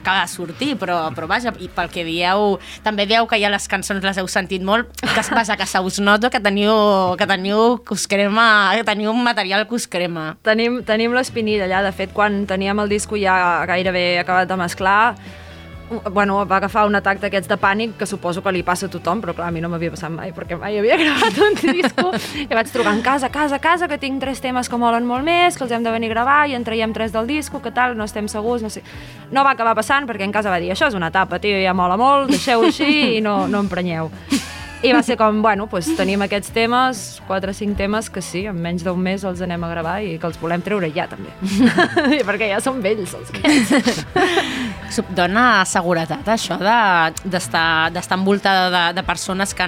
acaba 0.00 0.22
de 0.22 0.28
sortir, 0.32 0.74
però, 0.80 0.98
però 1.16 1.28
vaja, 1.30 1.54
i 1.60 1.68
pel 1.72 1.90
que 1.92 2.04
dieu, 2.06 2.58
també 2.84 3.08
dieu 3.10 3.26
que 3.30 3.40
ja 3.40 3.52
les 3.52 3.68
cançons 3.70 4.04
les 4.04 4.20
heu 4.20 4.28
sentit 4.30 4.64
molt, 4.64 4.90
que 5.00 5.20
es 5.20 5.30
vaja, 5.32 5.56
que 5.60 5.66
se 5.68 5.80
us 5.80 6.00
nota 6.00 6.30
que 6.30 6.40
teniu, 6.44 7.16
que 7.18 7.28
teniu, 7.28 7.78
que 7.84 7.94
us 7.96 8.06
crema, 8.10 8.74
que 8.76 8.84
teniu 8.86 9.12
un 9.12 9.22
material 9.24 9.66
que 9.68 9.76
us 9.78 9.88
crema. 9.90 10.34
Tenim, 10.44 10.82
tenim 10.86 11.14
l'espinilla 11.44 11.68
allà, 11.68 11.84
de 11.84 11.92
fet, 11.92 12.12
quan 12.12 12.46
teníem 12.46 12.80
el 12.80 12.88
disco 12.88 13.16
ja 13.16 13.64
gairebé 13.66 14.18
acabat 14.20 14.48
de 14.48 14.56
mesclar, 14.56 15.14
bueno, 16.12 16.46
va 16.46 16.56
agafar 16.56 16.86
un 16.86 16.96
atac 16.96 17.20
d'aquests 17.20 17.48
de 17.48 17.56
pànic 17.60 17.98
que 17.98 18.06
suposo 18.06 18.42
que 18.42 18.50
li 18.52 18.62
passa 18.64 18.86
a 18.86 18.90
tothom, 18.90 19.20
però 19.20 19.34
clar, 19.34 19.48
a 19.48 19.52
mi 19.52 19.60
no 19.60 19.68
m'havia 19.68 19.92
passat 19.92 20.10
mai 20.10 20.32
perquè 20.32 20.56
mai 20.56 20.78
havia 20.78 20.96
gravat 21.02 21.36
un 21.44 21.54
disco 21.60 22.10
i 22.40 22.48
vaig 22.48 22.72
trucar 22.72 22.94
en 22.96 23.02
casa, 23.02 23.28
casa, 23.28 23.58
casa, 23.58 23.88
que 23.88 23.98
tinc 23.98 24.20
tres 24.20 24.40
temes 24.40 24.68
que 24.68 24.80
molen 24.80 25.04
molt 25.04 25.24
més, 25.24 25.58
que 25.58 25.64
els 25.64 25.76
hem 25.76 25.84
de 25.84 25.92
venir 25.92 26.10
a 26.10 26.14
gravar 26.14 26.40
i 26.48 26.56
en 26.56 26.64
traiem 26.64 26.96
tres 26.96 27.12
del 27.12 27.28
disco, 27.28 27.60
que 27.60 27.70
tal, 27.70 27.96
no 27.96 28.08
estem 28.08 28.28
segurs, 28.28 28.64
no 28.64 28.72
sé. 28.72 28.82
No 29.30 29.44
va 29.44 29.52
acabar 29.52 29.76
passant 29.76 30.08
perquè 30.08 30.24
en 30.24 30.32
casa 30.32 30.50
va 30.50 30.58
dir 30.58 30.72
això 30.72 30.88
és 30.88 30.96
una 30.96 31.12
etapa, 31.12 31.38
tio, 31.38 31.60
ja 31.60 31.76
mola 31.76 32.00
molt, 32.00 32.32
deixeu 32.32 32.64
així 32.64 33.18
i 33.18 33.20
no, 33.20 33.44
no 33.46 33.60
emprenyeu. 33.60 34.10
I 34.84 34.92
va 34.92 35.00
ser 35.06 35.16
com, 35.16 35.40
bueno, 35.42 35.66
doncs 35.70 35.88
tenim 35.96 36.22
aquests 36.26 36.50
temes, 36.54 37.02
quatre 37.28 37.50
o 37.54 37.56
cinc 37.56 37.76
temes 37.78 38.10
que 38.12 38.20
sí, 38.24 38.44
en 38.50 38.58
menys 38.60 38.84
d'un 38.84 39.00
mes 39.00 39.24
els 39.24 39.40
anem 39.44 39.64
a 39.64 39.70
gravar 39.70 39.96
i 40.04 40.18
que 40.20 40.28
els 40.28 40.36
volem 40.40 40.62
treure 40.64 40.90
ja, 40.94 41.06
també. 41.08 41.32
Perquè 42.28 42.50
ja 42.52 42.60
són 42.64 42.82
vells, 42.84 43.14
els 43.16 43.32
aquests. 43.32 44.04
Dona 45.16 45.64
seguretat 45.66 46.28
això 46.30 46.54
de- 46.60 47.28
d'estar 47.32 47.90
d'estar 47.94 48.18
envoltada 48.20 48.68
de, 48.70 48.82
de 49.00 49.02
persones 49.06 49.54
que, 49.56 49.66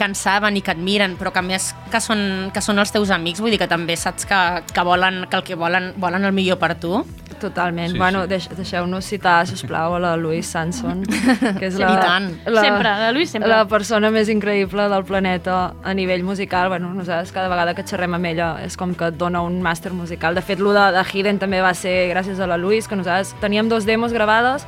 que 0.00 0.06
en 0.08 0.14
saben 0.16 0.56
i 0.56 0.62
que 0.64 0.72
et 0.72 0.80
miren, 0.80 1.18
però 1.20 1.28
que 1.34 1.42
més 1.44 1.70
que 1.92 2.00
són, 2.00 2.48
que 2.54 2.62
són 2.64 2.80
els 2.80 2.92
teus 2.94 3.10
amics, 3.12 3.42
vull 3.44 3.52
dir 3.52 3.58
que 3.60 3.68
també 3.68 3.98
saps 4.00 4.24
que, 4.28 4.38
que, 4.72 4.84
volen, 4.86 5.26
que 5.28 5.36
el 5.36 5.44
que 5.44 5.58
volen, 5.60 5.92
volen 6.00 6.24
el 6.24 6.32
millor 6.32 6.56
per 6.60 6.72
tu. 6.80 7.02
Totalment. 7.40 7.92
Sí, 7.92 7.98
bueno, 8.00 8.22
sí. 8.24 8.28
deix, 8.32 8.46
deixeu-nos 8.56 9.04
citar, 9.08 9.46
sisplau, 9.48 9.94
a 9.96 10.00
la 10.00 10.14
Louise 10.20 10.48
Sanson, 10.48 11.02
que 11.60 11.68
és 11.68 11.76
Sí, 11.76 11.82
la, 11.84 12.20
la, 12.46 12.64
Sempre, 12.64 12.94
la 13.04 13.12
Louise 13.16 13.32
sempre. 13.32 13.48
la 13.52 13.62
persona 13.68 14.10
més 14.12 14.28
increïble 14.32 14.88
del 14.92 15.04
planeta 15.08 15.58
a 15.84 15.94
nivell 15.96 16.24
musical. 16.24 16.68
Bueno, 16.72 16.92
nosaltres 16.96 17.32
cada 17.32 17.48
vegada 17.52 17.76
que 17.76 17.84
xerrem 17.88 18.16
amb 18.16 18.28
ella 18.32 18.50
és 18.64 18.76
com 18.76 18.92
que 18.96 19.08
et 19.12 19.20
dona 19.20 19.44
un 19.44 19.60
màster 19.64 19.92
musical. 19.96 20.36
De 20.36 20.44
fet, 20.44 20.60
lo 20.60 20.72
de, 20.76 20.86
de 20.96 21.04
Hidden 21.12 21.40
també 21.40 21.60
va 21.64 21.72
ser 21.76 22.10
gràcies 22.12 22.40
a 22.40 22.48
la 22.48 22.60
Louise, 22.60 22.88
que 22.88 22.96
nosaltres 23.00 23.32
teníem 23.40 23.68
dos 23.72 23.88
demos 23.88 24.12
gravades, 24.16 24.66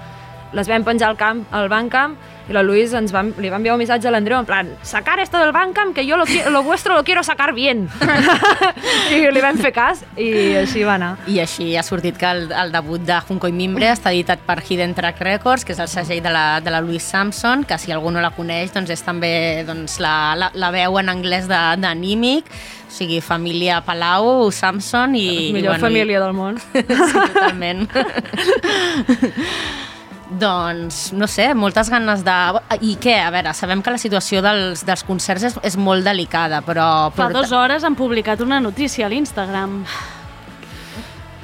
les 0.52 0.68
vam 0.68 0.84
penjar 0.84 1.12
al 1.12 1.20
camp, 1.20 1.44
al 1.52 1.68
Bandcamp, 1.72 2.16
i 2.48 2.52
la 2.56 2.62
Louise 2.66 2.96
ens 2.98 3.12
va, 3.14 3.22
li 3.22 3.50
va 3.52 3.58
enviar 3.60 3.76
un 3.76 3.80
missatge 3.82 4.08
a 4.08 4.12
l'Andreu 4.14 4.40
en 4.40 4.46
plan, 4.48 4.72
sacar 4.82 5.18
esto 5.22 5.38
del 5.38 5.52
Bandcamp, 5.52 5.94
que 5.94 6.04
yo 6.06 6.16
lo, 6.16 6.24
lo 6.50 6.62
vuestro 6.62 6.94
lo 6.94 7.04
quiero 7.04 7.22
sacar 7.22 7.52
bien. 7.54 7.88
I 9.14 9.22
li 9.30 9.40
vam 9.44 9.58
fer 9.62 9.72
cas, 9.72 10.02
i 10.16 10.56
així 10.62 10.82
va 10.84 10.96
anar. 10.98 11.12
I 11.30 11.38
així 11.44 11.72
ha 11.78 11.84
sortit 11.86 12.18
que 12.18 12.26
el, 12.28 12.48
el 12.50 12.72
debut 12.74 13.04
de 13.06 13.20
Junco 13.28 13.48
i 13.48 13.54
Mimbre 13.54 13.92
està 13.92 14.10
editat 14.12 14.42
per 14.46 14.58
Hidden 14.62 14.94
Track 14.98 15.22
Records, 15.22 15.64
que 15.64 15.76
és 15.76 15.80
el 15.82 15.88
segell 15.92 16.22
de 16.24 16.32
la, 16.34 16.46
de 16.60 16.70
la 16.74 16.80
Louise 16.82 17.06
Samson, 17.06 17.62
que 17.64 17.78
si 17.78 17.92
algú 17.94 18.10
no 18.10 18.20
la 18.24 18.32
coneix 18.34 18.72
doncs 18.74 18.90
és 18.90 19.02
també 19.06 19.62
doncs, 19.68 20.00
la, 20.02 20.34
la, 20.38 20.50
la 20.54 20.72
veu 20.74 20.98
en 20.98 21.12
anglès 21.12 21.46
de- 21.50 21.62
d'Anímic, 21.82 22.50
o 22.88 22.92
sigui, 22.92 23.20
família 23.24 23.80
Palau, 23.86 24.50
Samson 24.52 25.14
i... 25.16 25.26
La 25.28 25.54
millor 25.60 25.78
i, 25.78 25.84
família 25.86 26.20
del 26.20 26.34
món. 26.36 26.58
Sí, 26.72 26.82
totalment. 26.88 27.86
doncs, 30.40 31.12
no 31.12 31.28
sé, 31.28 31.52
moltes 31.54 31.90
ganes 31.92 32.24
de... 32.26 32.38
I 32.80 32.96
què? 33.02 33.18
A 33.24 33.30
veure, 33.34 33.52
sabem 33.56 33.82
que 33.82 33.92
la 33.94 34.00
situació 34.00 34.42
dels, 34.44 34.84
dels 34.86 35.04
concerts 35.06 35.46
és, 35.50 35.60
és 35.72 35.76
molt 35.76 36.06
delicada, 36.06 36.62
però... 36.66 36.86
Fa 37.16 37.30
dues 37.32 37.52
hores 37.52 37.84
han 37.84 37.96
publicat 37.98 38.42
una 38.44 38.60
notícia 38.60 39.06
a 39.06 39.12
l'Instagram. 39.12 39.82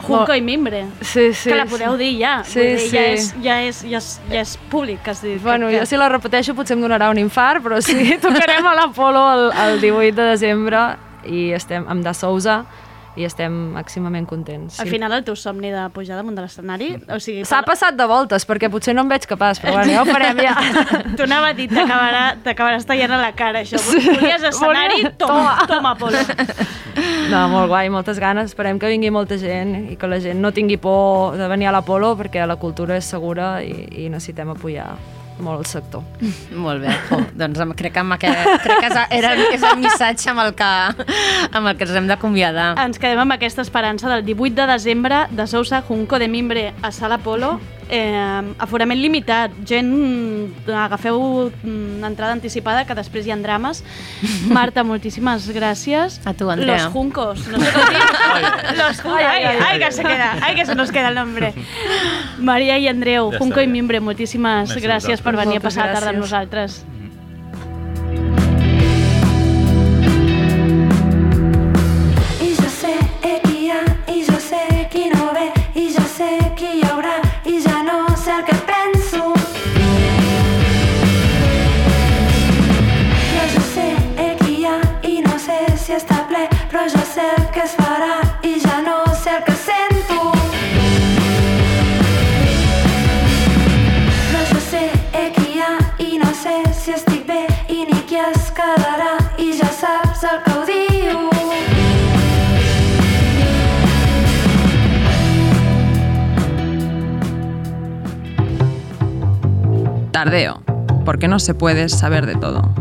Junco 0.08 0.34
i 0.34 0.40
Mimbre. 0.40 0.86
Sí, 1.02 1.32
sí. 1.34 1.50
que 1.50 1.56
la 1.58 1.66
podeu 1.66 1.96
dir 1.98 2.12
ja. 2.20 2.38
Sí, 2.46 2.60
dir, 2.62 2.78
sí. 2.80 2.90
Ja 2.94 3.04
és, 3.12 3.30
ja, 3.42 3.56
és, 3.66 3.82
ja, 3.82 4.00
és, 4.00 4.10
ja 4.30 4.42
és 4.44 4.56
públic, 4.70 5.02
que 5.04 5.12
has 5.12 5.22
dit. 5.24 5.40
Bueno, 5.42 5.68
que, 5.68 5.80
jo 5.82 5.88
si 5.90 5.98
la 6.00 6.08
repeteixo 6.12 6.54
potser 6.56 6.78
em 6.78 6.84
donarà 6.84 7.10
un 7.12 7.20
infart, 7.20 7.62
però 7.64 7.82
sí, 7.84 7.96
tocarem 8.24 8.66
a 8.66 8.74
l'Apolo 8.78 9.24
el, 9.34 9.46
el 9.66 9.80
18 9.84 10.14
de 10.16 10.28
desembre 10.32 10.84
i 11.28 11.48
estem 11.56 11.84
amb 11.90 12.06
Da 12.06 12.14
Sousa 12.16 12.62
i 13.18 13.26
estem 13.26 13.54
màximament 13.74 14.28
contents. 14.30 14.78
Al 14.80 14.88
final 14.90 15.12
el 15.16 15.24
teu 15.26 15.36
somni 15.38 15.72
de 15.74 15.82
pujar 15.94 16.16
damunt 16.18 16.38
de 16.38 16.44
l'escenari, 16.44 16.92
o 17.10 17.18
sigui... 17.22 17.44
S'ha 17.48 17.60
passat 17.66 17.98
de 17.98 18.06
voltes, 18.08 18.46
perquè 18.48 18.70
potser 18.70 18.94
no 18.94 19.02
em 19.06 19.10
veig 19.12 19.26
capaç, 19.28 19.60
però 19.62 19.74
bueno, 19.78 19.92
ja 19.92 20.04
ho 20.04 20.08
farem 20.08 20.38
ja. 20.44 20.54
T'ho 21.18 21.26
anava 21.26 21.50
a 21.52 21.56
dir, 21.58 21.68
t'acabarà- 21.72 22.36
t'acabaràs 22.46 22.86
tallant 22.88 23.16
a 23.18 23.20
la 23.24 23.32
cara, 23.38 23.64
això. 23.66 23.80
Sí. 23.82 24.00
Volies 24.06 24.46
escenari? 24.52 25.04
Toma. 25.18 25.56
toma, 25.68 25.94
Polo. 25.98 26.22
No, 27.28 27.44
molt 27.52 27.68
guai, 27.70 27.88
moltes 27.92 28.18
ganes. 28.22 28.52
Esperem 28.52 28.78
que 28.80 28.88
vingui 28.90 29.10
molta 29.14 29.36
gent 29.38 29.74
i 29.92 29.98
que 30.00 30.08
la 30.10 30.18
gent 30.22 30.40
no 30.42 30.52
tingui 30.54 30.78
por 30.80 31.36
de 31.38 31.46
venir 31.50 31.68
a 31.68 31.74
l'Apolo 31.74 32.14
perquè 32.18 32.46
la 32.48 32.56
cultura 32.56 32.96
és 32.98 33.06
segura 33.10 33.58
i, 33.62 34.06
i 34.06 34.08
necessitem 34.12 34.54
apoyar 34.54 34.94
molt 35.44 35.64
el 35.64 35.68
sector. 35.70 36.04
Molt 36.64 36.84
bé. 36.84 36.92
Oh, 37.14 37.22
doncs 37.38 37.62
crec 37.78 37.94
que, 37.96 38.02
amb 38.02 38.16
aquest, 38.18 38.52
crec 38.64 38.84
que 38.84 39.06
era, 39.18 39.32
és 39.54 39.62
el 39.62 39.80
missatge 39.80 40.30
amb 40.32 40.44
el, 40.44 40.52
que, 40.58 40.70
amb 41.52 41.64
el 41.64 41.74
que 41.78 41.88
ens 41.88 41.96
hem 42.00 42.10
d'acomiadar. 42.10 42.70
Ens 42.84 43.00
quedem 43.00 43.22
amb 43.24 43.38
aquesta 43.38 43.64
esperança 43.64 44.10
del 44.12 44.24
18 44.26 44.54
de 44.58 44.68
desembre 44.72 45.24
de 45.30 45.46
Sousa 45.46 45.82
Junco 45.88 46.18
de 46.18 46.28
Mimbre 46.28 46.70
a 46.82 46.92
Sala 46.92 47.18
Polo. 47.18 47.56
Eh, 47.88 48.54
aforament 48.60 49.00
limitat, 49.00 49.52
gent, 49.64 49.88
mm, 49.88 50.68
agafeu 50.76 51.48
mm, 51.48 52.04
entrada 52.04 52.34
anticipada 52.36 52.84
que 52.84 52.94
després 52.94 53.24
hi 53.26 53.32
ha 53.32 53.38
drames. 53.40 53.80
Marta, 54.58 54.84
moltíssimes 54.84 55.48
gràcies. 55.56 56.20
A 56.28 56.34
tu, 56.36 56.50
Andrea. 56.52 56.84
Los 56.84 56.92
Juncos, 56.92 57.46
no 57.48 57.58
sé 57.58 57.72
com 57.76 57.88
dir. 57.88 58.76
Los 58.76 59.00
Juncos, 59.00 59.22
ay, 59.24 59.44
ay, 59.44 59.58
ay, 59.70 59.78
que 59.80 59.92
se 59.92 60.04
queda, 60.04 60.36
ay, 60.42 60.54
que 60.54 60.66
se 60.66 60.74
nos 60.74 60.92
queda 60.92 61.08
el 61.08 61.14
nombre. 61.14 61.54
Maria 62.38 62.78
i 62.78 62.88
Andreu, 62.88 63.32
Ja 63.32 63.38
Junco 63.38 63.60
i. 63.60 63.66
Mimbre, 63.68 64.00
moltíssimes 64.00 64.68
Merci 64.68 64.84
a 64.84 64.88
gràcies 64.88 65.24
per 65.24 65.36
venir 65.36 65.58
a 65.58 65.64
passar 65.64 65.88
la 65.88 65.96
tarda 65.96 66.12
amb 66.12 66.24
nosaltres. 66.24 66.82
I 72.40 72.52
jo 72.56 72.68
sé 72.72 72.94
i 74.08 74.24
jo 74.24 74.40
sé 74.40 74.88
qui 74.92 75.08
no 75.12 75.32
ve, 75.36 75.48
sé 76.18 76.36
qui 76.58 76.68
hi 76.78 76.80
haurà, 76.82 77.16
i 77.46 77.60
ja 77.62 77.76
no 77.86 77.98
sé 78.22 78.32
el 78.36 78.40
que 78.48 78.56
penso. 78.70 79.20
Jo 83.52 83.62
sé 83.68 83.86
qui 84.40 84.56
hi 84.56 84.64
ha, 84.66 84.78
i 85.12 85.20
no 85.26 85.36
sé 85.44 85.58
si 85.84 85.94
està 86.00 86.18
ple, 86.32 86.48
però 86.72 86.88
jo 86.94 87.04
sé 87.12 87.28
el 87.36 87.46
que 87.54 87.62
es 87.68 87.76
farà, 87.78 88.16
i 88.42 88.56
ja 88.64 88.80
no 88.88 88.98
Tardeo, 110.18 110.64
porque 111.04 111.28
no 111.28 111.38
se 111.38 111.54
puede 111.54 111.88
saber 111.88 112.26
de 112.26 112.34
todo. 112.34 112.74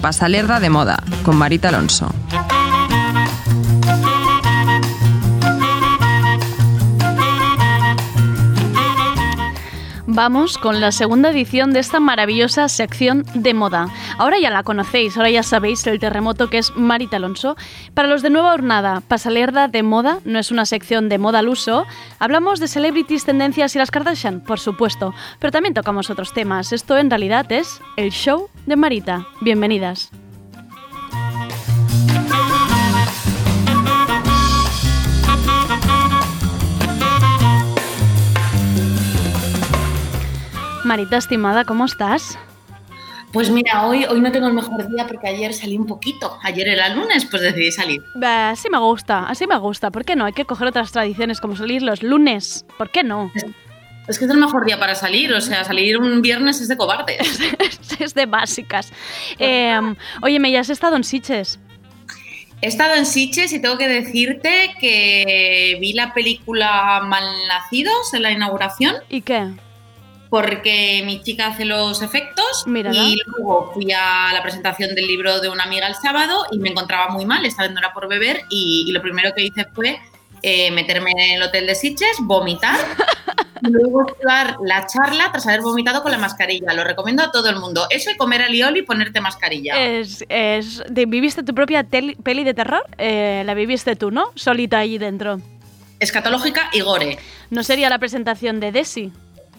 Pasalerda 0.00 0.60
de 0.60 0.70
moda, 0.70 0.96
con 1.22 1.36
Marita 1.36 1.68
Alonso. 1.68 2.10
Vamos 10.20 10.58
con 10.58 10.82
la 10.82 10.92
segunda 10.92 11.30
edición 11.30 11.72
de 11.72 11.80
esta 11.80 11.98
maravillosa 11.98 12.68
sección 12.68 13.24
de 13.32 13.54
moda. 13.54 13.88
Ahora 14.18 14.38
ya 14.38 14.50
la 14.50 14.64
conocéis, 14.64 15.16
ahora 15.16 15.30
ya 15.30 15.42
sabéis 15.42 15.86
el 15.86 15.98
terremoto 15.98 16.50
que 16.50 16.58
es 16.58 16.76
Marita 16.76 17.16
Alonso. 17.16 17.56
Para 17.94 18.06
los 18.06 18.20
de 18.20 18.28
nueva 18.28 18.52
hornada, 18.52 19.00
Pasalerda 19.00 19.66
de 19.66 19.82
moda 19.82 20.18
no 20.26 20.38
es 20.38 20.50
una 20.50 20.66
sección 20.66 21.08
de 21.08 21.16
moda 21.16 21.38
al 21.38 21.48
uso. 21.48 21.86
Hablamos 22.18 22.60
de 22.60 22.68
celebrities, 22.68 23.24
tendencias 23.24 23.74
y 23.74 23.78
las 23.78 23.90
Kardashian, 23.90 24.42
por 24.42 24.60
supuesto, 24.60 25.14
pero 25.38 25.52
también 25.52 25.72
tocamos 25.72 26.10
otros 26.10 26.34
temas. 26.34 26.74
Esto 26.74 26.98
en 26.98 27.08
realidad 27.08 27.50
es 27.50 27.80
el 27.96 28.10
show 28.10 28.50
de 28.66 28.76
Marita. 28.76 29.26
Bienvenidas. 29.40 30.10
Marita, 40.90 41.18
estimada, 41.18 41.64
¿cómo 41.64 41.84
estás? 41.84 42.36
Pues 43.32 43.48
mira, 43.48 43.86
hoy, 43.86 44.06
hoy 44.06 44.20
no 44.20 44.32
tengo 44.32 44.48
el 44.48 44.54
mejor 44.54 44.88
día 44.88 45.06
porque 45.06 45.28
ayer 45.28 45.54
salí 45.54 45.78
un 45.78 45.86
poquito. 45.86 46.36
Ayer 46.42 46.66
era 46.66 46.88
lunes, 46.88 47.26
pues 47.26 47.42
decidí 47.42 47.70
salir. 47.70 48.02
Bah, 48.16 48.50
así 48.50 48.68
me 48.68 48.78
gusta, 48.78 49.20
así 49.28 49.46
me 49.46 49.56
gusta. 49.56 49.92
¿Por 49.92 50.04
qué 50.04 50.16
no? 50.16 50.24
Hay 50.24 50.32
que 50.32 50.44
coger 50.46 50.66
otras 50.66 50.90
tradiciones 50.90 51.40
como 51.40 51.54
salir 51.54 51.82
los 51.82 52.02
lunes. 52.02 52.66
¿Por 52.76 52.90
qué 52.90 53.04
no? 53.04 53.30
Es 54.08 54.18
que 54.18 54.24
es 54.24 54.30
el 54.32 54.38
mejor 54.38 54.66
día 54.66 54.80
para 54.80 54.96
salir, 54.96 55.32
o 55.32 55.40
sea, 55.40 55.62
salir 55.62 55.96
un 55.96 56.22
viernes 56.22 56.60
es 56.60 56.66
de 56.66 56.76
cobardes. 56.76 57.38
es 58.00 58.14
de 58.14 58.26
básicas. 58.26 58.92
Eh, 59.38 59.78
oye, 60.22 60.40
¿me 60.40 60.50
ya 60.50 60.58
has 60.58 60.70
estado 60.70 60.96
en 60.96 61.04
Siches? 61.04 61.60
He 62.62 62.66
estado 62.66 62.96
en 62.96 63.06
Sitges 63.06 63.52
y 63.52 63.62
tengo 63.62 63.78
que 63.78 63.86
decirte 63.86 64.74
que 64.80 65.78
vi 65.80 65.92
la 65.92 66.12
película 66.14 67.00
Malnacidos 67.04 68.12
en 68.12 68.22
la 68.22 68.32
inauguración. 68.32 68.96
¿Y 69.08 69.20
qué? 69.20 69.52
Porque 70.30 71.02
mi 71.04 71.20
chica 71.22 71.48
hace 71.48 71.64
los 71.64 72.02
efectos 72.02 72.64
Mírala. 72.66 72.96
y 73.02 73.18
luego 73.26 73.72
fui 73.74 73.90
a 73.92 74.32
la 74.32 74.42
presentación 74.42 74.94
del 74.94 75.06
libro 75.06 75.40
de 75.40 75.48
una 75.48 75.64
amiga 75.64 75.88
el 75.88 75.96
sábado 75.96 76.46
y 76.52 76.58
me 76.58 76.70
encontraba 76.70 77.08
muy 77.08 77.26
mal, 77.26 77.44
estaba 77.44 77.68
en 77.68 77.76
hora 77.76 77.92
por 77.92 78.08
beber 78.08 78.42
y, 78.48 78.84
y 78.86 78.92
lo 78.92 79.02
primero 79.02 79.32
que 79.34 79.42
hice 79.42 79.66
fue 79.74 80.00
eh, 80.42 80.70
meterme 80.70 81.10
en 81.10 81.36
el 81.36 81.42
hotel 81.42 81.66
de 81.66 81.74
Sitges, 81.74 82.16
vomitar 82.20 82.78
y 83.62 83.68
luego 83.70 84.06
dar 84.24 84.56
la 84.64 84.86
charla 84.86 85.30
tras 85.30 85.46
haber 85.46 85.60
vomitado 85.60 86.02
con 86.02 86.12
la 86.12 86.18
mascarilla. 86.18 86.72
Lo 86.72 86.82
recomiendo 86.82 87.22
a 87.22 87.30
todo 87.30 87.50
el 87.50 87.56
mundo. 87.56 87.86
Eso 87.90 88.10
y 88.10 88.16
comer 88.16 88.42
alioli 88.42 88.80
y 88.80 88.82
ponerte 88.82 89.20
mascarilla. 89.20 89.74
Es, 89.78 90.24
es 90.28 90.82
¿Viviste 90.90 91.42
tu 91.42 91.54
propia 91.54 91.84
peli 91.84 92.44
de 92.44 92.54
terror? 92.54 92.84
Eh, 92.96 93.42
la 93.44 93.54
viviste 93.54 93.96
tú, 93.96 94.10
¿no? 94.10 94.30
Solita 94.34 94.78
allí 94.78 94.96
dentro. 94.96 95.40
Escatológica 95.98 96.70
y 96.72 96.80
gore. 96.80 97.18
¿No 97.50 97.62
sería 97.62 97.90
la 97.90 97.98
presentación 97.98 98.60
de 98.60 98.72
Desi? 98.72 99.12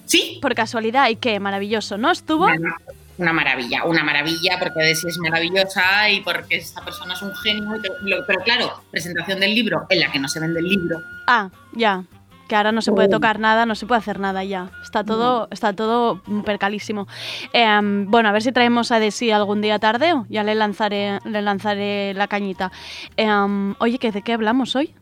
Sí. 0.06 0.40
Por 0.42 0.56
casualidad, 0.56 1.10
y 1.10 1.16
qué, 1.16 1.40
maravilloso, 1.40 1.98
¿no? 1.98 2.12
¿Estuvo? 2.12 2.46
Una, 2.46 2.76
una 3.18 3.34
maravilla, 3.34 3.84
una 3.86 4.04
maravilla, 4.04 4.58
porque 4.60 4.82
Desi 4.82 5.08
es 5.08 5.18
maravillosa 5.20 6.10
y 6.10 6.22
porque 6.22 6.58
esta 6.58 6.84
persona 6.84 7.14
es 7.14 7.22
un 7.22 7.36
genio. 7.36 7.76
lo- 8.02 8.26
Pero 8.26 8.42
claro, 8.44 8.82
presentación 8.92 9.40
del 9.40 9.54
libro 9.56 9.86
en 9.90 10.00
la 10.00 10.12
que 10.12 10.20
no 10.20 10.28
se 10.28 10.40
vende 10.40 10.60
el 10.60 10.66
libro. 10.68 11.00
Ah, 11.28 11.50
ya. 11.74 12.04
Que 12.50 12.56
ahora 12.58 12.74
no 12.74 12.82
se 12.82 12.92
puede 12.92 13.08
tocar 13.08 13.40
nada, 13.40 13.66
no 13.66 13.76
se 13.76 13.86
puede 13.86 14.00
hacer 14.00 14.20
nada 14.20 14.44
ya. 14.44 14.72
Está 14.84 15.06
todo, 15.06 15.48
está 15.52 15.72
todo 15.72 16.22
percalísimo. 16.44 17.08
Em, 17.54 18.12
bueno, 18.12 18.28
a 18.28 18.34
ver 18.34 18.42
si 18.42 18.52
traemos 18.52 18.92
a 18.92 19.00
Desi 19.00 19.32
algún 19.32 19.62
día 19.62 19.80
tardeo. 19.80 20.26
Ya 20.28 20.44
le 20.44 20.54
lanzaré, 20.56 21.20
le 21.24 21.42
lanzaré 21.42 22.14
la 22.14 22.28
cañita. 22.28 22.70
Em, 23.16 23.74
oye, 23.80 24.00
¿que 24.00 24.12
¿de 24.12 24.22
qué 24.22 24.34
hablamos 24.34 24.76
hoy? 24.76 24.94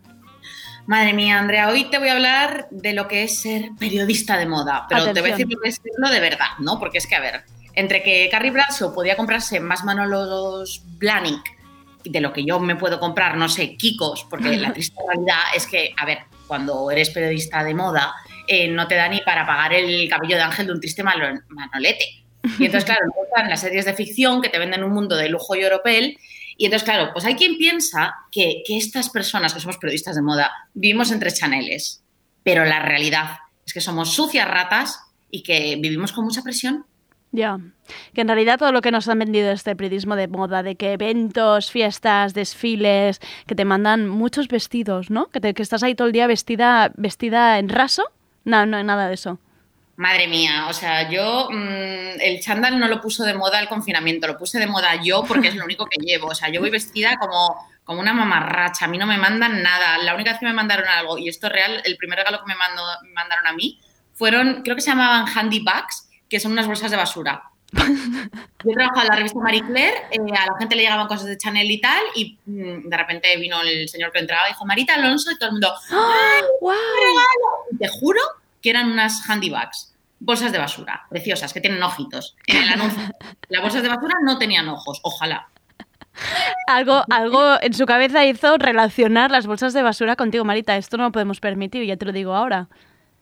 Madre 0.89 1.13
mía, 1.13 1.37
Andrea, 1.37 1.69
hoy 1.69 1.83
te 1.83 1.99
voy 1.99 2.07
a 2.07 2.13
hablar 2.13 2.67
de 2.71 2.93
lo 2.93 3.07
que 3.07 3.21
es 3.21 3.41
ser 3.41 3.69
periodista 3.77 4.39
de 4.39 4.47
moda, 4.47 4.87
pero 4.89 5.13
te 5.13 5.21
voy 5.21 5.29
a 5.29 5.33
decir 5.33 5.45
lo 5.47 5.61
que 5.61 5.69
es 5.69 5.75
serlo 5.75 6.09
de 6.09 6.19
verdad, 6.19 6.47
¿no? 6.57 6.79
Porque 6.79 6.97
es 6.97 7.05
que, 7.05 7.13
a 7.13 7.19
ver, 7.19 7.43
entre 7.75 8.01
que 8.01 8.27
Carrie 8.31 8.49
Bradshaw 8.49 8.91
podía 8.91 9.15
comprarse 9.15 9.59
más 9.59 9.83
Manolos 9.83 10.81
Blahnik 10.97 11.43
de 12.05 12.21
lo 12.21 12.33
que 12.33 12.43
yo 12.43 12.59
me 12.59 12.75
puedo 12.75 12.99
comprar, 12.99 13.37
no 13.37 13.47
sé, 13.49 13.77
Kikos, 13.77 14.25
porque 14.31 14.57
la 14.57 14.73
triste 14.73 14.95
realidad 15.07 15.37
es 15.55 15.67
que, 15.67 15.93
a 15.95 16.07
ver, 16.07 16.21
cuando 16.47 16.89
eres 16.89 17.11
periodista 17.11 17.63
de 17.63 17.75
moda, 17.75 18.11
eh, 18.47 18.67
no 18.67 18.87
te 18.87 18.95
da 18.95 19.07
ni 19.09 19.19
para 19.19 19.45
pagar 19.45 19.75
el 19.75 20.09
cabello 20.09 20.37
de 20.37 20.41
ángel 20.41 20.65
de 20.65 20.73
un 20.73 20.79
triste 20.79 21.03
manolete. 21.03 22.23
Y 22.57 22.65
entonces, 22.65 22.85
claro, 22.85 23.01
están 23.27 23.47
las 23.47 23.61
series 23.61 23.85
de 23.85 23.93
ficción 23.93 24.41
que 24.41 24.49
te 24.49 24.57
venden 24.57 24.83
un 24.83 24.93
mundo 24.93 25.15
de 25.15 25.29
lujo 25.29 25.55
y 25.55 25.63
oropel. 25.63 26.17
Y 26.59 26.65
entonces, 26.65 26.83
claro, 26.87 27.11
pues 27.13 27.23
hay 27.23 27.35
quien 27.35 27.57
piensa 27.57 28.15
que, 28.33 28.63
estas 28.67 29.09
personas 29.09 29.53
que 29.53 29.61
somos 29.61 29.77
periodistas 29.77 30.17
de 30.17 30.21
moda 30.21 30.51
vivimos 30.73 31.09
entre 31.09 31.31
chaneles. 31.31 32.03
Pero 32.43 32.65
la 32.65 32.81
realidad 32.81 33.37
es 33.65 33.73
que 33.73 33.79
somos 33.79 34.13
sucias 34.13 34.45
ratas 34.45 34.99
y 35.31 35.41
que 35.41 35.77
vivimos 35.79 36.11
con 36.11 36.25
mucha 36.25 36.41
presión. 36.43 36.85
Ya. 37.31 37.59
Que 38.13 38.21
en 38.21 38.27
realidad 38.27 38.59
todo 38.59 38.73
lo 38.73 38.81
que 38.81 38.91
nos 38.91 39.07
han 39.07 39.19
vendido 39.19 39.51
este 39.51 39.73
periodismo 39.73 40.17
de 40.17 40.27
moda, 40.27 40.61
de 40.61 40.75
que 40.75 40.91
eventos, 40.91 41.71
fiestas, 41.71 42.33
desfiles, 42.33 43.21
que 43.47 43.55
te 43.55 43.63
mandan 43.63 44.09
muchos 44.09 44.49
vestidos, 44.49 45.09
¿no? 45.09 45.27
Que, 45.27 45.39
te- 45.39 45.53
que 45.53 45.63
estás 45.63 45.81
ahí 45.81 45.95
todo 45.95 46.07
el 46.07 46.13
día 46.13 46.27
vestida, 46.27 46.91
vestida 46.97 47.57
en 47.57 47.69
raso. 47.69 48.03
No, 48.43 48.65
no, 48.65 48.83
nada 48.83 49.07
de 49.07 49.13
eso. 49.13 49.39
Madre 49.99 50.27
mía, 50.29 50.67
o 50.69 50.73
sea, 50.73 51.09
yo 51.09 51.49
mm, 51.51 52.21
el 52.21 52.39
chándal 52.39 52.79
no 52.79 52.87
lo 52.87 53.01
puso 53.01 53.25
de 53.25 53.33
moda 53.33 53.59
el 53.59 53.67
confinamiento, 53.67 54.27
lo 54.27 54.37
puse 54.37 54.57
de 54.57 54.65
moda 54.65 54.95
yo 55.03 55.23
porque 55.27 55.49
es 55.49 55.55
lo 55.55 55.65
único 55.65 55.87
que 55.87 55.99
llevo. 56.01 56.27
O 56.27 56.35
sea, 56.35 56.47
yo 56.47 56.61
voy 56.61 56.69
vestida 56.69 57.17
como, 57.17 57.67
como 57.83 57.99
una 57.99 58.13
mamarracha, 58.13 58.85
a 58.85 58.87
mí 58.87 58.97
no 58.97 59.05
me 59.05 59.17
mandan 59.17 59.61
nada. 59.61 59.97
La 59.97 60.15
única 60.15 60.31
vez 60.31 60.39
que 60.39 60.45
me 60.45 60.53
mandaron 60.53 60.87
algo, 60.87 61.17
y 61.17 61.27
esto 61.27 61.47
es 61.47 61.53
real, 61.53 61.81
el 61.83 61.97
primer 61.97 62.17
regalo 62.17 62.39
que 62.39 62.45
me, 62.47 62.55
mandó- 62.55 63.01
me 63.03 63.11
mandaron 63.11 63.45
a 63.45 63.51
mí 63.51 63.77
fueron, 64.13 64.61
creo 64.63 64.77
que 64.77 64.81
se 64.81 64.89
llamaban 64.91 65.25
handy 65.37 65.59
bags, 65.59 66.07
que 66.29 66.39
son 66.39 66.53
unas 66.53 66.65
bolsas 66.67 66.91
de 66.91 66.95
basura. 66.97 67.43
Yo 67.73 68.71
trabajaba 68.73 69.01
en 69.01 69.07
la 69.09 69.15
revista 69.17 69.39
Marie 69.39 69.63
Claire, 69.65 69.97
eh, 70.11 70.19
a 70.37 70.45
la 70.45 70.57
gente 70.59 70.75
le 70.75 70.83
llegaban 70.83 71.07
cosas 71.07 71.25
de 71.27 71.37
Chanel 71.37 71.69
y 71.69 71.81
tal, 71.81 72.03
y 72.15 72.37
mm, 72.45 72.87
de 72.87 72.97
repente 72.97 73.35
vino 73.37 73.61
el 73.61 73.87
señor 73.89 74.11
que 74.13 74.19
entraba 74.19 74.47
y 74.47 74.53
dijo, 74.53 74.65
Marita 74.65 74.95
Alonso, 74.95 75.29
y 75.31 75.37
todo 75.37 75.49
el 75.49 75.53
mundo, 75.53 75.73
¡ay, 75.91 76.41
¡Wow! 76.61 76.75
te 77.77 77.87
juro 77.89 78.21
que 78.61 78.69
eran 78.71 78.91
unas 78.91 79.21
handybags, 79.29 79.88
bolsas 80.19 80.51
de 80.51 80.57
basura, 80.57 81.05
preciosas, 81.09 81.53
que 81.53 81.61
tienen 81.61 81.81
ojitos. 81.81 82.35
En 82.47 82.63
el 82.63 82.69
anuncio, 82.69 83.01
las 83.49 83.61
bolsas 83.61 83.83
de 83.83 83.89
basura 83.89 84.15
no 84.23 84.37
tenían 84.37 84.67
ojos, 84.69 84.99
ojalá. 85.03 85.49
Algo, 86.67 87.03
algo 87.09 87.61
en 87.61 87.73
su 87.73 87.85
cabeza 87.85 88.25
hizo 88.25 88.57
relacionar 88.57 89.31
las 89.31 89.47
bolsas 89.47 89.73
de 89.73 89.81
basura 89.81 90.15
contigo, 90.15 90.43
Marita. 90.43 90.75
Esto 90.75 90.97
no 90.97 91.03
lo 91.03 91.11
podemos 91.11 91.39
permitir, 91.39 91.85
ya 91.85 91.97
te 91.97 92.05
lo 92.05 92.11
digo 92.11 92.35
ahora. 92.35 92.67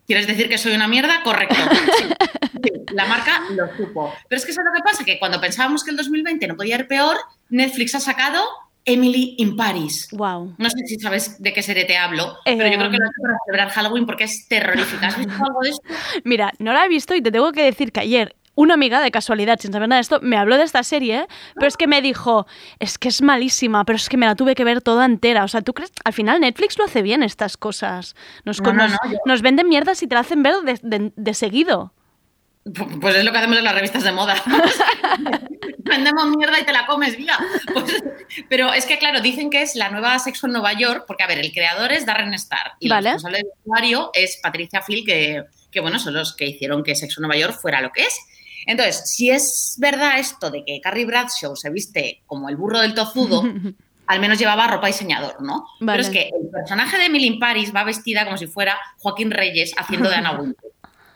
¿Quieres 0.08 0.26
decir 0.26 0.48
que 0.48 0.58
soy 0.58 0.74
una 0.74 0.88
mierda? 0.88 1.22
Correcto. 1.22 1.56
Sí, 1.98 2.04
sí, 2.64 2.72
la 2.94 3.06
marca 3.06 3.42
lo 3.52 3.68
supo. 3.76 4.14
Pero 4.28 4.40
es 4.40 4.46
que 4.46 4.54
¿sabes 4.54 4.72
lo 4.72 4.78
que 4.78 4.84
pasa? 4.84 5.04
Que 5.04 5.20
cuando 5.20 5.40
pensábamos 5.40 5.84
que 5.84 5.92
el 5.92 5.98
2020 5.98 6.48
no 6.48 6.56
podía 6.56 6.78
ir 6.78 6.88
peor, 6.88 7.18
Netflix 7.50 7.94
ha 7.94 8.00
sacado 8.00 8.42
Emily 8.88 9.36
in 9.38 9.56
Paris. 9.56 10.08
Wow. 10.14 10.56
No 10.58 10.70
sé 10.72 10.78
si 10.88 10.98
sabes 10.98 11.40
de 11.42 11.54
qué 11.54 11.62
serie 11.62 11.86
te 11.86 11.98
hablo, 11.98 12.38
pero 12.46 12.68
yo 12.68 12.78
creo 12.78 12.90
que 12.90 12.98
lo 12.98 13.04
he 13.06 13.08
hecho 13.08 13.22
para 13.22 13.38
celebrar 13.46 13.70
Halloween 13.70 14.06
porque 14.08 14.24
es 14.24 14.48
terrorífica. 14.48 15.08
¿Has 15.08 15.18
visto 15.18 15.34
algo 15.46 15.60
de 15.62 15.70
esto? 15.70 15.84
Mira, 16.24 16.52
no 16.58 16.74
la 16.74 16.86
he 16.86 16.90
visto 16.90 17.14
y 17.14 17.22
te 17.22 17.32
tengo 17.32 17.52
que 17.52 17.64
decir 17.64 17.92
que 17.92 18.00
ayer 18.00 18.36
una 18.56 18.74
amiga 18.74 19.02
de 19.02 19.12
casualidad, 19.12 19.60
sin 19.60 19.72
saber 19.72 19.88
nada 19.88 19.98
de 19.98 20.02
esto, 20.02 20.20
me 20.24 20.36
habló 20.36 20.58
de 20.58 20.64
esta 20.64 20.82
serie, 20.82 21.28
pero 21.54 21.68
es 21.68 21.78
que 21.78 21.86
me 21.86 22.02
dijo, 22.02 22.48
es 22.80 22.98
que 22.98 23.10
es 23.10 23.22
malísima, 23.22 23.86
pero 23.86 23.98
es 23.98 24.10
que 24.10 24.18
me 24.18 24.26
la 24.26 24.34
tuve 24.34 24.56
que 24.56 24.64
ver 24.64 24.82
toda 24.82 25.06
entera. 25.06 25.44
O 25.44 25.48
sea, 25.48 25.62
¿tú 25.62 25.76
crees? 25.76 25.92
Al 26.04 26.14
final 26.14 26.40
Netflix 26.42 26.76
lo 26.80 26.86
hace 26.86 27.04
bien 27.04 27.22
estas 27.22 27.56
cosas. 27.56 28.16
Nos, 28.46 28.60
No, 28.62 28.74
no, 28.74 28.88
nos, 28.88 28.92
no, 28.94 29.12
yo- 29.12 29.18
nos 29.26 29.44
venden 29.44 29.70
mierdas 29.70 30.02
y 30.02 30.08
te 30.08 30.16
la 30.16 30.22
hacen 30.22 30.42
ver 30.42 30.56
de, 30.64 30.80
de- 30.82 31.14
de 31.16 31.34
seguido. 31.36 31.94
Pues 33.02 33.16
es 33.16 33.24
lo 33.24 33.32
que 33.32 33.38
hacemos 33.38 33.58
en 33.58 33.64
las 33.64 33.76
revistas 33.76 34.04
de 34.04 34.12
moda. 34.12 34.36
Vendemos 35.80 36.28
mierda 36.36 36.60
y 36.60 36.64
te 36.64 36.74
la 36.74 36.86
comes, 36.86 37.18
vía. 37.18 37.38
Pues- 37.74 38.04
pero 38.50 38.74
es 38.74 38.86
que, 38.86 38.98
claro, 38.98 39.22
dicen 39.22 39.50
que 39.50 39.62
es 39.62 39.76
la 39.76 39.90
nueva 39.90 40.18
Sexo 40.20 40.48
en 40.48 40.54
Nueva 40.54 40.74
York, 40.74 41.06
porque, 41.08 41.24
a 41.24 41.28
ver, 41.28 41.40
el 41.40 41.52
creador 41.54 41.92
es 41.92 42.06
Darren 42.06 42.34
Star 42.34 42.74
y 42.80 42.90
Vale. 42.90 43.04
la 43.04 43.14
responsable 43.14 43.38
del 43.38 43.48
usuario 43.64 44.12
es 44.14 44.38
Patricia 44.42 44.82
Phil, 44.86 45.06
que, 45.06 45.46
que, 45.72 45.80
bueno, 45.80 45.98
son 46.00 46.14
los 46.14 46.36
que 46.36 46.46
hicieron 46.46 46.84
que 46.84 46.96
Sexo 46.96 47.22
en 47.22 47.28
Nueva 47.28 47.40
York 47.40 47.58
fuera 47.60 47.82
lo 47.82 47.92
que 47.92 48.04
es. 48.04 48.20
Entonces, 48.66 49.10
si 49.10 49.30
es 49.30 49.76
verdad 49.80 50.20
esto 50.20 50.52
de 50.52 50.66
que 50.66 50.82
Carrie 50.82 51.06
Bradshaw 51.06 51.56
se 51.56 51.70
viste 51.70 52.22
como 52.26 52.50
el 52.50 52.58
burro 52.58 52.80
del 52.80 52.94
tozudo, 52.94 53.44
al 54.08 54.20
menos 54.20 54.40
llevaba 54.40 54.68
ropa 54.68 54.88
diseñador, 54.88 55.42
¿no? 55.42 55.66
Vale. 55.80 55.98
Pero 55.98 56.02
es 56.02 56.10
que 56.10 56.30
el 56.38 56.50
personaje 56.50 56.98
de 56.98 57.06
Emily 57.06 57.28
in 57.28 57.40
Paris 57.40 57.74
va 57.74 57.84
vestida 57.86 58.26
como 58.26 58.38
si 58.38 58.48
fuera 58.48 58.78
Joaquín 58.98 59.32
Reyes 59.32 59.74
haciendo 59.78 60.10
de 60.10 60.16
Anna 60.16 60.34
Wintour. 60.34 60.72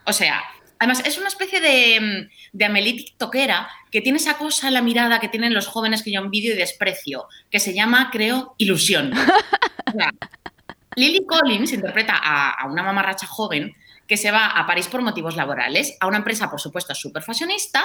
O 0.05 0.13
sea, 0.13 0.41
además 0.81 1.03
es 1.05 1.19
una 1.19 1.27
especie 1.27 1.61
de, 1.61 1.99
mm, 2.01 2.57
de 2.57 2.65
Amelie 2.65 2.95
tiktokera 2.95 3.69
que 3.91 4.01
tiene 4.01 4.17
esa 4.17 4.39
cosa 4.39 4.67
en 4.67 4.73
la 4.73 4.81
mirada 4.81 5.19
que 5.19 5.29
tienen 5.29 5.53
los 5.53 5.67
jóvenes 5.67 6.01
que 6.01 6.11
yo 6.11 6.19
envidio 6.19 6.53
y 6.53 6.57
desprecio, 6.57 7.27
que 7.51 7.59
se 7.59 7.75
llama, 7.75 8.09
creo, 8.11 8.55
ilusión. 8.57 9.13
O 9.87 9.93
sea, 9.93 10.09
Lily 10.95 11.25
Collins 11.25 11.73
interpreta 11.73 12.15
a, 12.15 12.51
a 12.51 12.67
una 12.67 12.81
mamarracha 12.81 13.27
joven 13.27 13.75
que 14.07 14.15
se 14.15 14.31
va 14.31 14.47
a 14.47 14.65
París 14.65 14.87
por 14.87 15.01
motivos 15.01 15.35
laborales, 15.35 15.97
a 15.99 16.07
una 16.07 16.17
empresa, 16.17 16.49
por 16.49 16.61
supuesto, 16.61 16.95
súper 16.95 17.23
fashionista, 17.23 17.83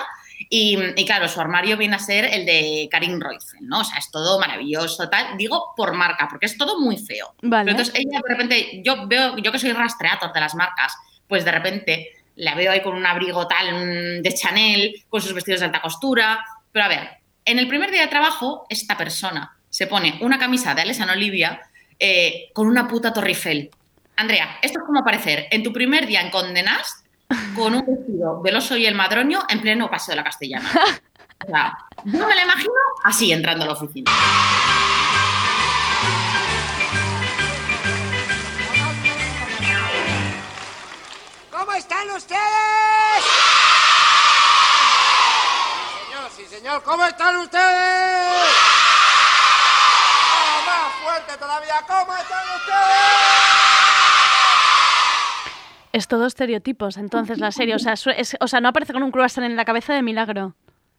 y, 0.49 0.79
y 0.97 1.05
claro, 1.05 1.27
su 1.27 1.41
armario 1.41 1.77
viene 1.77 1.97
a 1.97 1.99
ser 1.99 2.27
el 2.27 2.47
de 2.47 2.89
Karin 2.91 3.21
Reufel, 3.21 3.61
¿no? 3.63 3.81
O 3.81 3.85
sea, 3.85 3.99
es 3.99 4.11
todo 4.13 4.39
maravilloso, 4.39 5.09
tal. 5.09 5.37
Digo 5.37 5.73
por 5.77 5.95
marca, 5.95 6.29
porque 6.29 6.47
es 6.47 6.57
todo 6.57 6.79
muy 6.81 6.97
feo. 6.97 7.35
Vale. 7.43 7.65
Pero 7.65 7.79
entonces 7.79 7.95
ella 7.97 8.21
de 8.23 8.29
repente, 8.33 8.83
yo 8.85 9.09
veo, 9.09 9.37
yo 9.39 9.51
que 9.51 9.59
soy 9.59 9.73
rastreator 9.73 10.33
de 10.33 10.41
las 10.41 10.55
marcas, 10.55 10.97
pues 11.27 11.45
de 11.45 11.53
repente 11.53 12.16
la 12.37 12.55
veo 12.55 12.71
ahí 12.71 12.83
con 12.83 12.95
un 12.95 13.07
abrigo 13.07 13.47
tal 13.47 14.23
de 14.23 14.35
Chanel, 14.35 15.05
con 15.09 15.21
sus 15.21 15.33
vestidos 15.33 15.61
de 15.61 15.67
alta 15.67 15.83
costura. 15.83 16.45
Pero 16.73 16.85
a 16.85 16.89
ver, 16.89 17.11
en 17.45 17.59
el 17.59 17.69
primer 17.69 17.91
día 17.91 18.03
de 18.03 18.09
trabajo, 18.09 18.67
esta 18.69 18.97
persona 18.97 19.57
se 19.69 19.87
pone 19.87 20.19
una 20.21 20.39
camisa 20.39 20.75
de 20.75 20.83
Alessandro 20.83 21.17
Olivia 21.17 21.61
eh, 21.99 22.51
con 22.53 22.67
una 22.67 22.87
puta 22.87 23.13
Torre 23.13 23.29
Eiffel. 23.29 23.71
Andrea, 24.17 24.59
esto 24.63 24.79
es 24.79 24.85
como 24.85 25.01
aparecer 25.01 25.47
en 25.51 25.63
tu 25.63 25.73
primer 25.73 26.07
día 26.07 26.21
en 26.21 26.31
Condenast 26.31 27.07
con 27.55 27.75
un 27.75 27.85
vestido 27.85 28.41
del 28.43 28.57
oso 28.57 28.77
y 28.77 28.87
el 28.87 28.95
madroño 28.95 29.41
en 29.49 29.61
pleno 29.61 29.91
paseo 29.91 30.13
de 30.13 30.17
la 30.17 30.25
Castellana. 30.25 30.71
O 31.45 31.49
sea, 31.49 31.77
yo 32.07 32.27
me 32.27 32.35
la 32.35 32.45
imagino 32.45 32.73
así 33.05 33.31
entrando 33.31 33.65
a 33.65 33.67
la 33.67 33.73
oficina. 33.75 34.11
Están 41.77 42.11
ustedes? 42.11 42.41
Sí, 45.95 46.05
señor, 46.05 46.31
sí, 46.31 46.45
señor. 46.47 46.83
¿Cómo 46.83 47.05
están 47.05 47.37
ustedes? 47.37 47.63
Ah, 50.33 50.63
más 50.67 50.95
fuerte 51.05 51.37
todavía. 51.39 51.75
¿Cómo 51.87 52.17
están 52.17 52.45
ustedes? 52.57 53.07
Es 55.93 56.09
todo 56.09 56.27
estereotipos, 56.27 56.97
entonces, 56.97 57.39
la 57.39 57.53
serie. 57.53 57.75
O 57.75 57.79
sea, 57.79 57.95
o 58.41 58.49
sea, 58.49 58.61
no 58.61 58.69
aparece 58.69 58.93
con 58.93 59.03
un 59.03 59.11
croissant 59.11 59.47
en 59.47 59.57
la 59.57 59.65
cabeza 59.65 59.95
de 59.95 60.03
milagro. 60.03 60.55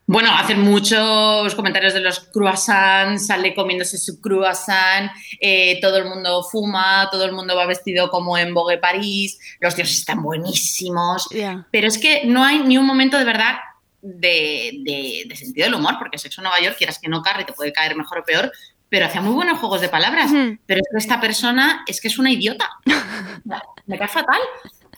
Bueno, 0.09 0.29
hacen 0.33 0.61
muchos 0.61 1.53
comentarios 1.55 1.93
de 1.93 1.99
los 1.99 2.21
croissants, 2.31 3.27
sale 3.27 3.53
comiéndose 3.53 3.97
su 3.97 4.21
croissant, 4.21 5.11
eh, 5.41 5.79
todo 5.81 5.97
el 5.97 6.05
mundo 6.05 6.43
fuma, 6.49 7.09
todo 7.11 7.25
el 7.25 7.33
mundo 7.33 7.57
va 7.57 7.65
vestido 7.65 8.09
como 8.09 8.37
en 8.37 8.53
Vogue 8.53 8.77
París, 8.77 9.37
los 9.59 9.75
tíos 9.75 9.91
están 9.91 10.23
buenísimos, 10.23 11.27
pero 11.71 11.87
es 11.87 11.97
que 11.97 12.23
no 12.25 12.43
hay 12.45 12.59
ni 12.59 12.77
un 12.77 12.85
momento 12.85 13.17
de 13.17 13.25
verdad 13.25 13.55
de, 14.01 14.79
de- 14.85 15.23
de 15.27 15.35
sentido 15.35 15.65
del 15.65 15.75
humor, 15.75 15.95
porque 15.99 16.17
Sexo 16.17 16.41
Nueva 16.41 16.61
York, 16.61 16.77
quieras 16.77 16.99
que 16.99 17.09
no, 17.09 17.21
Carrie, 17.21 17.43
te 17.45 17.51
puede 17.51 17.73
caer 17.73 17.97
mejor 17.97 18.19
o 18.19 18.23
peor, 18.23 18.49
pero 18.87 19.07
hacía 19.07 19.19
muy 19.19 19.33
buenos 19.33 19.59
juegos 19.59 19.81
de 19.81 19.89
palabras, 19.89 20.31
pero 20.65 20.79
esta 20.97 21.19
persona 21.19 21.83
es 21.85 21.99
que 21.99 22.07
es 22.07 22.17
una 22.17 22.31
idiota, 22.31 22.69
me 23.85 23.97
cae 23.97 24.07
fatal. 24.07 24.39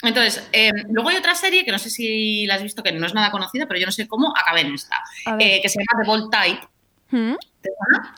Entonces, 0.02 0.48
eh, 0.54 0.72
luego 0.90 1.10
hay 1.10 1.18
otra 1.18 1.36
serie 1.36 1.66
que 1.66 1.72
no 1.72 1.80
sé 1.80 1.90
si 1.90 2.46
la 2.46 2.56
has 2.56 2.64
visto, 2.64 2.82
que 2.84 2.92
no 2.92 3.06
es 3.06 3.14
nada 3.14 3.32
conocida, 3.32 3.68
pero 3.68 3.80
yo 3.80 3.86
no 3.86 3.92
sé 3.92 4.08
cómo 4.08 4.34
acabé 4.36 4.62
en 4.62 4.74
esta, 4.74 4.96
eh, 5.40 5.62
que 5.62 5.70
se 5.70 5.80
llama 5.80 6.02
The 6.04 6.08
Bold 6.08 6.32
Type. 6.32 6.68
¿Mm? 7.12 7.36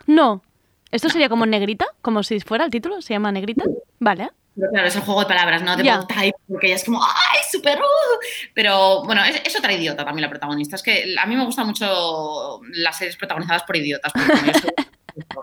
No. 0.08 0.44
¿Esto 0.92 1.10
sería 1.10 1.30
como 1.30 1.46
negrita? 1.46 1.86
Como 2.02 2.22
si 2.22 2.40
fuera 2.42 2.66
el 2.66 2.72
título, 2.72 3.02
se 3.02 3.14
llama 3.14 3.32
negrita. 3.32 3.64
Vale. 4.00 4.30
Pero 4.56 4.70
claro, 4.70 4.88
es 4.90 4.96
el 4.96 5.02
juego 5.02 5.22
de 5.22 5.26
palabras, 5.28 5.64
¿no? 5.64 5.78
The 5.78 5.84
Ya. 5.84 5.96
Bold 5.98 6.08
Type, 6.10 6.38
porque 6.48 6.68
ella 6.68 6.76
es 6.76 6.84
como, 6.84 7.02
¡ay, 7.02 7.40
súper! 7.50 7.80
uh". 7.80 8.20
Pero 8.54 9.04
bueno, 9.06 9.24
es, 9.24 9.42
es 9.46 9.58
otra 9.58 9.72
idiota 9.74 10.04
también 10.04 10.24
la 10.24 10.30
protagonista. 10.30 10.76
Es 10.76 10.84
que 10.84 11.16
a 11.18 11.26
mí 11.26 11.36
me 11.36 11.46
gustan 11.46 11.68
mucho 11.68 12.60
las 12.74 12.98
series 12.98 13.16
protagonizadas 13.16 13.64
por 13.64 13.78
idiotas, 13.78 14.12
porque 14.12 14.52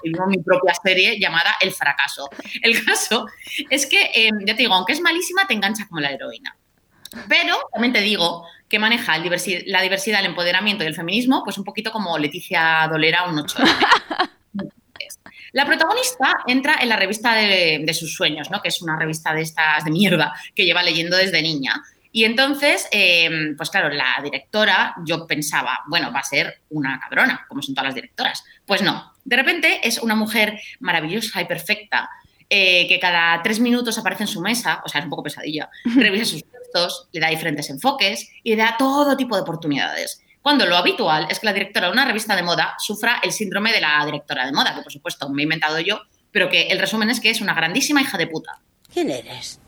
vivo 0.03 0.27
mi 0.27 0.39
propia 0.39 0.75
serie 0.83 1.19
llamada 1.19 1.57
El 1.61 1.73
fracaso. 1.73 2.29
El 2.63 2.85
caso 2.85 3.27
es 3.71 3.87
que, 3.87 4.03
eh, 4.15 4.31
ya 4.47 4.55
te 4.55 4.63
digo, 4.63 4.75
aunque 4.75 4.93
es 4.93 5.01
malísima, 5.01 5.47
te 5.47 5.55
engancha 5.55 5.87
como 5.89 6.01
la 6.01 6.11
heroína. 6.11 6.57
Pero 7.29 7.57
también 7.73 7.93
te 7.93 8.01
digo 8.03 8.47
que 8.69 8.79
maneja 8.79 9.17
el 9.17 9.23
diversi- 9.25 9.63
la 9.67 9.81
diversidad, 9.81 10.21
el 10.21 10.27
empoderamiento 10.27 10.85
y 10.85 10.87
el 10.89 10.95
feminismo, 10.95 11.43
pues 11.43 11.57
un 11.57 11.65
poquito 11.65 11.91
como 11.91 12.19
Leticia 12.19 12.87
Dolera, 12.91 13.25
un 13.25 13.39
8. 13.39 13.57
La 15.53 15.65
protagonista 15.65 16.35
entra 16.47 16.77
en 16.83 16.91
la 16.91 16.97
revista 16.97 17.35
de, 17.35 17.81
de 17.83 17.95
sus 17.95 18.15
sueños, 18.15 18.51
¿no? 18.51 18.61
que 18.61 18.69
es 18.69 18.83
una 18.83 18.99
revista 18.99 19.33
de 19.33 19.41
estas 19.43 19.83
de 19.83 19.91
mierda 19.91 20.35
que 20.55 20.65
lleva 20.67 20.83
leyendo 20.83 21.17
desde 21.17 21.41
niña. 21.41 21.83
Y 22.11 22.25
entonces, 22.25 22.89
eh, 22.91 23.55
pues 23.57 23.71
claro, 23.71 23.91
la 23.91 24.21
directora, 24.23 24.95
yo 25.05 25.27
pensaba, 25.27 25.81
bueno, 25.89 26.13
va 26.13 26.21
a 26.21 26.25
ser 26.25 26.63
una 26.71 26.99
cabrona, 26.99 27.45
como 27.49 27.63
son 27.63 27.75
todas 27.75 27.89
las 27.89 27.95
directoras. 27.95 28.45
Pues 28.67 28.83
no, 28.83 29.13
de 29.25 29.37
repente 29.37 29.81
es 29.87 29.99
una 29.99 30.15
mujer 30.15 30.59
maravillosa 30.81 31.41
y 31.41 31.45
perfecta, 31.45 32.09
eh, 32.51 32.89
que 32.89 32.99
cada 32.99 33.43
tres 33.43 33.61
minutos 33.61 33.99
aparece 33.99 34.23
en 34.23 34.29
su 34.29 34.41
mesa, 34.41 34.81
o 34.85 34.89
sea, 34.89 35.01
es 35.01 35.05
un 35.05 35.11
poco 35.11 35.23
pesadilla, 35.23 35.69
revisa 35.97 36.25
sus 36.25 36.45
textos, 36.45 37.09
le 37.13 37.21
da 37.21 37.29
diferentes 37.29 37.69
enfoques 37.69 38.31
y 38.43 38.51
le 38.51 38.63
da 38.63 38.77
todo 38.79 39.17
tipo 39.17 39.37
de 39.37 39.43
oportunidades. 39.43 40.23
Cuando 40.41 40.65
lo 40.65 40.77
habitual 40.77 41.27
es 41.29 41.41
que 41.41 41.47
la 41.47 41.53
directora 41.53 41.89
de 41.89 41.93
una 41.93 42.07
revista 42.07 42.35
de 42.35 42.43
moda 42.43 42.75
sufra 42.79 43.21
el 43.23 43.33
síndrome 43.33 43.71
de 43.71 43.83
la 43.83 44.03
directora 44.07 44.47
de 44.47 44.53
moda, 44.53 44.75
que 44.75 44.81
por 44.81 44.93
supuesto 44.93 45.29
me 45.29 45.43
he 45.43 45.45
inventado 45.45 45.79
yo, 45.81 46.01
pero 46.31 46.49
que 46.49 46.69
el 46.69 46.79
resumen 46.79 47.11
es 47.11 47.21
que 47.21 47.29
es 47.29 47.43
una 47.43 47.53
grandísima 47.53 48.01
hija 48.01 48.17
de 48.17 48.29
puta. 48.29 48.63
¿Quién 48.91 49.11
eres? 49.11 49.61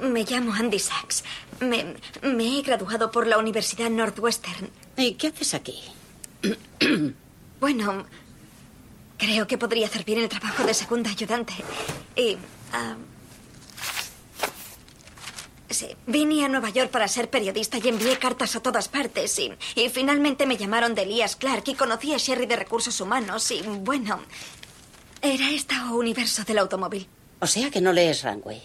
Me 0.00 0.24
llamo 0.24 0.52
Andy 0.52 0.78
Sachs. 0.78 1.24
Me, 1.60 1.94
me 2.22 2.58
he 2.58 2.62
graduado 2.62 3.10
por 3.10 3.26
la 3.26 3.38
Universidad 3.38 3.90
Northwestern. 3.90 4.70
¿Y 4.96 5.14
qué 5.14 5.28
haces 5.28 5.54
aquí? 5.54 5.82
Bueno, 7.60 8.04
creo 9.18 9.46
que 9.46 9.56
podría 9.56 9.86
hacer 9.86 10.04
bien 10.04 10.18
el 10.18 10.28
trabajo 10.28 10.64
de 10.64 10.74
segunda 10.74 11.10
ayudante. 11.10 11.52
Y... 12.16 12.36
sí, 15.70 15.86
vine 16.08 16.44
a 16.44 16.48
Nueva 16.48 16.70
York 16.70 16.90
para 16.90 17.06
ser 17.06 17.30
periodista 17.30 17.78
y 17.78 17.86
envié 17.86 18.18
cartas 18.18 18.56
a 18.56 18.60
todas 18.60 18.88
partes. 18.88 19.38
Y, 19.38 19.52
y 19.76 19.88
finalmente 19.90 20.44
me 20.44 20.56
llamaron 20.56 20.96
de 20.96 21.02
Elias 21.02 21.36
Clark 21.36 21.62
y 21.68 21.74
conocí 21.74 22.12
a 22.12 22.16
Sherry 22.18 22.46
de 22.46 22.56
Recursos 22.56 23.00
Humanos. 23.00 23.48
Y 23.52 23.62
bueno, 23.62 24.20
era 25.20 25.48
este 25.52 25.76
universo 25.92 26.42
del 26.42 26.58
automóvil. 26.58 27.06
O 27.38 27.46
sea 27.46 27.70
que 27.70 27.80
no 27.80 27.92
lees 27.92 28.24
Runway. 28.24 28.60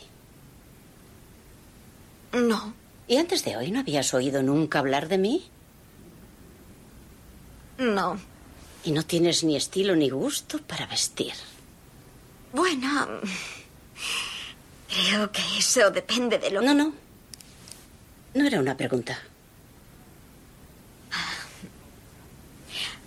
No. 2.38 2.74
¿Y 3.08 3.18
antes 3.18 3.44
de 3.44 3.58
hoy 3.58 3.72
no 3.72 3.80
habías 3.80 4.14
oído 4.14 4.44
nunca 4.44 4.80
hablar 4.80 5.08
de 5.08 5.18
mí? 5.18 5.50
No. 7.78 8.20
Y 8.84 8.92
no 8.92 9.04
tienes 9.04 9.44
ni 9.44 9.56
estilo 9.56 9.96
ni 9.96 10.10
gusto 10.10 10.60
para 10.60 10.86
vestir. 10.86 11.34
Bueno, 12.54 13.22
creo 14.88 15.32
que 15.32 15.42
eso 15.58 15.90
depende 15.92 16.38
de 16.38 16.52
lo... 16.52 16.62
No, 16.62 16.74
no. 16.74 16.94
No 18.34 18.46
era 18.46 18.60
una 18.60 18.78
pregunta. 18.78 19.20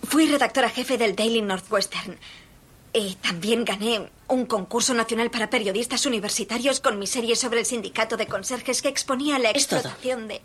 Fui 0.02 0.26
redactora 0.26 0.68
jefe 0.70 0.98
del 0.98 1.14
Daily 1.14 1.40
Northwestern. 1.40 2.18
Y 2.92 3.14
también 3.16 3.64
gané 3.64 4.10
un 4.26 4.46
concurso 4.46 4.94
nacional 4.94 5.30
para 5.30 5.48
periodistas 5.48 6.06
universitarios 6.06 6.80
con 6.80 6.98
mi 6.98 7.06
serie 7.06 7.36
sobre 7.36 7.60
el 7.60 7.66
sindicato 7.66 8.16
de 8.16 8.26
conserjes 8.26 8.82
que 8.82 8.88
exponía 8.88 9.38
la 9.38 9.50
explotación 9.50 10.26
de... 10.28 10.40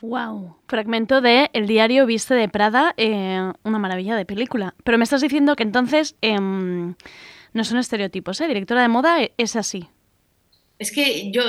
Wow. 0.00 0.56
Fragmento 0.66 1.20
de 1.20 1.50
El 1.52 1.66
diario 1.66 2.06
viste 2.06 2.34
de 2.34 2.48
Prada, 2.48 2.94
eh, 2.96 3.52
una 3.64 3.78
maravilla 3.78 4.16
de 4.16 4.24
película. 4.24 4.74
Pero 4.82 4.96
me 4.96 5.04
estás 5.04 5.20
diciendo 5.20 5.56
que 5.56 5.62
entonces 5.62 6.16
em, 6.22 6.94
no 7.52 7.64
son 7.64 7.78
estereotipos, 7.78 8.40
¿eh? 8.40 8.48
Directora 8.48 8.80
de 8.82 8.88
moda 8.88 9.22
e- 9.22 9.32
es 9.36 9.56
así. 9.56 9.88
Es 10.78 10.90
que 10.90 11.30
yo, 11.30 11.42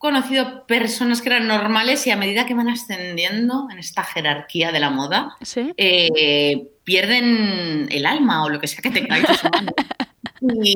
conocido 0.00 0.66
personas 0.66 1.20
que 1.20 1.28
eran 1.28 1.46
normales 1.46 2.06
y 2.06 2.10
a 2.10 2.16
medida 2.16 2.46
que 2.46 2.54
van 2.54 2.70
ascendiendo 2.70 3.68
en 3.70 3.78
esta 3.78 4.02
jerarquía 4.02 4.72
de 4.72 4.80
la 4.80 4.88
moda, 4.88 5.36
eh, 5.76 6.68
pierden 6.84 7.86
el 7.90 8.06
alma 8.06 8.42
o 8.42 8.48
lo 8.48 8.58
que 8.58 8.66
sea 8.66 8.80
que 8.82 8.90
tengáis. 8.90 9.26
Y, 10.42 10.72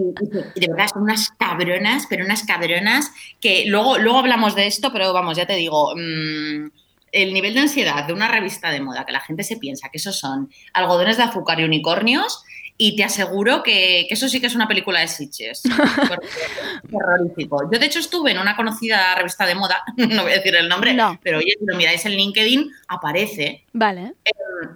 y 0.54 0.60
de 0.60 0.68
verdad 0.68 0.88
son 0.92 1.04
unas 1.04 1.30
cabronas, 1.38 2.04
pero 2.10 2.26
unas 2.26 2.42
cabronas 2.42 3.10
que 3.40 3.64
luego, 3.66 3.96
luego 3.96 4.18
hablamos 4.18 4.54
de 4.54 4.66
esto, 4.66 4.92
pero 4.92 5.10
vamos, 5.14 5.38
ya 5.38 5.46
te 5.46 5.56
digo, 5.56 5.94
mm, 5.96 6.66
el 7.12 7.32
nivel 7.32 7.54
de 7.54 7.60
ansiedad 7.60 8.06
de 8.06 8.12
una 8.12 8.28
revista 8.28 8.70
de 8.70 8.82
moda, 8.82 9.06
que 9.06 9.12
la 9.12 9.20
gente 9.20 9.42
se 9.42 9.56
piensa 9.56 9.88
que 9.88 9.96
esos 9.96 10.18
son 10.18 10.50
algodones 10.74 11.16
de 11.16 11.22
azúcar 11.22 11.60
y 11.60 11.64
unicornios, 11.64 12.44
y 12.76 12.96
te 12.96 13.04
aseguro 13.04 13.62
que, 13.62 14.06
que 14.08 14.14
eso 14.14 14.28
sí 14.28 14.40
que 14.40 14.48
es 14.48 14.54
una 14.54 14.66
película 14.66 15.00
de 15.00 15.08
Sitges. 15.08 15.62
Porque 16.08 16.26
es 16.84 16.90
terrorífico. 16.90 17.70
Yo, 17.72 17.78
de 17.78 17.86
hecho, 17.86 18.00
estuve 18.00 18.32
en 18.32 18.38
una 18.38 18.56
conocida 18.56 19.14
revista 19.14 19.46
de 19.46 19.54
moda, 19.54 19.82
no 19.96 20.22
voy 20.22 20.32
a 20.32 20.36
decir 20.36 20.54
el 20.56 20.68
nombre, 20.68 20.96
pero 21.22 21.38
oye, 21.38 21.54
si 21.58 21.64
lo 21.64 21.76
miráis 21.76 22.04
en 22.04 22.12
LinkedIn, 22.12 22.70
aparece. 22.88 23.64
Vale. 23.72 24.14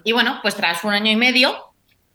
Y 0.05 0.13
bueno, 0.13 0.39
pues 0.43 0.55
tras 0.55 0.85
un 0.85 0.93
año 0.93 1.11
y 1.11 1.17
medio 1.17 1.73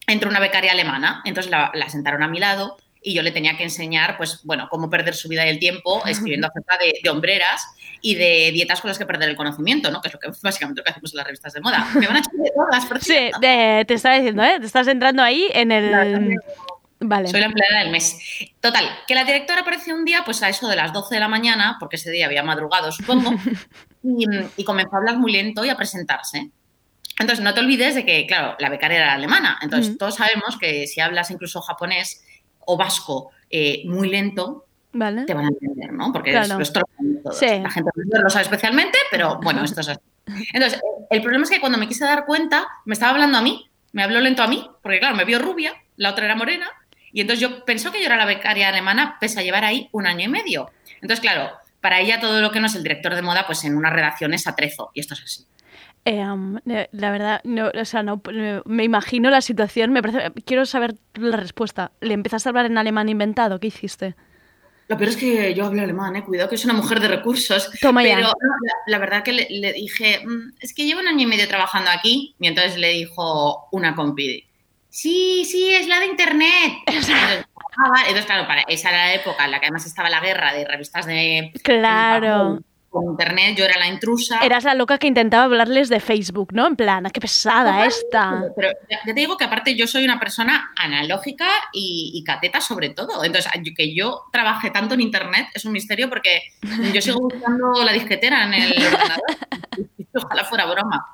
entró 0.07 0.29
una 0.29 0.39
becaria 0.39 0.71
alemana, 0.71 1.21
entonces 1.25 1.51
la, 1.51 1.71
la 1.73 1.89
sentaron 1.89 2.23
a 2.23 2.27
mi 2.27 2.39
lado 2.39 2.77
y 3.01 3.13
yo 3.13 3.21
le 3.21 3.31
tenía 3.31 3.57
que 3.57 3.63
enseñar, 3.63 4.17
pues 4.17 4.41
bueno, 4.43 4.67
cómo 4.69 4.89
perder 4.89 5.15
su 5.15 5.27
vida 5.27 5.45
y 5.45 5.49
el 5.49 5.59
tiempo 5.59 6.01
escribiendo 6.07 6.47
acerca 6.47 6.77
de, 6.77 6.99
de 7.03 7.09
hombreras 7.09 7.65
y 8.05 8.15
de 8.15 8.51
dietas 8.51 8.81
con 8.81 8.89
las 8.89 8.97
que 8.99 9.05
perder 9.05 9.29
el 9.29 9.35
conocimiento, 9.37 9.89
¿no? 9.89 10.01
Que 10.01 10.09
es 10.09 10.13
lo 10.13 10.19
que 10.19 10.27
básicamente 10.43 10.81
lo 10.81 10.83
que 10.83 10.91
hacemos 10.91 11.13
en 11.13 11.17
las 11.17 11.25
revistas 11.25 11.53
de 11.53 11.61
moda. 11.61 11.87
Me 11.95 12.05
van 12.05 12.17
a 12.17 12.19
echar 12.19 12.33
de 12.33 12.51
todas, 12.53 12.85
por 12.85 13.01
Sí, 13.01 13.31
de- 13.41 13.85
te 13.87 13.93
estaba 13.95 14.15
diciendo, 14.15 14.43
¿eh? 14.43 14.59
Te 14.59 14.65
estás 14.67 14.87
entrando 14.87 15.23
ahí 15.23 15.47
en 15.53 15.71
el... 15.71 16.35
Vale. 17.05 17.27
Soy 17.27 17.41
la 17.41 17.47
empleada 17.47 17.79
del 17.79 17.91
mes. 17.91 18.17
Total, 18.61 18.85
que 19.07 19.13
la 19.15 19.25
directora 19.25 19.61
apareció 19.61 19.93
un 19.93 20.05
día, 20.05 20.21
pues 20.23 20.41
a 20.41 20.47
eso 20.49 20.69
de 20.69 20.77
las 20.77 20.93
12 20.93 21.15
de 21.15 21.19
la 21.19 21.27
mañana, 21.27 21.75
porque 21.79 21.97
ese 21.97 22.09
día 22.11 22.27
había 22.27 22.43
madrugado, 22.43 22.93
supongo, 22.93 23.31
y, 24.03 24.25
y 24.55 24.63
comenzó 24.63 24.95
a 24.95 24.99
hablar 24.99 25.17
muy 25.17 25.31
lento 25.33 25.65
y 25.65 25.69
a 25.69 25.75
presentarse. 25.75 26.51
Entonces, 27.19 27.43
no 27.43 27.53
te 27.53 27.59
olvides 27.59 27.95
de 27.95 28.05
que, 28.05 28.25
claro, 28.25 28.55
la 28.59 28.69
becaria 28.69 28.97
era 28.99 29.13
alemana. 29.13 29.59
Entonces, 29.61 29.93
Mm. 29.93 29.97
todos 29.97 30.15
sabemos 30.15 30.57
que 30.57 30.87
si 30.87 31.01
hablas 31.01 31.29
incluso 31.29 31.61
japonés 31.61 32.23
o 32.59 32.77
vasco 32.77 33.31
eh, 33.49 33.83
muy 33.85 34.09
lento, 34.09 34.65
Vale. 34.93 35.25
te 35.25 35.33
van 35.33 35.45
a 35.45 35.47
entender, 35.49 35.91
¿no? 35.91 36.11
Porque 36.13 36.31
Claro. 36.31 36.59
es, 36.59 36.73
lo. 36.75 37.33
Sí. 37.33 37.47
La 37.61 37.69
gente 37.69 37.91
lo 38.23 38.29
sabe 38.29 38.43
especialmente, 38.43 38.97
pero 39.11 39.39
bueno, 39.41 39.63
esto 39.63 39.81
es 39.81 39.89
así. 39.89 39.99
Entonces, 40.53 40.79
el 41.09 41.21
problema 41.21 41.43
es 41.43 41.49
que 41.49 41.59
cuando 41.59 41.77
me 41.77 41.87
quise 41.87 42.05
dar 42.05 42.25
cuenta, 42.25 42.67
me 42.85 42.93
estaba 42.93 43.11
hablando 43.11 43.37
a 43.37 43.41
mí, 43.41 43.69
me 43.91 44.03
habló 44.03 44.21
lento 44.21 44.43
a 44.43 44.47
mí, 44.47 44.67
porque 44.81 44.99
claro, 44.99 45.15
me 45.15 45.25
vio 45.25 45.39
rubia, 45.39 45.73
la 45.97 46.11
otra 46.11 46.25
era 46.25 46.35
morena, 46.35 46.67
y 47.11 47.21
entonces 47.21 47.41
yo 47.41 47.65
pensó 47.65 47.91
que 47.91 47.99
yo 47.99 48.05
era 48.05 48.17
la 48.17 48.25
becaria 48.25 48.69
alemana, 48.69 49.17
pese 49.19 49.39
a 49.39 49.43
llevar 49.43 49.65
ahí 49.65 49.89
un 49.91 50.07
año 50.07 50.25
y 50.25 50.29
medio. 50.29 50.71
Entonces, 50.95 51.19
claro, 51.19 51.51
para 51.81 51.99
ella 51.99 52.19
todo 52.19 52.41
lo 52.41 52.51
que 52.51 52.59
no 52.59 52.67
es 52.67 52.75
el 52.75 52.83
director 52.83 53.13
de 53.15 53.21
moda, 53.21 53.45
pues 53.45 53.63
en 53.65 53.75
una 53.75 53.89
redacción 53.89 54.33
es 54.33 54.47
atrezo, 54.47 54.91
y 54.93 54.99
esto 55.01 55.13
es 55.15 55.23
así. 55.23 55.45
Eh, 56.05 56.19
um, 56.25 56.57
eh, 56.69 56.89
la 56.91 57.11
verdad, 57.11 57.41
no, 57.43 57.71
o 57.73 57.85
sea, 57.85 58.03
no, 58.03 58.21
eh, 58.31 58.61
me 58.65 58.83
imagino 58.83 59.29
la 59.29 59.41
situación, 59.41 59.91
me 59.91 60.01
parece, 60.01 60.31
quiero 60.45 60.65
saber 60.65 60.95
la 61.13 61.37
respuesta. 61.37 61.91
¿Le 62.01 62.13
empezaste 62.13 62.49
a 62.49 62.51
hablar 62.51 62.65
en 62.65 62.77
alemán 62.77 63.07
inventado? 63.09 63.59
¿Qué 63.59 63.67
hiciste? 63.67 64.15
Lo 64.93 64.99
peor 64.99 65.09
es 65.09 65.17
que 65.17 65.53
yo 65.55 65.65
hablo 65.65 65.81
alemán, 65.81 66.15
¿eh? 66.15 66.23
cuidado 66.23 66.49
que 66.49 66.55
es 66.55 66.65
una 66.65 66.75
mujer 66.75 66.99
de 66.99 67.07
recursos. 67.07 67.71
Toma 67.81 68.03
ya. 68.03 68.15
pero 68.15 68.27
la, 68.27 68.73
la 68.85 68.97
verdad 68.99 69.23
que 69.23 69.33
le, 69.33 69.47
le 69.49 69.73
dije, 69.73 70.21
"Mm, 70.23 70.53
es 70.59 70.71
que 70.71 70.85
llevo 70.85 70.99
un 71.01 71.07
año 71.07 71.21
y 71.23 71.25
medio 71.25 71.47
trabajando 71.47 71.89
aquí. 71.89 72.35
Y 72.39 72.45
entonces 72.47 72.77
le 72.77 72.89
dijo 72.89 73.67
una 73.71 73.95
compi, 73.95 74.45
sí, 74.89 75.45
sí, 75.45 75.73
es 75.73 75.87
la 75.87 75.99
de 75.99 76.05
internet. 76.05 76.73
Entonces, 76.85 77.15
"Ah, 77.15 77.89
vale". 77.89 78.01
Entonces, 78.09 78.25
claro, 78.27 78.45
para, 78.45 78.61
esa 78.67 78.89
era 78.89 79.07
la 79.07 79.13
época 79.15 79.45
en 79.45 79.51
la 79.51 79.59
que 79.59 79.65
además 79.65 79.87
estaba 79.87 80.11
la 80.11 80.19
guerra 80.19 80.53
de 80.53 80.65
revistas 80.65 81.07
de 81.07 81.51
Claro. 81.63 82.59
Con 82.93 83.05
internet, 83.09 83.55
yo 83.57 83.65
era 83.65 83.77
la 83.79 83.87
intrusa. 83.87 84.39
Eras 84.39 84.63
la 84.63 84.75
loca 84.75 84.97
que 84.97 85.07
intentaba 85.07 85.43
hablarles 85.43 85.89
de 85.89 85.99
Facebook, 85.99 86.53
¿no? 86.53 86.67
En 86.67 86.75
plan, 86.77 87.05
"Ah, 87.05 87.09
qué 87.09 87.19
pesada 87.19 87.85
esta. 87.85 88.43
Pero 88.55 88.69
ya 88.89 88.99
te 89.03 89.13
digo 89.13 89.35
que 89.35 89.43
aparte 89.43 89.75
yo 89.75 89.87
soy 89.87 90.05
una 90.05 90.19
persona 90.19 90.71
analógica 90.77 91.47
y, 91.73 92.11
y 92.13 92.23
cateta 92.23 92.61
sobre 92.61 92.89
todo. 92.91 93.23
Entonces, 93.23 93.51
que 93.75 93.95
yo 93.95 94.25
trabaje 94.31 94.69
tanto 94.69 94.93
en 94.93 95.01
internet 95.01 95.47
es 95.53 95.65
un 95.65 95.71
misterio 95.71 96.07
porque 96.09 96.41
yo 96.93 97.01
sigo 97.01 97.21
buscando 97.21 97.83
la 97.83 97.91
disquetera 97.91 98.43
en 98.45 98.53
el 98.53 98.71
ordenador. 98.85 99.23
Ojalá 100.13 100.43
fuera 100.43 100.65
broma. 100.65 101.07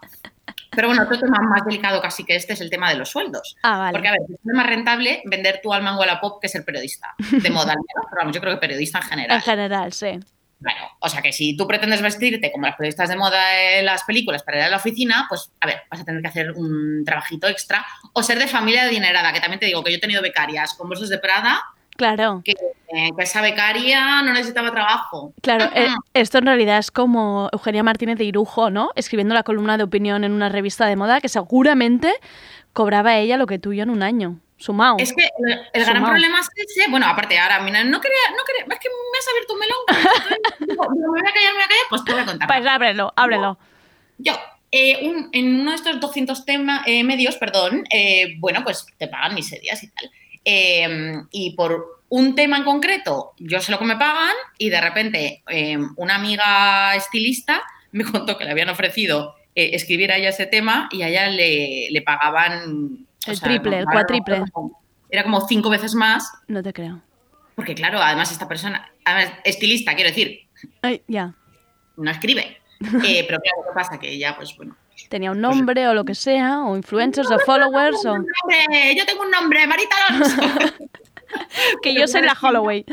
Pero 0.72 0.88
bueno, 0.90 1.04
otro 1.04 1.18
tema 1.18 1.40
más 1.42 1.66
delicado 1.66 2.02
casi 2.02 2.24
que 2.24 2.36
este 2.36 2.54
es 2.54 2.62
el 2.62 2.70
tema 2.70 2.90
de 2.90 2.96
los 2.98 3.10
sueldos. 3.10 3.56
Ah, 3.64 3.78
vale. 3.78 3.92
Porque, 3.94 4.08
a 4.08 4.12
ver, 4.12 4.22
es 4.30 4.54
más 4.54 4.66
rentable 4.66 5.22
vender 5.26 5.62
tu 5.64 5.74
alma 5.74 5.92
en 5.92 5.98
Wallapop 5.98 6.42
que 6.42 6.48
ser 6.48 6.64
periodista. 6.64 7.16
De 7.32 7.50
moda, 7.50 7.74
pero 7.96 8.06
vamos, 8.18 8.36
yo 8.36 8.42
creo 8.42 8.54
que 8.56 8.60
periodista 8.60 9.00
en 9.00 9.04
general. 9.06 9.38
En 9.38 9.44
general, 9.44 9.94
sí. 9.94 10.20
Bueno, 10.60 10.80
o 11.00 11.08
sea 11.08 11.22
que 11.22 11.32
si 11.32 11.56
tú 11.56 11.66
pretendes 11.66 12.02
vestirte 12.02 12.52
como 12.52 12.66
las 12.66 12.76
periodistas 12.76 13.08
de 13.08 13.16
moda 13.16 13.78
en 13.78 13.86
las 13.86 14.04
películas 14.04 14.44
para 14.44 14.58
ir 14.58 14.64
a 14.64 14.70
la 14.70 14.78
oficina, 14.78 15.26
pues 15.30 15.52
a 15.62 15.68
ver, 15.68 15.82
vas 15.90 16.02
a 16.02 16.06
tener 16.06 16.22
que 16.22 16.28
hacer 16.28 16.52
un 16.52 17.04
trabajito 17.06 17.48
extra 17.48 17.86
o 18.14 18.22
ser 18.24 18.40
de 18.40 18.48
familia 18.48 18.84
adinerada, 18.84 19.32
que 19.32 19.40
también 19.40 19.60
te 19.60 19.68
digo 19.68 19.84
que 19.84 19.92
yo 19.92 19.98
he 19.98 20.02
tenido 20.02 20.22
becarias 20.22 20.74
con 20.74 20.90
bolsos 20.90 21.10
de 21.10 21.18
Prada, 21.18 21.62
Claro. 21.96 22.42
que, 22.46 22.52
eh, 22.52 23.10
que 23.16 23.24
esa 23.24 23.42
becaria 23.42 24.22
no 24.22 24.34
necesitaba 24.34 24.72
trabajo. 24.72 25.34
Claro, 25.42 25.70
eh, 25.76 25.88
esto 26.14 26.38
en 26.38 26.46
realidad 26.46 26.78
es 26.78 26.92
como 26.92 27.50
Eugenia 27.52 27.84
Martínez 27.84 28.18
de 28.18 28.24
Irujo, 28.24 28.70
¿no? 28.70 28.92
Escribiendo 28.96 29.36
la 29.36 29.44
columna 29.44 29.78
de 29.78 29.84
opinión 29.84 30.24
en 30.24 30.32
una 30.32 30.50
revista 30.50 30.88
de 30.88 30.96
moda 30.96 31.20
que 31.22 31.30
seguramente 31.30 32.14
cobraba 32.74 33.18
ella 33.18 33.38
lo 33.38 33.48
que 33.48 33.60
tú 33.60 33.74
y 33.74 33.78
yo 33.78 33.84
en 33.84 33.90
un 33.90 34.04
año. 34.04 34.40
Sumado. 34.60 34.98
Es 35.00 35.14
que 35.14 35.24
el, 35.24 35.60
el 35.74 35.86
gran 35.86 36.04
problema 36.06 36.40
es 36.42 36.50
ese, 36.56 36.90
bueno, 36.90 37.08
aparte 37.08 37.38
ahora, 37.40 37.60
mira, 37.62 37.84
no 37.84 38.00
quería, 38.02 38.18
no 38.32 38.44
quería, 38.46 38.66
es 38.74 38.80
que 38.80 38.90
me 38.90 39.18
has 39.18 39.28
abierto 39.30 39.54
un 39.54 39.60
melón. 39.60 40.98
Me 41.00 41.08
voy 41.08 41.20
a 41.20 41.24
callar, 41.34 41.54
me 41.54 41.60
voy 41.60 41.64
a 41.64 41.68
callar, 41.68 41.86
pues 41.90 42.04
te 42.04 42.12
voy 42.12 42.22
a 42.22 42.26
contar. 42.26 42.48
Pues 42.48 42.66
ábrelo, 42.68 43.14
ábrelo. 43.16 43.58
Yo, 44.18 44.34
eh, 44.72 45.00
un- 45.08 45.30
en 45.32 45.62
uno 45.62 45.72
de 45.72 45.78
estos 45.78 46.00
200 46.00 46.46
tema- 46.46 46.84
eh, 46.86 47.04
medios, 47.06 47.38
perdón, 47.38 47.86
eh, 47.90 48.36
bueno, 48.40 48.64
pues 48.64 48.86
te 48.98 49.08
pagan 49.08 49.34
miserias 49.34 49.82
y 49.82 49.88
tal. 49.92 50.12
Eh, 50.44 51.14
y 51.32 51.56
por 51.56 52.02
un 52.10 52.36
tema 52.36 52.58
en 52.58 52.64
concreto, 52.64 53.32
yo 53.38 53.62
sé 53.62 53.72
lo 53.72 53.80
que 53.80 53.86
me 53.86 53.96
pagan 53.96 54.34
y 54.58 54.70
de 54.70 54.82
repente 54.82 55.44
eh, 55.48 55.78
una 55.96 56.16
amiga 56.16 56.96
estilista 56.96 57.62
me 57.92 58.04
contó 58.12 58.38
que 58.38 58.44
le 58.46 58.52
habían 58.52 58.70
ofrecido 58.70 59.36
escribir 59.56 60.12
a 60.12 60.18
ella 60.18 60.30
ese 60.30 60.46
tema 60.46 60.88
y 60.92 61.02
a 61.02 61.08
ella 61.10 61.28
le, 61.30 61.88
le 61.92 62.02
pagaban... 62.02 63.06
o 63.28 63.32
El 63.32 63.38
sea, 63.38 63.48
triple, 63.48 63.78
el 63.78 63.82
era 63.84 63.92
cuatriple. 63.92 64.44
como- 64.52 64.82
Era 65.10 65.24
como 65.24 65.42
cinco 65.48 65.70
veces 65.70 65.96
más. 65.96 66.32
No 66.48 66.62
te 66.62 66.72
creo. 66.74 67.02
Porque 67.56 67.76
claro, 67.76 68.00
además 68.02 68.32
esta 68.32 68.48
persona, 68.48 68.90
además, 69.04 69.34
estilista, 69.44 69.94
quiero 69.96 70.10
decir, 70.10 70.48
Ay, 70.82 71.02
ya. 71.08 71.34
no 71.98 72.10
escribe. 72.12 72.58
Eh, 73.04 73.26
pero 73.28 73.40
claro, 73.42 73.58
¿qué 73.68 73.74
pasa? 73.76 74.00
Que 74.00 74.10
ella, 74.14 74.36
pues 74.38 74.56
bueno, 74.56 74.76
Tenía 75.10 75.32
un 75.32 75.42
nombre 75.42 75.88
o 75.88 75.94
lo 75.94 76.04
que 76.06 76.14
sea, 76.16 76.64
o 76.66 76.76
influencers 76.78 77.30
o 77.32 77.40
followers, 77.40 78.06
o 78.06 78.14
nombre, 78.18 78.96
yo 78.96 79.06
tengo 79.06 79.24
un 79.24 79.32
nombre, 79.32 79.66
Marita 79.66 79.96
Alonso. 80.10 80.42
que 81.82 81.94
yo 81.94 82.08
soy 82.08 82.22
la 82.22 82.34
Holloway. 82.40 82.86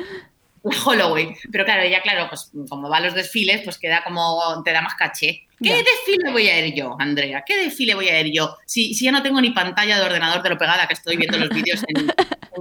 La 0.74 0.82
Holloway. 0.84 1.34
Pero 1.52 1.64
claro, 1.64 1.82
ella, 1.82 2.00
claro, 2.02 2.26
pues 2.28 2.50
como 2.68 2.88
va 2.88 2.98
a 2.98 3.00
los 3.00 3.14
desfiles, 3.14 3.62
pues 3.64 3.78
queda 3.78 4.02
como, 4.04 4.62
te 4.64 4.72
da 4.72 4.82
más 4.82 4.94
caché. 4.94 5.42
¿Qué 5.62 5.68
Ya. 5.70 5.76
desfile 5.76 6.32
voy 6.32 6.48
a 6.48 6.66
ir 6.66 6.74
yo, 6.74 6.96
Andrea? 6.98 7.42
¿Qué 7.46 7.56
desfile 7.56 7.94
voy 7.94 8.08
a 8.08 8.20
ir 8.20 8.32
yo? 8.34 8.56
Si, 8.66 8.92
si 8.94 9.06
ya 9.06 9.12
no 9.12 9.22
tengo 9.22 9.40
ni 9.40 9.50
pantalla 9.50 9.98
de 9.98 10.04
ordenador 10.04 10.42
de 10.42 10.50
lo 10.50 10.58
pegada 10.58 10.86
que 10.86 10.94
estoy 10.94 11.16
viendo 11.16 11.38
los 11.38 11.48
vídeos 11.48 11.82
en, 11.88 12.00
en- 12.00 12.06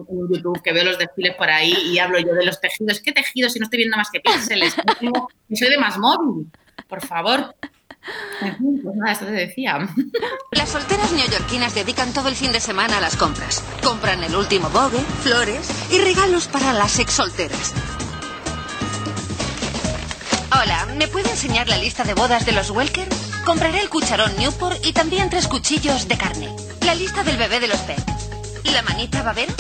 en 0.10 0.34
YouTube, 0.34 0.62
que 0.64 0.72
veo 0.74 0.84
los 0.86 0.98
desfiles 0.98 1.36
por 1.36 1.50
ahí 1.50 1.74
y 1.92 2.00
hablo 2.00 2.20
yo 2.20 2.34
de 2.34 2.46
los 2.46 2.60
tejidos. 2.62 3.00
¿Qué 3.02 3.12
tejidos 3.12 3.54
si 3.54 3.60
no 3.60 3.66
estoy 3.66 3.78
viendo 3.80 3.98
más 3.98 4.10
que 4.12 4.20
píxeles? 4.22 4.76
Soy 5.54 5.70
de 5.70 5.78
más 5.78 5.98
móvil, 5.98 6.48
por 6.88 7.06
favor. 7.06 7.54
Pues 8.40 8.96
nada, 8.96 9.18
te 9.18 9.32
decía. 9.32 9.88
Las 10.52 10.70
solteras 10.70 11.12
neoyorquinas 11.12 11.74
dedican 11.74 12.14
todo 12.14 12.28
el 12.28 12.36
fin 12.36 12.52
de 12.52 12.60
semana 12.60 12.98
a 12.98 13.02
las 13.02 13.16
compras. 13.16 13.64
Compran 13.84 14.24
el 14.24 14.36
último 14.36 14.70
Vogue, 14.70 15.00
flores 15.24 15.68
y 15.92 16.00
regalos 16.00 16.48
para 16.48 16.74
las 16.74 17.00
ex 17.00 17.14
solteras. 17.14 17.74
Hola, 20.52 20.88
¿me 20.98 21.08
puede 21.08 21.30
enseñar 21.30 21.68
la 21.68 21.78
lista 21.78 22.04
de 22.04 22.14
bodas 22.14 22.46
de 22.46 22.52
los 22.52 22.70
Welker? 22.72 23.08
Compraré 23.46 23.82
el 23.82 23.90
cucharón 23.90 24.36
Newport 24.38 24.86
y 24.86 24.94
también 24.94 25.30
tres 25.30 25.48
cuchillos 25.48 26.08
de 26.08 26.18
carne. 26.18 26.56
La 26.86 26.96
lista 26.96 27.24
del 27.24 27.38
bebé 27.38 27.60
de 27.60 27.68
los 27.68 27.80
Pet. 27.80 28.02
¿La 28.72 28.82
manita 28.82 29.24
babero? 29.24 29.54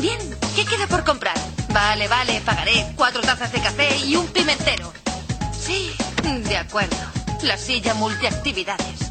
Bien, 0.00 0.18
¿qué 0.54 0.64
queda 0.64 0.86
por 0.86 1.04
comprar? 1.04 1.36
Vale, 1.72 2.08
vale, 2.08 2.40
pagaré 2.44 2.86
cuatro 2.96 3.20
tazas 3.22 3.52
de 3.52 3.60
café 3.60 3.96
y 4.04 4.16
un 4.16 4.26
pimentero. 4.28 4.92
Sí, 5.52 5.92
de 6.22 6.56
acuerdo. 6.56 7.15
La 7.42 7.58
silla 7.58 7.94
multiactividades. 7.94 9.10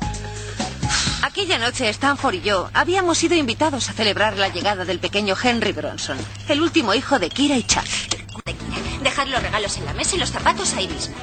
Aquella 1.21 1.57
noche 1.59 1.88
Stanford 1.89 2.36
y 2.36 2.41
yo 2.41 2.69
habíamos 2.73 3.17
sido 3.17 3.36
invitados 3.36 3.89
a 3.89 3.93
celebrar 3.93 4.38
la 4.38 4.49
llegada 4.49 4.84
del 4.84 4.99
pequeño 4.99 5.36
Henry 5.41 5.71
Bronson, 5.73 6.17
el 6.49 6.61
último 6.61 6.93
hijo 6.93 7.19
de 7.19 7.30
Kira 7.30 7.55
y 7.55 7.63
Chuck. 7.63 7.86
Dejad 9.03 9.28
los 9.28 9.41
regalos 9.41 9.78
en 9.78 9.86
la 9.86 9.93
mesa 9.93 10.15
y 10.15 10.19
los 10.19 10.32
zapatos 10.32 10.73
ahí 10.73 10.88
mismo. 10.88 11.15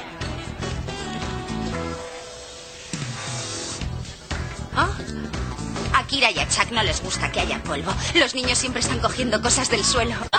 ¿Ah? 4.75 4.89
A 5.93 6.07
Kira 6.07 6.31
y 6.31 6.39
a 6.39 6.47
Chuck 6.47 6.71
no 6.71 6.83
les 6.83 7.01
gusta 7.03 7.31
que 7.31 7.41
haya 7.41 7.61
polvo. 7.63 7.93
Los 8.15 8.33
niños 8.33 8.57
siempre 8.57 8.79
están 8.79 8.99
cogiendo 8.99 9.41
cosas 9.41 9.69
del 9.69 9.83
suelo. 9.83 10.15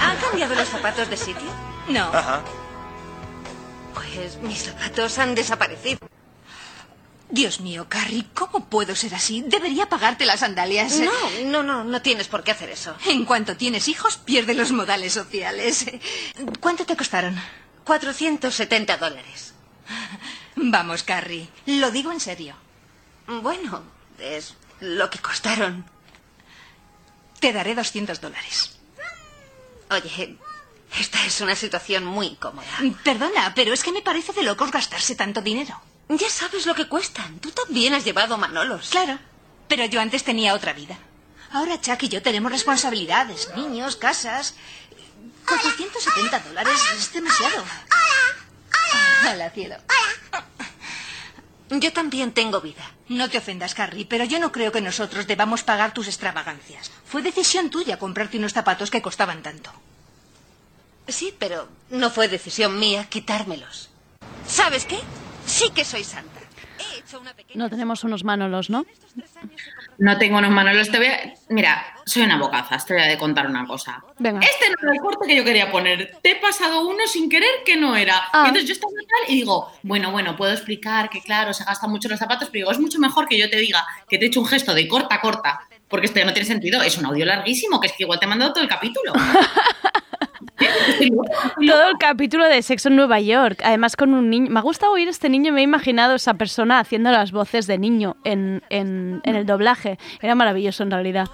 ¿Han 0.00 0.16
cambiado 0.18 0.54
los 0.54 0.68
zapatos 0.68 1.10
de 1.10 1.16
sitio? 1.16 1.48
No. 1.88 2.04
Ajá. 2.12 2.42
Pues 3.94 4.36
mis 4.42 4.64
zapatos 4.64 5.18
han 5.18 5.34
desaparecido. 5.34 5.98
Dios 7.28 7.60
mío, 7.60 7.86
Carrie, 7.88 8.26
¿cómo 8.34 8.66
puedo 8.66 8.94
ser 8.94 9.14
así? 9.14 9.42
Debería 9.46 9.88
pagarte 9.88 10.26
las 10.26 10.40
sandalias. 10.40 11.00
No, 11.00 11.12
no, 11.44 11.62
no, 11.62 11.82
no 11.82 12.02
tienes 12.02 12.28
por 12.28 12.44
qué 12.44 12.50
hacer 12.50 12.68
eso. 12.68 12.94
En 13.06 13.24
cuanto 13.24 13.56
tienes 13.56 13.88
hijos, 13.88 14.18
pierde 14.18 14.52
los 14.52 14.70
modales 14.70 15.14
sociales. 15.14 15.86
¿Cuánto 16.60 16.84
te 16.84 16.94
costaron? 16.94 17.40
470 17.84 18.98
dólares. 18.98 19.54
Vamos, 20.56 21.02
Carrie, 21.02 21.48
lo 21.64 21.90
digo 21.90 22.12
en 22.12 22.20
serio. 22.20 22.54
Bueno, 23.26 23.82
es 24.18 24.54
lo 24.80 25.08
que 25.08 25.18
costaron. 25.18 25.86
Te 27.40 27.52
daré 27.54 27.74
200 27.74 28.20
dólares. 28.20 28.76
Oye, 29.90 30.36
esta 30.98 31.24
es 31.24 31.40
una 31.40 31.56
situación 31.56 32.04
muy 32.04 32.26
incómoda. 32.26 32.66
Perdona, 33.04 33.54
pero 33.54 33.72
es 33.72 33.82
que 33.82 33.92
me 33.92 34.02
parece 34.02 34.32
de 34.32 34.42
locos 34.42 34.70
gastarse 34.70 35.14
tanto 35.14 35.40
dinero. 35.40 35.80
Ya 36.08 36.28
sabes 36.28 36.66
lo 36.66 36.74
que 36.74 36.88
cuestan. 36.88 37.38
Tú 37.38 37.50
también 37.50 37.94
has 37.94 38.04
llevado 38.04 38.36
Manolos. 38.36 38.90
Claro, 38.90 39.18
pero 39.68 39.86
yo 39.86 40.00
antes 40.00 40.24
tenía 40.24 40.54
otra 40.54 40.72
vida. 40.72 40.98
Ahora 41.52 41.80
Chuck 41.80 42.02
y 42.02 42.08
yo 42.08 42.22
tenemos 42.22 42.50
responsabilidades, 42.52 43.50
niños, 43.56 43.96
casas. 43.96 44.54
470 45.46 46.40
dólares 46.40 46.80
es 46.96 47.12
demasiado. 47.12 47.64
Hola, 49.30 49.50
cielo. 49.50 49.76
Yo 51.70 51.92
también 51.92 52.32
tengo 52.32 52.60
vida. 52.60 52.82
No 53.08 53.30
te 53.30 53.38
ofendas, 53.38 53.74
Carrie, 53.74 54.04
pero 54.04 54.24
yo 54.24 54.38
no 54.38 54.52
creo 54.52 54.72
que 54.72 54.80
nosotros 54.80 55.26
debamos 55.26 55.62
pagar 55.62 55.94
tus 55.94 56.06
extravagancias. 56.06 56.90
Fue 57.06 57.22
decisión 57.22 57.70
tuya 57.70 57.98
comprarte 57.98 58.36
unos 58.36 58.52
zapatos 58.52 58.90
que 58.90 59.00
costaban 59.00 59.42
tanto. 59.42 59.72
Sí, 61.08 61.34
pero 61.38 61.68
no 61.90 62.10
fue 62.10 62.28
decisión 62.28 62.78
mía 62.78 63.06
quitármelos. 63.08 63.90
¿Sabes 64.46 64.84
qué? 64.86 64.98
Sí 65.46 65.70
que 65.74 65.84
soy 65.84 66.04
santa. 66.04 66.40
He 66.78 66.98
hecho 66.98 67.20
una 67.20 67.34
pequeña... 67.34 67.64
No 67.64 67.70
tenemos 67.70 68.04
unos 68.04 68.24
manolos, 68.24 68.70
¿no? 68.70 68.86
No 69.98 70.18
tengo 70.18 70.38
unos 70.38 70.50
manolos. 70.50 70.90
Te 70.90 70.98
voy 70.98 71.06
a... 71.06 71.34
Mira, 71.48 71.84
soy 72.06 72.22
una 72.22 72.38
bocazas. 72.38 72.86
Te 72.86 72.94
voy 72.94 73.02
a 73.02 73.18
contar 73.18 73.46
una 73.46 73.66
cosa. 73.66 74.02
Venga. 74.18 74.40
Este 74.40 74.70
no 74.70 74.76
era 74.82 74.92
el 74.92 75.00
corte 75.00 75.26
que 75.26 75.36
yo 75.36 75.44
quería 75.44 75.70
poner. 75.70 76.18
Te 76.22 76.32
he 76.32 76.36
pasado 76.36 76.86
uno 76.88 77.06
sin 77.06 77.28
querer 77.28 77.50
que 77.64 77.76
no 77.76 77.96
era. 77.96 78.22
Ah. 78.32 78.44
Y 78.44 78.48
entonces 78.48 78.68
yo 78.68 78.72
estaba 78.72 78.92
tal 78.92 79.32
y 79.32 79.36
digo, 79.36 79.72
bueno, 79.82 80.10
bueno, 80.12 80.36
puedo 80.36 80.52
explicar 80.52 81.10
que 81.10 81.20
claro, 81.20 81.52
se 81.52 81.64
gastan 81.64 81.90
mucho 81.90 82.08
los 82.08 82.18
zapatos, 82.18 82.48
pero 82.50 82.64
digo, 82.64 82.70
es 82.72 82.80
mucho 82.80 82.98
mejor 82.98 83.28
que 83.28 83.38
yo 83.38 83.50
te 83.50 83.58
diga 83.58 83.86
que 84.08 84.18
te 84.18 84.24
he 84.24 84.28
hecho 84.28 84.40
un 84.40 84.46
gesto 84.46 84.74
de 84.74 84.88
corta, 84.88 85.20
corta. 85.20 85.60
Porque 85.88 86.06
esto 86.06 86.20
ya 86.20 86.24
no 86.24 86.32
tiene 86.32 86.46
sentido. 86.46 86.82
Es 86.82 86.96
un 86.96 87.06
audio 87.06 87.26
larguísimo, 87.26 87.80
que 87.80 87.88
es 87.88 87.92
que 87.92 88.04
igual 88.04 88.18
te 88.18 88.24
he 88.24 88.28
mandado 88.28 88.52
todo 88.52 88.64
el 88.64 88.70
capítulo. 88.70 89.12
Todo 91.66 91.88
el 91.90 91.96
capítulo 91.98 92.46
de 92.48 92.62
Sexo 92.62 92.88
en 92.88 92.96
Nueva 92.96 93.20
York, 93.20 93.60
además 93.64 93.96
con 93.96 94.14
un 94.14 94.30
niño. 94.30 94.50
Me 94.50 94.58
ha 94.58 94.62
gustado 94.62 94.92
oír 94.92 95.08
este 95.08 95.28
niño, 95.28 95.52
me 95.52 95.60
he 95.60 95.64
imaginado 95.64 96.14
esa 96.14 96.34
persona 96.34 96.78
haciendo 96.80 97.10
las 97.10 97.32
voces 97.32 97.66
de 97.66 97.78
niño 97.78 98.16
en, 98.24 98.62
en, 98.70 99.20
en 99.24 99.36
el 99.36 99.46
doblaje. 99.46 99.98
Era 100.20 100.34
maravilloso 100.34 100.82
en 100.82 100.90
realidad. 100.90 101.28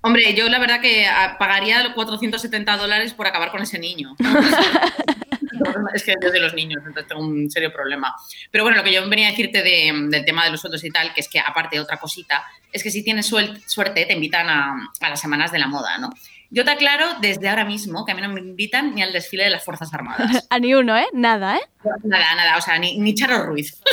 Hombre, 0.00 0.32
yo 0.34 0.48
la 0.48 0.58
verdad 0.60 0.80
que 0.80 1.06
ah, 1.06 1.36
pagaría 1.38 1.82
los 1.82 1.92
470 1.94 2.76
dólares 2.76 3.14
por 3.14 3.26
acabar 3.26 3.50
con 3.50 3.62
ese 3.62 3.78
niño. 3.80 4.14
es 5.94 6.04
que 6.04 6.14
yo 6.22 6.30
de 6.30 6.40
los 6.40 6.54
niños, 6.54 6.78
entonces 6.86 7.08
tengo 7.08 7.20
un 7.22 7.50
serio 7.50 7.72
problema. 7.72 8.14
Pero 8.50 8.64
bueno, 8.64 8.76
lo 8.78 8.84
que 8.84 8.92
yo 8.92 9.08
venía 9.08 9.28
a 9.28 9.30
decirte 9.30 9.62
de- 9.62 9.92
del 10.08 10.24
tema 10.24 10.44
de 10.44 10.50
los 10.52 10.60
sueldos 10.60 10.84
y 10.84 10.90
tal, 10.90 11.12
que 11.14 11.20
es 11.20 11.28
que 11.28 11.40
aparte 11.40 11.80
otra 11.80 11.96
cosita, 11.96 12.44
es 12.72 12.82
que 12.82 12.90
si 12.90 13.02
tienes 13.02 13.26
suerte 13.26 14.04
te 14.06 14.12
invitan 14.12 14.48
a, 14.48 14.76
a 15.00 15.08
las 15.10 15.20
semanas 15.20 15.50
de 15.52 15.58
la 15.58 15.66
moda, 15.66 15.98
¿no? 15.98 16.10
Yo 16.50 16.64
te 16.64 16.70
aclaro 16.70 17.06
desde 17.20 17.48
ahora 17.48 17.64
mismo 17.64 18.06
que 18.06 18.12
a 18.12 18.14
mí 18.14 18.22
no 18.22 18.30
me 18.30 18.40
invitan 18.40 18.94
ni 18.94 19.02
al 19.02 19.12
desfile 19.12 19.44
de 19.44 19.50
las 19.50 19.64
Fuerzas 19.64 19.92
Armadas. 19.92 20.46
A 20.50 20.58
ni 20.58 20.74
uno, 20.74 20.96
¿eh? 20.96 21.06
Nada, 21.12 21.56
¿eh? 21.56 21.60
Nada, 22.04 22.34
nada, 22.34 22.56
o 22.56 22.60
sea, 22.60 22.78
ni, 22.78 22.98
ni 22.98 23.14
Charo 23.14 23.44
Ruiz. 23.44 23.80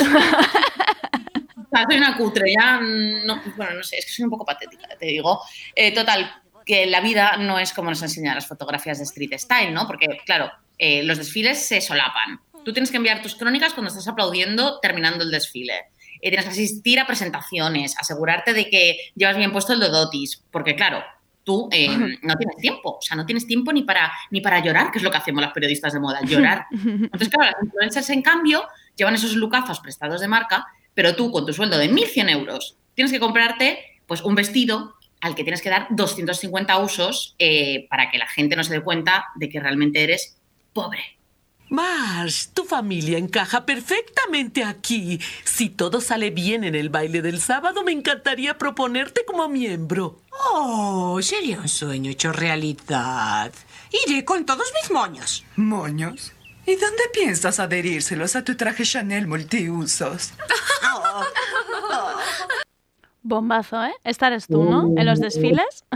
O 1.58 1.78
sea, 1.78 1.84
soy 1.84 1.98
una 1.98 2.16
cutre, 2.16 2.52
ya, 2.56 2.78
no, 2.80 3.42
bueno, 3.56 3.74
no 3.74 3.82
sé, 3.82 3.98
es 3.98 4.06
que 4.06 4.12
soy 4.12 4.24
un 4.24 4.30
poco 4.30 4.44
patética, 4.44 4.86
te 4.96 5.06
digo. 5.06 5.42
Eh, 5.74 5.92
total, 5.92 6.30
que 6.64 6.86
la 6.86 7.00
vida 7.00 7.36
no 7.38 7.58
es 7.58 7.72
como 7.72 7.90
nos 7.90 8.00
enseñan 8.02 8.36
las 8.36 8.46
fotografías 8.46 8.98
de 8.98 9.04
street 9.04 9.32
style, 9.36 9.74
¿no? 9.74 9.86
Porque, 9.86 10.06
claro, 10.24 10.50
eh, 10.78 11.02
los 11.02 11.18
desfiles 11.18 11.66
se 11.66 11.80
solapan. 11.80 12.40
Tú 12.64 12.72
tienes 12.72 12.90
que 12.90 12.96
enviar 12.96 13.20
tus 13.20 13.34
crónicas 13.34 13.74
cuando 13.74 13.88
estás 13.88 14.06
aplaudiendo 14.08 14.78
terminando 14.80 15.24
el 15.24 15.32
desfile. 15.32 15.90
Eh, 16.20 16.30
tienes 16.30 16.44
que 16.44 16.52
asistir 16.52 17.00
a 17.00 17.06
presentaciones, 17.06 17.96
asegurarte 17.98 18.54
de 18.54 18.70
que 18.70 18.96
llevas 19.14 19.36
bien 19.36 19.52
puesto 19.52 19.72
el 19.72 19.80
dodotis, 19.80 20.44
porque, 20.50 20.76
claro, 20.76 21.04
tú 21.46 21.68
eh, 21.70 21.88
no 22.22 22.34
tienes 22.34 22.56
tiempo, 22.56 22.98
o 22.98 23.00
sea, 23.00 23.16
no 23.16 23.24
tienes 23.24 23.46
tiempo 23.46 23.72
ni 23.72 23.82
para, 23.82 24.12
ni 24.32 24.40
para 24.40 24.58
llorar, 24.58 24.90
que 24.90 24.98
es 24.98 25.04
lo 25.04 25.12
que 25.12 25.16
hacemos 25.16 25.40
las 25.40 25.52
periodistas 25.52 25.92
de 25.92 26.00
moda, 26.00 26.20
llorar. 26.22 26.66
Entonces, 26.72 27.28
claro, 27.28 27.52
las 27.52 27.62
influencers, 27.62 28.10
en 28.10 28.20
cambio, 28.20 28.66
llevan 28.96 29.14
esos 29.14 29.36
lucazos 29.36 29.78
prestados 29.78 30.20
de 30.20 30.26
marca, 30.26 30.66
pero 30.92 31.14
tú, 31.14 31.30
con 31.30 31.46
tu 31.46 31.52
sueldo 31.52 31.78
de 31.78 31.88
1.100 31.88 32.30
euros, 32.30 32.78
tienes 32.94 33.12
que 33.12 33.20
comprarte 33.20 33.78
pues, 34.06 34.22
un 34.22 34.34
vestido 34.34 34.96
al 35.20 35.36
que 35.36 35.44
tienes 35.44 35.62
que 35.62 35.70
dar 35.70 35.86
250 35.90 36.78
usos 36.78 37.36
eh, 37.38 37.86
para 37.88 38.10
que 38.10 38.18
la 38.18 38.26
gente 38.26 38.56
no 38.56 38.64
se 38.64 38.74
dé 38.74 38.80
cuenta 38.80 39.26
de 39.36 39.48
que 39.48 39.60
realmente 39.60 40.02
eres 40.02 40.40
pobre. 40.72 41.15
Mars, 41.68 42.50
tu 42.54 42.64
familia 42.64 43.18
encaja 43.18 43.66
perfectamente 43.66 44.64
aquí. 44.64 45.20
Si 45.44 45.68
todo 45.68 46.00
sale 46.00 46.30
bien 46.30 46.64
en 46.64 46.74
el 46.74 46.90
baile 46.90 47.22
del 47.22 47.40
sábado, 47.40 47.82
me 47.82 47.92
encantaría 47.92 48.56
proponerte 48.56 49.24
como 49.24 49.48
miembro. 49.48 50.20
Oh, 50.52 51.20
sería 51.22 51.58
un 51.58 51.68
sueño 51.68 52.10
hecho 52.10 52.32
realidad. 52.32 53.52
Iré 54.06 54.24
con 54.24 54.46
todos 54.46 54.72
mis 54.80 54.90
moños. 54.90 55.44
¿Moños? 55.56 56.32
¿Y 56.66 56.76
dónde 56.76 57.02
piensas 57.12 57.60
adherírselos 57.60 58.36
a 58.36 58.44
tu 58.44 58.56
traje 58.56 58.84
Chanel 58.84 59.26
multiusos? 59.26 60.32
Bombazo, 63.26 63.84
¿eh? 63.84 63.92
Esta 64.04 64.28
eres 64.28 64.46
tú, 64.46 64.64
¿no? 64.64 64.92
En 64.96 65.04
los 65.04 65.20
desfiles. 65.20 65.84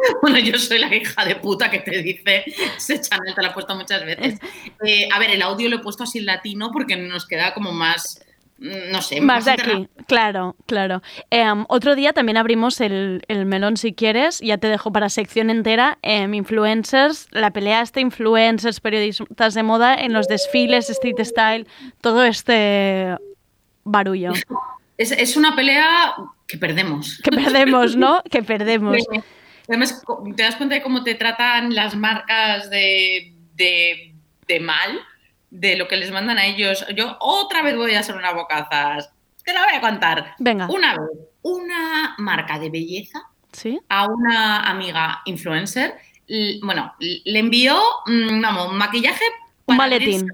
Bueno, 0.22 0.38
yo 0.38 0.58
soy 0.58 0.78
la 0.78 0.94
hija 0.94 1.24
de 1.24 1.36
puta 1.36 1.70
que 1.70 1.80
te 1.80 2.02
dice, 2.02 2.44
ese 2.76 3.00
Chanel 3.00 3.34
te 3.34 3.42
lo 3.42 3.48
he 3.48 3.52
puesto 3.52 3.74
muchas 3.74 4.04
veces. 4.04 4.38
Eh, 4.84 5.08
a 5.12 5.18
ver, 5.18 5.30
el 5.30 5.42
audio 5.42 5.68
lo 5.68 5.76
he 5.76 5.78
puesto 5.80 6.04
así 6.04 6.18
en 6.18 6.26
latino 6.26 6.70
porque 6.72 6.96
nos 6.96 7.26
queda 7.26 7.54
como 7.54 7.72
más, 7.72 8.24
mm, 8.58 8.92
no 8.92 9.02
sé, 9.02 9.20
Más 9.20 9.44
de 9.44 9.52
aquí, 9.52 9.88
claro, 10.06 10.56
claro. 10.66 11.02
Em, 11.30 11.64
otro 11.68 11.94
día 11.96 12.12
también 12.12 12.36
abrimos 12.36 12.80
el, 12.80 13.22
el 13.28 13.46
melón 13.46 13.76
si 13.76 13.92
quieres, 13.92 14.40
ya 14.40 14.58
te 14.58 14.68
dejo 14.68 14.92
para 14.92 15.08
sección 15.08 15.50
entera. 15.50 15.98
em, 16.02 16.32
influencers, 16.34 17.28
la 17.30 17.50
pelea 17.50 17.82
esta, 17.82 18.00
influencers, 18.00 18.80
periodistas 18.80 19.54
de 19.54 19.62
moda 19.62 19.94
en 19.94 20.12
los 20.12 20.28
desfiles, 20.28 20.90
street 20.90 21.22
style, 21.24 21.66
todo 22.00 22.24
este 22.24 23.16
barullo. 23.84 24.32
Es, 25.00 25.12
es 25.12 25.34
una 25.38 25.56
pelea 25.56 26.14
que 26.46 26.58
perdemos. 26.58 27.20
Que 27.22 27.30
perdemos, 27.30 27.96
¿no? 27.96 28.22
Que 28.30 28.42
perdemos. 28.42 28.98
Sí. 28.98 29.20
Además, 29.68 30.02
te 30.36 30.42
das 30.42 30.56
cuenta 30.56 30.74
de 30.74 30.82
cómo 30.82 31.04
te 31.04 31.14
tratan 31.14 31.74
las 31.74 31.96
marcas 31.96 32.68
de, 32.68 33.32
de, 33.54 34.14
de 34.46 34.60
mal, 34.60 35.00
de 35.50 35.76
lo 35.76 35.88
que 35.88 35.96
les 35.96 36.10
mandan 36.10 36.36
a 36.36 36.44
ellos. 36.44 36.84
Yo 36.94 37.16
otra 37.18 37.62
vez 37.62 37.76
voy 37.76 37.94
a 37.94 38.02
ser 38.02 38.14
una 38.14 38.32
bocazas. 38.32 39.10
Te 39.42 39.54
la 39.54 39.64
voy 39.64 39.74
a 39.74 39.80
contar. 39.80 40.34
Venga. 40.38 40.66
Una 40.68 40.98
vez, 40.98 41.08
una 41.40 42.14
marca 42.18 42.58
de 42.58 42.68
belleza 42.68 43.22
¿Sí? 43.52 43.80
a 43.88 44.06
una 44.06 44.68
amiga 44.68 45.22
influencer, 45.24 45.94
bueno, 46.62 46.92
le 46.98 47.38
envió, 47.38 47.80
mm, 48.04 48.42
vamos, 48.42 48.74
maquillaje 48.74 49.24
Un 49.64 49.78
maletín. 49.78 50.26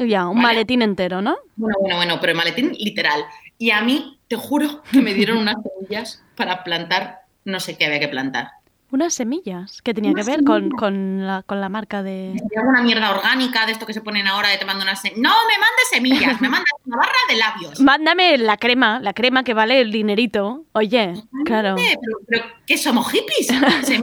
Ya, 0.00 0.28
un 0.28 0.34
¿vale? 0.36 0.48
maletín 0.48 0.82
entero, 0.82 1.22
¿no? 1.22 1.38
Bueno, 1.56 1.76
bueno, 1.80 1.96
bueno, 1.96 2.18
pero 2.20 2.32
el 2.32 2.36
maletín 2.36 2.72
literal. 2.78 3.24
Y 3.58 3.70
a 3.72 3.80
mí, 3.82 4.18
te 4.28 4.36
juro 4.36 4.82
que 4.92 5.00
me 5.02 5.14
dieron 5.14 5.38
unas 5.38 5.56
semillas 5.62 6.22
para 6.36 6.62
plantar, 6.64 7.20
no 7.44 7.58
sé 7.60 7.76
qué 7.76 7.86
había 7.86 7.98
que 8.00 8.08
plantar. 8.08 8.50
Unas 8.90 9.12
semillas 9.12 9.82
que 9.82 9.92
tenía 9.92 10.12
Unas 10.12 10.24
que 10.24 10.30
ver 10.32 10.44
con, 10.44 10.56
semillas. 10.62 10.78
con, 10.80 11.26
la, 11.26 11.42
con 11.42 11.60
la 11.60 11.68
marca 11.68 12.02
de... 12.02 12.34
Una 12.66 12.80
mierda 12.82 13.10
orgánica 13.10 13.66
de 13.66 13.72
esto 13.72 13.84
que 13.84 13.92
se 13.92 14.00
ponen 14.00 14.26
ahora 14.26 14.48
de 14.48 14.56
te 14.56 14.64
mando 14.64 14.82
unas... 14.82 15.02
se- 15.02 15.10
No, 15.10 15.28
me 15.46 15.58
mandes 15.58 15.88
semillas, 15.92 16.40
me 16.40 16.48
mandas 16.48 16.70
una 16.86 16.96
barra 16.96 17.12
de 17.28 17.36
labios. 17.36 17.80
Mándame 17.82 18.38
la 18.38 18.56
crema, 18.56 18.98
la 19.00 19.12
crema 19.12 19.44
que 19.44 19.52
vale 19.52 19.80
el 19.82 19.92
dinerito. 19.92 20.64
Oye, 20.72 21.12
claro. 21.44 21.74
Pero, 21.76 22.00
pero 22.26 22.44
¿qué 22.66 22.78
somos 22.78 23.10
hippies? 23.10 23.48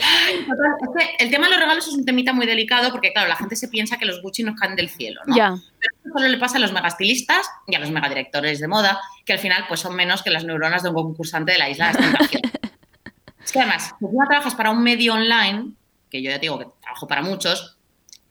es 0.00 0.88
que 0.96 1.24
el 1.24 1.30
tema 1.30 1.46
de 1.46 1.52
los 1.52 1.60
regalos 1.60 1.86
es 1.86 1.94
un 1.94 2.04
temita 2.04 2.32
muy 2.32 2.46
delicado 2.46 2.90
porque, 2.90 3.12
claro, 3.12 3.28
la 3.28 3.36
gente 3.36 3.56
se 3.56 3.68
piensa 3.68 3.98
que 3.98 4.06
los 4.06 4.22
Gucci 4.22 4.42
nos 4.42 4.58
caen 4.58 4.76
del 4.76 4.88
cielo, 4.88 5.20
¿no? 5.26 5.34
Pero 5.34 5.54
eso 5.54 6.12
solo 6.12 6.28
le 6.28 6.38
pasa 6.38 6.56
a 6.56 6.60
los 6.60 6.72
megastilistas 6.72 7.48
y 7.66 7.74
a 7.74 7.78
los 7.78 7.90
megadirectores 7.90 8.60
de 8.60 8.68
moda, 8.68 9.00
que 9.24 9.32
al 9.32 9.38
final 9.38 9.64
pues 9.68 9.80
son 9.80 9.94
menos 9.94 10.22
que 10.22 10.30
las 10.30 10.44
neuronas 10.44 10.82
de 10.82 10.88
un 10.88 10.94
concursante 10.94 11.52
de 11.52 11.58
la 11.58 11.70
isla 11.70 11.92
de 11.92 11.98
Tentación. 11.98 12.42
es 13.44 13.52
que 13.52 13.58
además, 13.58 13.94
si 13.98 14.06
tú 14.06 14.18
trabajas 14.28 14.54
para 14.54 14.70
un 14.70 14.82
medio 14.82 15.14
online, 15.14 15.72
que 16.10 16.22
yo 16.22 16.30
ya 16.30 16.36
te 16.36 16.42
digo 16.42 16.58
que 16.58 16.66
trabajo 16.80 17.06
para 17.06 17.22
muchos, 17.22 17.78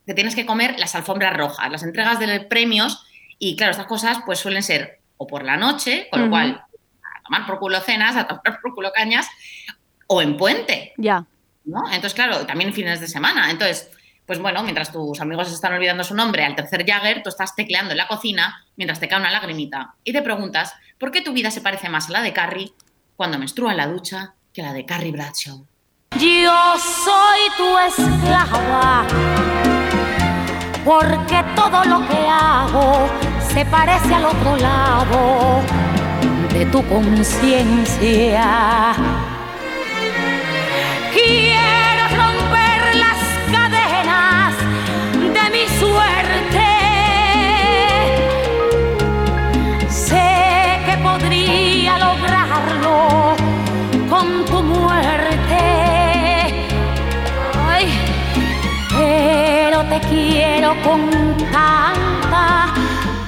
te 0.05 0.13
tienes 0.13 0.35
que 0.35 0.45
comer 0.45 0.79
las 0.79 0.95
alfombras 0.95 1.35
rojas, 1.37 1.71
las 1.71 1.83
entregas 1.83 2.19
de 2.19 2.39
premios 2.41 3.05
y, 3.37 3.55
claro, 3.55 3.71
estas 3.71 3.87
cosas 3.87 4.19
pues 4.25 4.39
suelen 4.39 4.63
ser 4.63 4.99
o 5.17 5.27
por 5.27 5.43
la 5.43 5.57
noche, 5.57 6.07
con 6.11 6.21
lo 6.21 6.29
cual 6.29 6.63
a 7.03 7.23
tomar 7.23 7.45
por 7.45 7.59
culo 7.59 7.79
cenas, 7.81 8.15
a 8.15 8.25
tomar 8.25 8.59
por 8.61 8.73
culo 8.73 8.91
cañas, 8.93 9.27
o 10.07 10.21
en 10.21 10.37
puente. 10.37 10.93
Ya. 10.97 11.25
¿No? 11.69 11.85
Entonces, 11.87 12.13
claro, 12.13 12.45
también 12.45 12.73
fines 12.73 12.99
de 12.99 13.07
semana. 13.07 13.49
Entonces, 13.51 13.89
pues 14.25 14.39
bueno, 14.39 14.61
mientras 14.61 14.91
tus 14.91 15.19
amigos 15.21 15.51
están 15.51 15.73
olvidando 15.73 16.03
su 16.03 16.13
nombre 16.13 16.45
al 16.45 16.55
tercer 16.55 16.85
Jagger, 16.85 17.23
tú 17.23 17.29
estás 17.29 17.55
tecleando 17.55 17.91
en 17.91 17.97
la 17.97 18.07
cocina 18.07 18.63
mientras 18.75 18.99
te 18.99 19.07
cae 19.07 19.19
una 19.19 19.31
lagrimita. 19.31 19.95
Y 20.03 20.13
te 20.13 20.21
preguntas, 20.21 20.73
¿por 20.99 21.11
qué 21.11 21.21
tu 21.21 21.33
vida 21.33 21.49
se 21.49 21.61
parece 21.61 21.89
más 21.89 22.09
a 22.09 22.13
la 22.13 22.21
de 22.21 22.31
Carrie 22.31 22.71
cuando 23.15 23.39
menstrua 23.39 23.71
en 23.71 23.77
la 23.77 23.87
ducha 23.87 24.35
que 24.53 24.61
a 24.61 24.65
la 24.65 24.73
de 24.73 24.85
Carrie 24.85 25.11
Bradshaw? 25.11 25.65
Yo 26.19 26.77
soy 26.77 27.39
tu 27.57 27.77
esclava, 27.87 29.05
porque 30.85 31.43
todo 31.55 31.85
lo 31.85 32.07
que 32.07 32.27
hago 32.27 33.09
se 33.51 33.65
parece 33.65 34.13
al 34.13 34.25
otro 34.25 34.57
lado 34.57 35.61
de 36.53 36.65
tu 36.67 36.85
conciencia. 36.87 38.43
Con 54.09 54.45
tu 54.45 54.63
muerte. 54.63 55.55
Ay, 57.55 57.87
pero 58.97 59.83
te 59.83 59.99
quiero 60.07 60.75
con 60.83 61.09
tanta 61.51 62.73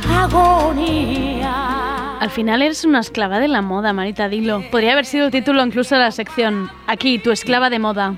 agonía. 0.09 2.17
Al 2.19 2.29
final 2.29 2.61
eres 2.61 2.83
una 2.83 2.99
esclava 2.99 3.39
de 3.39 3.47
la 3.47 3.61
moda, 3.61 3.93
Marita, 3.93 4.29
dilo. 4.29 4.63
Podría 4.71 4.93
haber 4.93 5.05
sido 5.05 5.25
el 5.25 5.31
título 5.31 5.63
incluso 5.63 5.95
de 5.95 6.01
la 6.01 6.11
sección. 6.11 6.69
Aquí, 6.87 7.19
tu 7.19 7.31
esclava 7.31 7.69
de 7.69 7.79
moda. 7.79 8.15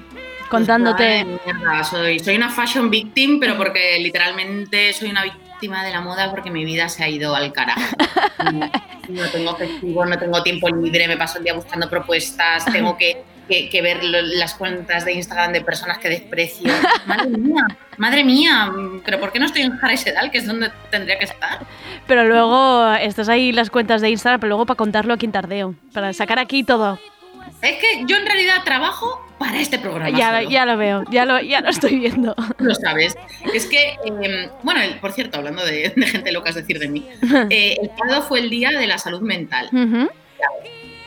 Contándote... 0.50 1.26
Mierda, 1.46 1.84
soy, 1.84 2.20
soy 2.20 2.36
una 2.36 2.50
fashion 2.50 2.90
victim, 2.90 3.40
pero 3.40 3.58
porque 3.58 3.98
literalmente 4.00 4.94
soy 4.94 5.10
una 5.10 5.24
de 5.68 5.92
la 5.92 6.02
moda 6.02 6.30
porque 6.32 6.52
mi 6.52 6.66
vida 6.66 6.90
se 6.90 7.04
ha 7.04 7.10
ido 7.10 7.36
al 7.36 7.52
carajo. 7.54 7.82
No, 8.52 8.70
no 9.10 9.30
tengo 9.30 9.56
festivo, 9.56 10.06
no 10.06 10.18
tengo 10.18 10.44
tiempo 10.44 10.68
libre, 10.70 11.08
me 11.08 11.18
paso 11.18 11.38
el 11.38 11.44
día 11.46 11.54
buscando 11.54 11.90
propuestas, 11.90 12.66
tengo 12.66 12.98
que, 12.98 13.24
que- 13.48 13.70
que 13.70 13.82
ver 13.82 14.04
lo- 14.04 14.22
las 14.22 14.54
cuentas 14.56 15.06
de 15.06 15.14
Instagram 15.14 15.54
de 15.54 15.62
personas 15.62 15.98
que 15.98 16.10
desprecio. 16.10 16.72
Madre 17.06 17.30
mía, 17.30 17.64
madre 17.98 18.24
mía, 18.24 18.72
pero 19.06 19.20
¿por 19.20 19.32
qué 19.32 19.40
no 19.40 19.46
estoy 19.46 19.62
en 19.64 19.78
Jara 19.78 19.94
y 19.94 19.98
Sedal, 19.98 20.32
que 20.32 20.40
es 20.40 20.46
donde 20.48 20.72
tendría 20.92 21.18
que 21.18 21.26
estar? 21.26 21.60
Pero 22.08 22.26
luego 22.26 22.94
estás 22.96 23.30
ahí 23.30 23.52
las 23.52 23.70
cuentas 23.70 24.02
de 24.02 24.10
Instagram, 24.10 24.40
pero 24.42 24.50
luego 24.50 24.66
para 24.66 24.78
contarlo 24.78 25.14
aquí 25.14 25.26
en 25.26 25.32
Tardeo. 25.32 25.76
Para 25.94 26.12
sacar 26.14 26.40
aquí 26.40 26.64
todo. 26.64 27.00
Es 27.62 27.78
que 27.78 28.04
yo 28.06 28.18
en 28.18 28.26
realidad 28.26 28.64
trabajo 28.66 29.23
para 29.40 29.60
este 29.60 29.78
programa. 29.80 30.18
Ya, 30.18 30.38
solo. 30.40 30.50
ya 30.50 30.66
lo 30.66 30.78
veo, 30.78 31.04
ya 31.12 31.26
lo, 31.26 31.40
ya 31.42 31.62
lo 31.62 31.70
estoy 31.70 31.98
viendo. 32.00 32.36
Lo 32.60 32.76
sabes. 32.76 33.16
Es 33.54 33.66
que, 33.66 33.96
eh, 34.06 34.50
bueno, 34.64 34.82
el- 34.82 35.00
por 35.00 35.12
cierto, 35.12 35.38
hablando 35.38 35.66
de, 35.66 35.92
de 35.96 36.08
gente 36.08 36.32
loca, 36.32 36.50
es 36.50 36.56
decir, 36.56 36.80
de 36.80 36.88
mí, 36.88 37.06
eh, 37.50 37.78
el 37.82 37.90
sábado 37.98 38.22
fue 38.24 38.40
el 38.40 38.50
día 38.50 38.70
de 38.72 38.88
la 38.88 38.98
salud 38.98 39.22
mental. 39.22 39.70
Ujú. 39.72 40.10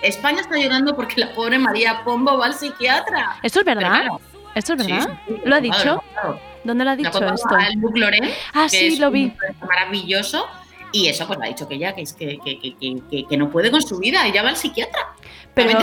España 0.03 0.41
está 0.41 0.57
llorando 0.59 0.95
porque 0.95 1.21
la 1.21 1.33
pobre 1.33 1.59
María 1.59 2.03
Pombo 2.05 2.37
va 2.39 2.47
al 2.47 2.55
psiquiatra. 2.55 3.37
¿Esto 3.43 3.61
es 3.61 3.65
verdad? 3.65 4.01
Pero 4.03 4.19
claro, 4.19 4.21
¿Esto 4.55 4.73
es 4.75 4.87
verdad? 4.87 5.19
sí, 5.27 5.35
sí, 5.35 5.41
¿Lo 5.45 5.57
ha 5.57 5.61
claro, 5.61 5.63
dicho? 5.63 6.05
claro. 6.13 6.41
¿Dónde 6.65 6.85
lo 6.85 6.91
ha 6.91 6.97
dicho 6.97 7.09
esto? 7.35 7.55
a 7.55 7.71
Luc 7.77 7.97
Loren, 7.97 8.29
Ah, 8.53 8.69
sí, 8.69 8.97
lo 8.99 9.11
vi. 9.11 9.33
maravilloso. 9.67 10.47
Y 10.93 11.09
eso, 11.09 11.27
pues, 11.27 11.39
le 11.39 11.47
ha 11.47 11.49
dicho 11.49 11.69
que 11.69 11.75
ella 11.75 11.95
que, 11.95 12.03
es 12.03 12.13
que, 12.13 12.39
que, 12.45 12.59
que, 12.61 13.27
que- 13.29 13.37
no 13.37 13.51
puede 13.51 13.71
con 13.71 13.83
su 13.83 13.99
vida. 13.99 14.27
Ella 14.27 14.43
va 14.43 14.51
al 14.51 14.57
psiquiatra. 14.57 15.01
Pero. 15.55 15.79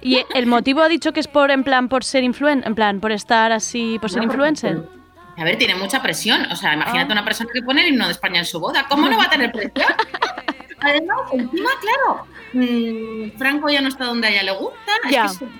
¿y 0.00 0.24
el 0.34 0.46
motivo 0.46 0.80
ha 0.82 0.88
dicho 0.88 1.12
que 1.12 1.20
es 1.20 1.28
por, 1.28 1.50
en 1.50 1.64
plan, 1.64 1.88
por 1.88 2.04
ser 2.04 2.24
influen 2.24 2.62
en 2.66 2.74
plan, 2.74 3.00
por 3.00 3.12
estar 3.12 3.52
así, 3.52 3.98
por 4.00 4.10
ser 4.10 4.22
influencer? 4.22 4.82
A 5.36 5.44
ver, 5.44 5.56
tiene 5.58 5.74
mucha 5.76 6.02
presión. 6.02 6.50
O 6.50 6.56
sea, 6.56 6.74
imagínate 6.74 7.10
Ah. 7.12 7.12
una 7.12 7.24
persona 7.24 7.50
que 7.52 7.62
pone 7.62 7.82
el 7.82 7.88
himno 7.88 8.06
de 8.06 8.12
España 8.12 8.38
en 8.40 8.44
su 8.46 8.58
boda. 8.58 8.86
¿Cómo 8.88 9.08
no 9.08 9.16
va 9.18 9.24
a 9.24 9.30
tener 9.30 9.52
presión? 9.52 9.86
Además, 10.80 11.18
encima, 11.32 11.70
claro, 11.80 12.26
mm, 12.52 13.36
Franco 13.36 13.68
ya 13.68 13.80
no 13.80 13.88
está 13.88 14.04
donde 14.04 14.28
a 14.28 14.30
ella 14.30 14.42
le 14.44 14.52
gusta. 14.52 14.92
Es 15.04 15.10
Ya. 15.10 15.22
que 15.22 15.28
son, 15.30 15.50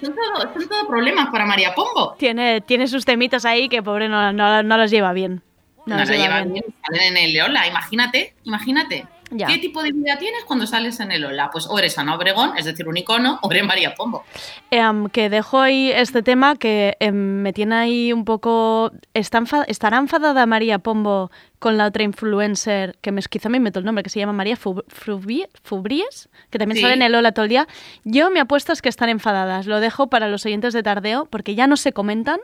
son 0.00 0.14
todo, 0.14 0.52
son 0.52 0.68
todo 0.68 0.86
problemas 0.86 1.28
para 1.30 1.46
María 1.46 1.74
Pombo. 1.74 2.14
Tiene, 2.18 2.60
tiene 2.60 2.86
sus 2.86 3.04
temitas 3.06 3.44
ahí 3.46 3.68
que 3.70 3.82
pobre 3.82 4.08
no, 4.10 4.32
no, 4.32 4.62
no 4.62 4.76
los 4.76 4.90
lleva 4.90 5.12
bien. 5.14 5.42
No, 5.88 5.96
No 5.96 6.04
la 6.04 6.10
lleva 6.10 6.22
llevan 6.24 6.52
bien. 6.52 6.64
salen 6.86 7.16
en 7.16 7.30
el 7.34 7.40
Ola. 7.42 7.66
Imagínate, 7.66 8.34
imagínate. 8.44 9.06
Ya. 9.30 9.46
¿Qué 9.46 9.58
tipo 9.58 9.82
de 9.82 9.92
vida 9.92 10.16
tienes 10.16 10.42
cuando 10.44 10.66
sales 10.66 11.00
en 11.00 11.12
el 11.12 11.22
Ola? 11.22 11.50
Pues 11.50 11.66
o 11.66 11.78
eres 11.78 11.98
Ana 11.98 12.14
Obregón, 12.14 12.56
es 12.56 12.64
decir, 12.64 12.88
un 12.88 12.96
icono, 12.96 13.38
o 13.42 13.50
eres 13.50 13.62
María 13.62 13.94
Pombo. 13.94 14.24
Em, 14.70 15.06
que 15.10 15.28
dejo 15.28 15.60
ahí 15.60 15.90
este 15.90 16.22
tema 16.22 16.56
que 16.56 16.96
em, 16.98 17.14
me 17.42 17.52
tiene 17.52 17.74
ahí 17.74 18.12
un 18.14 18.24
poco... 18.24 18.90
¿Está 19.12 19.38
enfa- 19.40 19.66
¿Estará 19.68 19.98
enfadada 19.98 20.46
María 20.46 20.78
Pombo 20.78 21.30
con 21.58 21.76
la 21.76 21.84
otra 21.86 22.04
influencer, 22.04 22.96
que 23.02 23.12
me, 23.12 23.20
quizá 23.20 23.50
me 23.50 23.60
meto 23.60 23.80
el 23.80 23.84
nombre, 23.84 24.02
que 24.02 24.08
se 24.08 24.18
llama 24.18 24.32
María 24.32 24.56
Fub- 24.56 24.84
Frubie- 24.86 25.48
Fubries, 25.62 26.30
que 26.48 26.58
también 26.58 26.76
Sí. 26.76 26.82
sale 26.82 26.94
en 26.94 27.02
el 27.02 27.14
Ola 27.14 27.32
todo 27.32 27.44
el 27.44 27.50
día? 27.50 27.68
Yo 28.04 28.30
me 28.30 28.40
apuesto 28.40 28.72
es 28.72 28.80
que 28.80 28.88
están 28.88 29.10
enfadadas. 29.10 29.66
Lo 29.66 29.78
dejo 29.80 30.06
para 30.08 30.28
los 30.28 30.46
oyentes 30.46 30.72
de 30.72 30.82
Tardeo, 30.82 31.26
porque 31.26 31.54
ya 31.54 31.66
no 31.66 31.76
se 31.76 31.92
comentan 31.92 32.40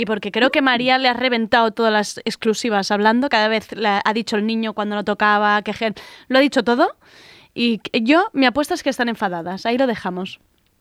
y 0.00 0.06
porque 0.06 0.30
creo 0.30 0.50
que 0.50 0.62
María 0.62 0.96
le 0.96 1.08
ha 1.08 1.12
reventado 1.12 1.72
todas 1.72 1.92
las 1.92 2.18
exclusivas 2.24 2.92
hablando. 2.92 3.28
Cada 3.28 3.48
vez 3.48 3.72
la- 3.72 4.00
ha 4.04 4.12
dicho 4.12 4.36
el 4.36 4.46
niño 4.46 4.72
cuando 4.72 4.94
no 4.94 5.04
tocaba, 5.04 5.60
que 5.62 5.72
gen- 5.72 5.96
lo 6.28 6.38
ha 6.38 6.40
dicho 6.40 6.62
todo. 6.62 6.96
Y 7.52 7.80
yo, 8.04 8.30
mi 8.32 8.46
apuesta 8.46 8.74
es 8.74 8.84
que 8.84 8.90
están 8.90 9.08
enfadadas. 9.08 9.66
Ahí 9.66 9.76
lo 9.76 9.88
dejamos. 9.88 10.38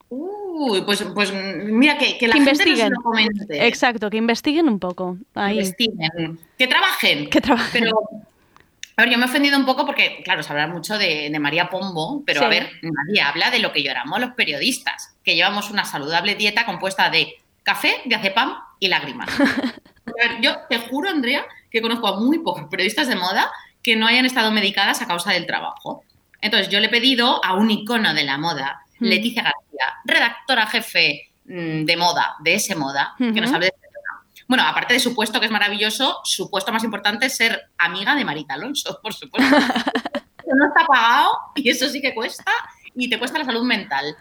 Uy, 0.10 0.84
pues, 0.84 1.02
pues 1.16 1.34
mira, 1.34 1.98
que, 1.98 2.18
que 2.20 2.28
la 2.28 2.34
que 2.34 2.42
gente 2.42 2.52
investiguen. 2.64 2.94
lo 2.94 3.02
comente. 3.02 3.68
Exacto, 3.68 4.10
que 4.12 4.18
investiguen 4.18 4.70
un 4.70 4.80
poco. 4.80 5.18
Ahí. 5.34 5.56
investiguen, 5.58 6.40
que 6.58 6.68
trabajen. 6.68 7.30
Que 7.32 7.42
trabajen. 7.42 7.84
Pero, 7.86 8.00
a 8.98 9.02
ver, 9.02 9.12
yo 9.12 9.18
me 9.18 9.26
he 9.26 9.30
ofendido 9.30 9.58
un 9.58 9.66
poco 9.66 9.86
porque, 9.88 10.22
claro, 10.24 10.44
se 10.44 10.52
habla 10.52 10.68
mucho 10.68 10.98
de, 11.00 11.30
de 11.32 11.40
María 11.40 11.70
Pombo, 11.72 12.22
pero 12.24 12.46
a 12.46 12.48
ver, 12.50 12.70
nadie 12.84 13.22
habla 13.22 13.50
de 13.50 13.60
lo 13.60 13.72
que 13.74 13.82
lloramos 13.82 14.20
los 14.22 14.32
periodistas, 14.34 15.16
que 15.24 15.34
llevamos 15.36 15.72
una 15.72 15.86
saludable 15.86 16.36
dieta 16.36 16.66
compuesta 16.68 17.10
de 17.10 17.34
café, 17.64 17.96
diazepam 18.06 18.54
y 18.80 18.88
lágrimas. 18.88 19.30
A 19.40 20.28
ver, 20.28 20.42
yo 20.42 20.56
te 20.70 20.80
juro, 20.80 21.10
Andrea, 21.10 21.46
que 21.70 21.82
conozco 21.82 22.08
a 22.08 22.20
muy 22.20 22.40
pocos 22.40 22.66
periodistas 22.70 23.08
de 23.08 23.16
moda 23.16 23.52
que 23.84 23.96
no 23.96 24.08
hayan 24.08 24.26
estado 24.26 24.52
medicadas 24.52 25.02
a 25.02 25.08
causa 25.08 25.34
del 25.34 25.46
trabajo. 25.46 26.04
Entonces, 26.42 26.70
yo 26.70 26.80
le 26.80 26.88
he 26.88 26.90
pedido 26.90 27.44
a 27.44 27.54
un 27.56 27.72
icono 27.72 28.14
de 28.14 28.24
la 28.24 28.38
moda, 28.38 28.82
Mm. 29.00 29.06
Leticia 29.06 29.44
García, 29.44 30.00
redactora 30.06 30.68
jefe 30.68 31.30
mm, 31.46 31.86
de 31.86 31.98
moda, 31.98 32.36
de 32.40 32.56
ese 32.56 32.76
moda, 32.76 33.14
que 33.18 33.42
nos 33.42 33.52
hable 33.52 33.68
de 33.68 33.74
este 33.76 33.88
tema. 33.88 34.24
Bueno, 34.48 34.64
aparte 34.64 34.94
de 34.94 35.00
su 35.00 35.14
puesto, 35.14 35.40
que 35.40 35.46
es 35.46 35.52
maravilloso, 35.52 36.20
su 36.24 36.50
puesto 36.50 36.72
más 36.72 36.84
importante 36.84 37.28
es 37.28 37.36
ser 37.36 37.70
amiga 37.78 38.16
de 38.16 38.26
Marita 38.26 38.56
Alonso, 38.56 39.00
por 39.02 39.14
supuesto. 39.14 39.56
No 40.50 40.66
está 40.66 40.88
pagado 40.88 41.38
y 41.56 41.70
eso 41.70 41.90
sí 41.90 42.00
que 42.00 42.16
cuesta 42.16 42.50
y 42.96 43.10
te 43.10 43.20
cuesta 43.20 43.38
la 43.38 43.44
salud 43.44 43.64
mental. 43.66 44.16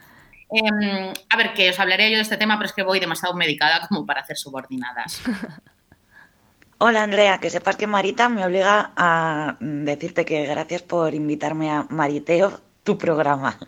Em, 0.50 1.12
a 1.28 1.36
ver, 1.36 1.54
que 1.54 1.70
os 1.70 1.80
hablaré 1.80 2.10
yo 2.10 2.16
de 2.16 2.22
este 2.22 2.36
tema, 2.36 2.56
pero 2.56 2.66
es 2.66 2.72
que 2.72 2.82
voy 2.82 3.00
demasiado 3.00 3.34
medicada 3.34 3.86
como 3.88 4.06
para 4.06 4.20
hacer 4.20 4.36
subordinadas. 4.36 5.22
Hola 6.78 7.02
Andrea, 7.02 7.38
que 7.38 7.48
sepas 7.48 7.76
que 7.76 7.86
Marita 7.86 8.28
me 8.28 8.44
obliga 8.44 8.92
a 8.96 9.56
decirte 9.60 10.26
que 10.26 10.44
gracias 10.44 10.82
por 10.82 11.14
invitarme 11.14 11.70
a 11.70 11.86
Mariteo, 11.88 12.60
tu 12.84 12.98
programa. 12.98 13.58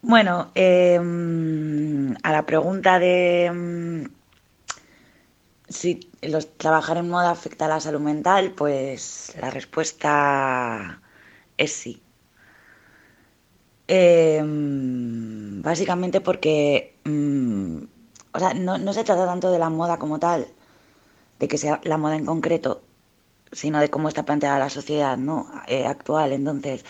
Bueno, 0.00 0.50
mm, 0.54 2.14
a 2.22 2.32
la 2.32 2.46
pregunta 2.46 2.98
de 2.98 3.50
mm, 3.52 4.04
si 5.68 6.10
los, 6.22 6.56
trabajar 6.56 6.96
en 6.98 7.10
moda 7.10 7.30
afecta 7.30 7.66
a 7.66 7.68
la 7.68 7.80
salud 7.80 8.00
mental, 8.00 8.52
pues 8.52 9.34
la 9.40 9.50
respuesta 9.50 11.00
es 11.56 11.72
sí. 11.72 12.03
Mm, 13.88 15.62
básicamente 15.62 16.20
porque 16.20 16.96
mm, 17.04 17.78
o 18.32 18.38
sea, 18.38 18.54
no, 18.54 18.78
no 18.78 18.92
se 18.92 19.04
trata 19.04 19.26
tanto 19.26 19.50
de 19.50 19.58
la 19.58 19.70
moda 19.70 19.98
como 19.98 20.18
tal, 20.18 20.46
de 21.38 21.48
que 21.48 21.58
sea 21.58 21.80
la 21.84 21.98
moda 21.98 22.16
en 22.16 22.26
concreto, 22.26 22.82
sino 23.52 23.80
de 23.80 23.90
cómo 23.90 24.08
está 24.08 24.24
planteada 24.24 24.58
la 24.58 24.70
sociedad 24.70 25.16
¿no? 25.18 25.50
Eh, 25.68 25.86
actual. 25.86 26.32
Entonces, 26.32 26.84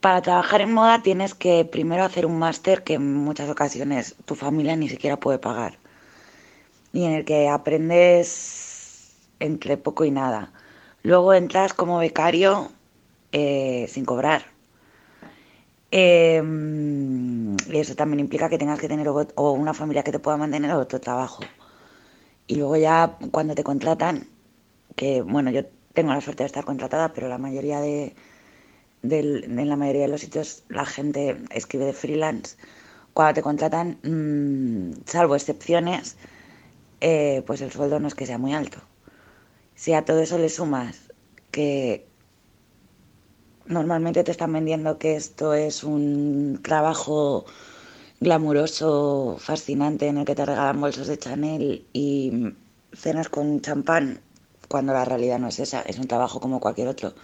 para 0.00 0.22
trabajar 0.22 0.60
en 0.60 0.72
moda 0.72 1.02
tienes 1.02 1.34
que 1.34 1.64
primero 1.64 2.04
hacer 2.04 2.26
un 2.26 2.38
máster 2.38 2.84
que 2.84 2.94
en 2.94 3.14
muchas 3.14 3.50
ocasiones 3.50 4.16
tu 4.24 4.34
familia 4.34 4.76
ni 4.76 4.88
siquiera 4.88 5.16
puede 5.18 5.38
pagar 5.38 5.78
y 6.92 7.04
en 7.04 7.12
el 7.12 7.24
que 7.24 7.48
aprendes 7.48 9.16
entre 9.40 9.76
poco 9.76 10.04
y 10.04 10.10
nada. 10.12 10.52
Luego 11.02 11.34
entras 11.34 11.74
como 11.74 11.98
becario 11.98 12.70
eh, 13.32 13.86
sin 13.90 14.04
cobrar. 14.04 14.53
Eh, 16.00 16.42
y 17.72 17.78
eso 17.78 17.94
también 17.94 18.20
implica 18.20 18.48
que 18.50 18.58
tengas 18.58 18.80
que 18.80 18.88
tener 18.92 19.08
o, 19.08 19.52
una 19.52 19.74
familia 19.74 20.02
que 20.04 20.12
te 20.12 20.18
pueda 20.24 20.36
mantener 20.36 20.70
o 20.72 20.78
otro 20.80 21.00
trabajo. 21.00 21.42
Y 22.46 22.56
luego 22.56 22.76
ya 22.76 23.16
cuando 23.30 23.54
te 23.54 23.64
contratan, 23.64 24.28
que 24.96 25.22
bueno, 25.22 25.50
yo 25.50 25.62
tengo 25.94 26.12
la 26.12 26.20
suerte 26.20 26.44
de 26.44 26.48
estar 26.48 26.64
contratada, 26.64 27.12
pero 27.14 27.28
la 27.28 27.38
mayoría 27.38 27.80
de, 27.80 28.14
del- 29.02 29.44
en 29.44 29.68
la 29.70 29.76
mayoría 29.76 30.02
de 30.04 30.08
los 30.08 30.22
sitios 30.22 30.64
la 30.70 30.86
gente 30.86 31.38
escribe 31.50 31.86
de 31.86 31.94
freelance. 31.94 32.56
Cuando 33.14 33.34
te 33.34 33.42
contratan, 33.42 33.98
mm, 34.04 35.02
salvo 35.06 35.36
excepciones, 35.36 36.16
eh, 37.00 37.42
pues 37.46 37.60
el 37.62 37.72
sueldo 37.72 38.00
no 38.00 38.08
es 38.08 38.14
que 38.16 38.26
sea 38.26 38.38
muy 38.38 38.54
alto. 38.54 38.80
Si 39.74 39.92
a 39.94 40.04
todo 40.04 40.20
eso 40.20 40.38
le 40.38 40.48
sumas 40.48 41.12
que 41.50 42.06
normalmente 43.66 44.24
te 44.24 44.30
están 44.30 44.52
vendiendo 44.52 44.98
que 44.98 45.16
esto 45.16 45.54
es 45.54 45.84
un 45.84 46.60
trabajo 46.62 47.44
glamuroso, 48.20 49.36
fascinante, 49.38 50.08
en 50.08 50.18
el 50.18 50.24
que 50.24 50.34
te 50.34 50.46
regalan 50.46 50.80
bolsos 50.80 51.06
de 51.08 51.18
Chanel 51.18 51.86
y 51.92 52.54
cenas 52.92 53.28
con 53.28 53.60
champán, 53.60 54.20
cuando 54.68 54.92
la 54.92 55.04
realidad 55.04 55.38
no 55.38 55.48
es 55.48 55.58
esa, 55.58 55.82
es 55.82 55.98
un 55.98 56.08
trabajo 56.08 56.40
como 56.40 56.60
cualquier 56.60 56.88
otro, 56.88 57.14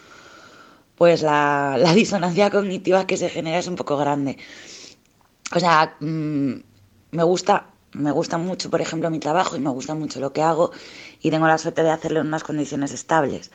pues 0.96 1.22
la, 1.22 1.76
la 1.78 1.94
disonancia 1.94 2.50
cognitiva 2.50 3.06
que 3.06 3.16
se 3.16 3.28
genera 3.30 3.58
es 3.58 3.66
un 3.66 3.76
poco 3.76 3.96
grande. 3.96 4.36
O 5.54 5.58
sea, 5.60 5.96
mm, 6.00 6.52
me 7.12 7.22
gusta, 7.24 7.66
me 7.92 8.12
gusta 8.12 8.38
mucho, 8.38 8.70
por 8.70 8.80
ejemplo, 8.80 9.10
mi 9.10 9.18
trabajo 9.18 9.56
y 9.56 9.60
me 9.60 9.70
gusta 9.70 9.94
mucho 9.94 10.20
lo 10.20 10.32
que 10.32 10.42
hago 10.42 10.70
y 11.20 11.30
tengo 11.30 11.46
la 11.46 11.58
suerte 11.58 11.82
de 11.82 11.90
hacerlo 11.90 12.20
en 12.20 12.28
unas 12.28 12.44
condiciones 12.44 12.92
estables, 12.92 13.50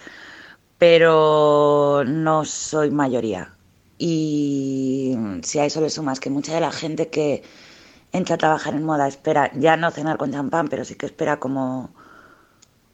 pero 0.78 2.04
no 2.06 2.46
soy 2.46 2.92
mayoría. 2.92 3.56
Y 3.98 5.16
si 5.44 5.60
a 5.60 5.66
eso 5.66 5.82
le 5.82 5.90
sumas 5.90 6.20
que 6.20 6.30
mucha 6.30 6.54
de 6.54 6.62
la 6.62 6.72
gente 6.72 7.10
que 7.10 7.44
entra 8.12 8.36
a 8.36 8.38
trabajar 8.38 8.74
en 8.74 8.84
moda 8.84 9.08
espera 9.08 9.52
ya 9.56 9.78
no 9.78 9.92
cenar 9.92 10.18
con 10.18 10.32
champán, 10.32 10.68
pero 10.68 10.86
sí 10.86 10.96
que 10.96 11.06
espera 11.06 11.40
como, 11.40 11.94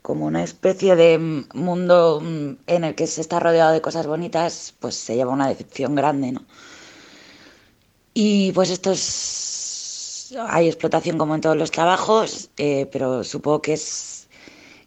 como 0.01 0.25
una 0.25 0.43
especie 0.43 0.95
de 0.95 1.17
mundo 1.53 2.21
mm, 2.21 2.57
en 2.67 2.83
el 2.83 2.95
que 2.95 3.07
se 3.07 3.21
está 3.21 3.39
rodeado 3.39 3.71
de 3.71 3.81
cosas 3.81 4.07
bonitas, 4.07 4.73
pues 4.79 4.95
se 4.95 5.15
lleva 5.15 5.33
una 5.33 5.47
decepción 5.47 5.95
grande, 5.95 6.31
¿no? 6.33 6.45
Y 8.13 8.51
pues 8.53 8.69
esto 8.69 8.91
es... 8.91 10.35
Hay 10.47 10.67
explotación 10.67 11.17
como 11.17 11.35
en 11.35 11.41
todos 11.41 11.57
los 11.57 11.71
trabajos, 11.71 12.49
eh, 12.57 12.87
pero 12.91 13.23
supongo 13.23 13.61
que 13.61 13.73
es 13.73 14.20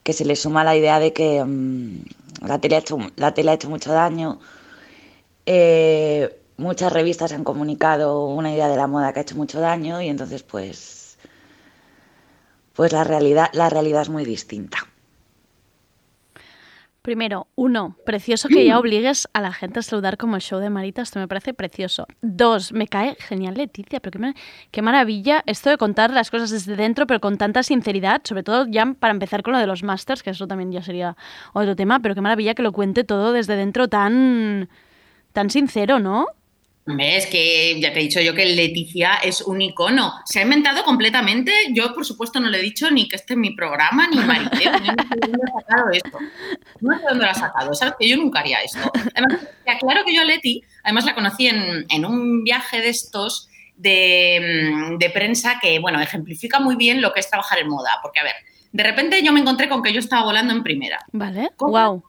que 0.04 0.12
se 0.12 0.24
le 0.24 0.36
suma 0.36 0.62
la 0.62 0.76
idea 0.76 1.00
de 1.00 1.12
que 1.12 1.42
mm, 1.44 2.46
la, 2.46 2.60
tele 2.60 2.76
ha 2.76 2.78
hecho, 2.78 2.98
la 3.16 3.34
tele 3.34 3.50
ha 3.50 3.54
hecho 3.54 3.70
mucho 3.70 3.92
daño. 3.92 4.38
Eh, 5.46 6.40
muchas 6.56 6.92
revistas 6.92 7.32
han 7.32 7.42
comunicado 7.44 8.26
una 8.26 8.52
idea 8.54 8.68
de 8.68 8.76
la 8.76 8.86
moda 8.86 9.12
que 9.12 9.20
ha 9.20 9.22
hecho 9.22 9.36
mucho 9.36 9.60
daño 9.60 10.00
y 10.00 10.08
entonces 10.08 10.42
pues 10.42 11.18
pues 12.74 12.92
la 12.92 13.04
realidad 13.04 13.50
la 13.52 13.70
realidad 13.70 14.02
es 14.02 14.10
muy 14.10 14.24
distinta. 14.24 14.78
Primero, 17.04 17.48
uno, 17.54 17.98
precioso 18.06 18.48
que 18.48 18.64
ya 18.64 18.78
obligues 18.78 19.28
a 19.34 19.42
la 19.42 19.52
gente 19.52 19.80
a 19.80 19.82
saludar 19.82 20.16
como 20.16 20.36
el 20.36 20.40
show 20.40 20.58
de 20.58 20.70
Marita, 20.70 21.02
esto 21.02 21.18
me 21.18 21.28
parece 21.28 21.52
precioso. 21.52 22.06
Dos, 22.22 22.72
me 22.72 22.88
cae 22.88 23.14
genial 23.20 23.56
Leticia, 23.56 24.00
pero 24.00 24.18
qué, 24.18 24.32
qué 24.70 24.80
maravilla 24.80 25.42
esto 25.44 25.68
de 25.68 25.76
contar 25.76 26.10
las 26.14 26.30
cosas 26.30 26.48
desde 26.48 26.76
dentro, 26.76 27.06
pero 27.06 27.20
con 27.20 27.36
tanta 27.36 27.62
sinceridad, 27.62 28.22
sobre 28.24 28.42
todo 28.42 28.66
ya 28.70 28.86
para 28.98 29.12
empezar 29.12 29.42
con 29.42 29.52
lo 29.52 29.58
de 29.58 29.66
los 29.66 29.82
masters, 29.82 30.22
que 30.22 30.30
eso 30.30 30.46
también 30.46 30.72
ya 30.72 30.80
sería 30.80 31.14
otro 31.52 31.76
tema, 31.76 32.00
pero 32.00 32.14
qué 32.14 32.22
maravilla 32.22 32.54
que 32.54 32.62
lo 32.62 32.72
cuente 32.72 33.04
todo 33.04 33.34
desde 33.34 33.54
dentro 33.54 33.86
tan, 33.86 34.70
tan 35.34 35.50
sincero, 35.50 35.98
¿no? 35.98 36.28
Es 36.86 37.26
que 37.26 37.80
ya 37.80 37.92
te 37.94 38.00
he 38.00 38.02
dicho 38.02 38.20
yo 38.20 38.34
que 38.34 38.44
Leticia 38.44 39.14
es 39.22 39.40
un 39.40 39.62
icono. 39.62 40.12
Se 40.26 40.40
ha 40.40 40.42
inventado 40.42 40.84
completamente. 40.84 41.50
Yo, 41.70 41.94
por 41.94 42.04
supuesto, 42.04 42.40
no 42.40 42.50
le 42.50 42.58
he 42.58 42.62
dicho 42.62 42.90
ni 42.90 43.08
que 43.08 43.16
este 43.16 43.32
es 43.32 43.38
mi 43.38 43.54
programa, 43.54 44.06
ni 44.08 44.18
Mariteo. 44.18 44.72
Yo 44.84 44.92
no 44.92 45.02
sé 45.02 45.14
de 45.14 45.28
dónde 45.28 45.42
ha 45.46 45.60
sacado 45.60 45.90
esto. 45.92 46.18
No 46.80 46.94
sé 46.94 47.02
de 47.02 47.08
dónde 47.08 47.24
lo 47.24 47.30
ha 47.30 47.34
sacado. 47.34 47.74
Sabes 47.74 47.94
que 47.98 48.06
yo 48.06 48.18
nunca 48.18 48.40
haría 48.40 48.58
esto. 48.60 48.92
Además, 49.14 49.48
te 49.64 49.70
aclaro 49.70 50.04
que 50.04 50.14
yo 50.14 50.20
a 50.20 50.24
Leti, 50.24 50.62
además 50.82 51.06
la 51.06 51.14
conocí 51.14 51.48
en, 51.48 51.86
en 51.88 52.04
un 52.04 52.44
viaje 52.44 52.82
de 52.82 52.90
estos 52.90 53.48
de, 53.76 54.68
mm, 54.74 54.98
de 54.98 55.10
prensa 55.10 55.58
que, 55.62 55.78
bueno, 55.78 56.00
ejemplifica 56.00 56.60
muy 56.60 56.76
bien 56.76 57.00
lo 57.00 57.14
que 57.14 57.20
es 57.20 57.30
trabajar 57.30 57.58
en 57.60 57.68
moda. 57.68 57.98
Porque, 58.02 58.20
a 58.20 58.24
ver, 58.24 58.34
de 58.72 58.82
repente 58.82 59.22
yo 59.22 59.32
me 59.32 59.40
encontré 59.40 59.70
con 59.70 59.82
que 59.82 59.92
yo 59.92 60.00
estaba 60.00 60.24
volando 60.24 60.52
en 60.52 60.62
primera. 60.62 60.98
Vale, 61.12 61.50
wow. 61.58 62.04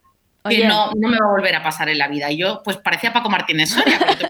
Que 0.50 0.68
no, 0.68 0.92
no 0.96 1.10
me 1.10 1.18
va 1.18 1.28
a 1.28 1.32
volver 1.32 1.56
a 1.56 1.64
pasar 1.64 1.90
en 1.90 1.98
la 1.98 2.08
vida. 2.08 2.30
Y 2.30 2.38
yo, 2.38 2.62
pues 2.64 2.78
parecía 2.78 3.14
Paco 3.14 3.30
Martínez 3.30 3.70
Soria. 3.70 3.98
pero 4.00 4.30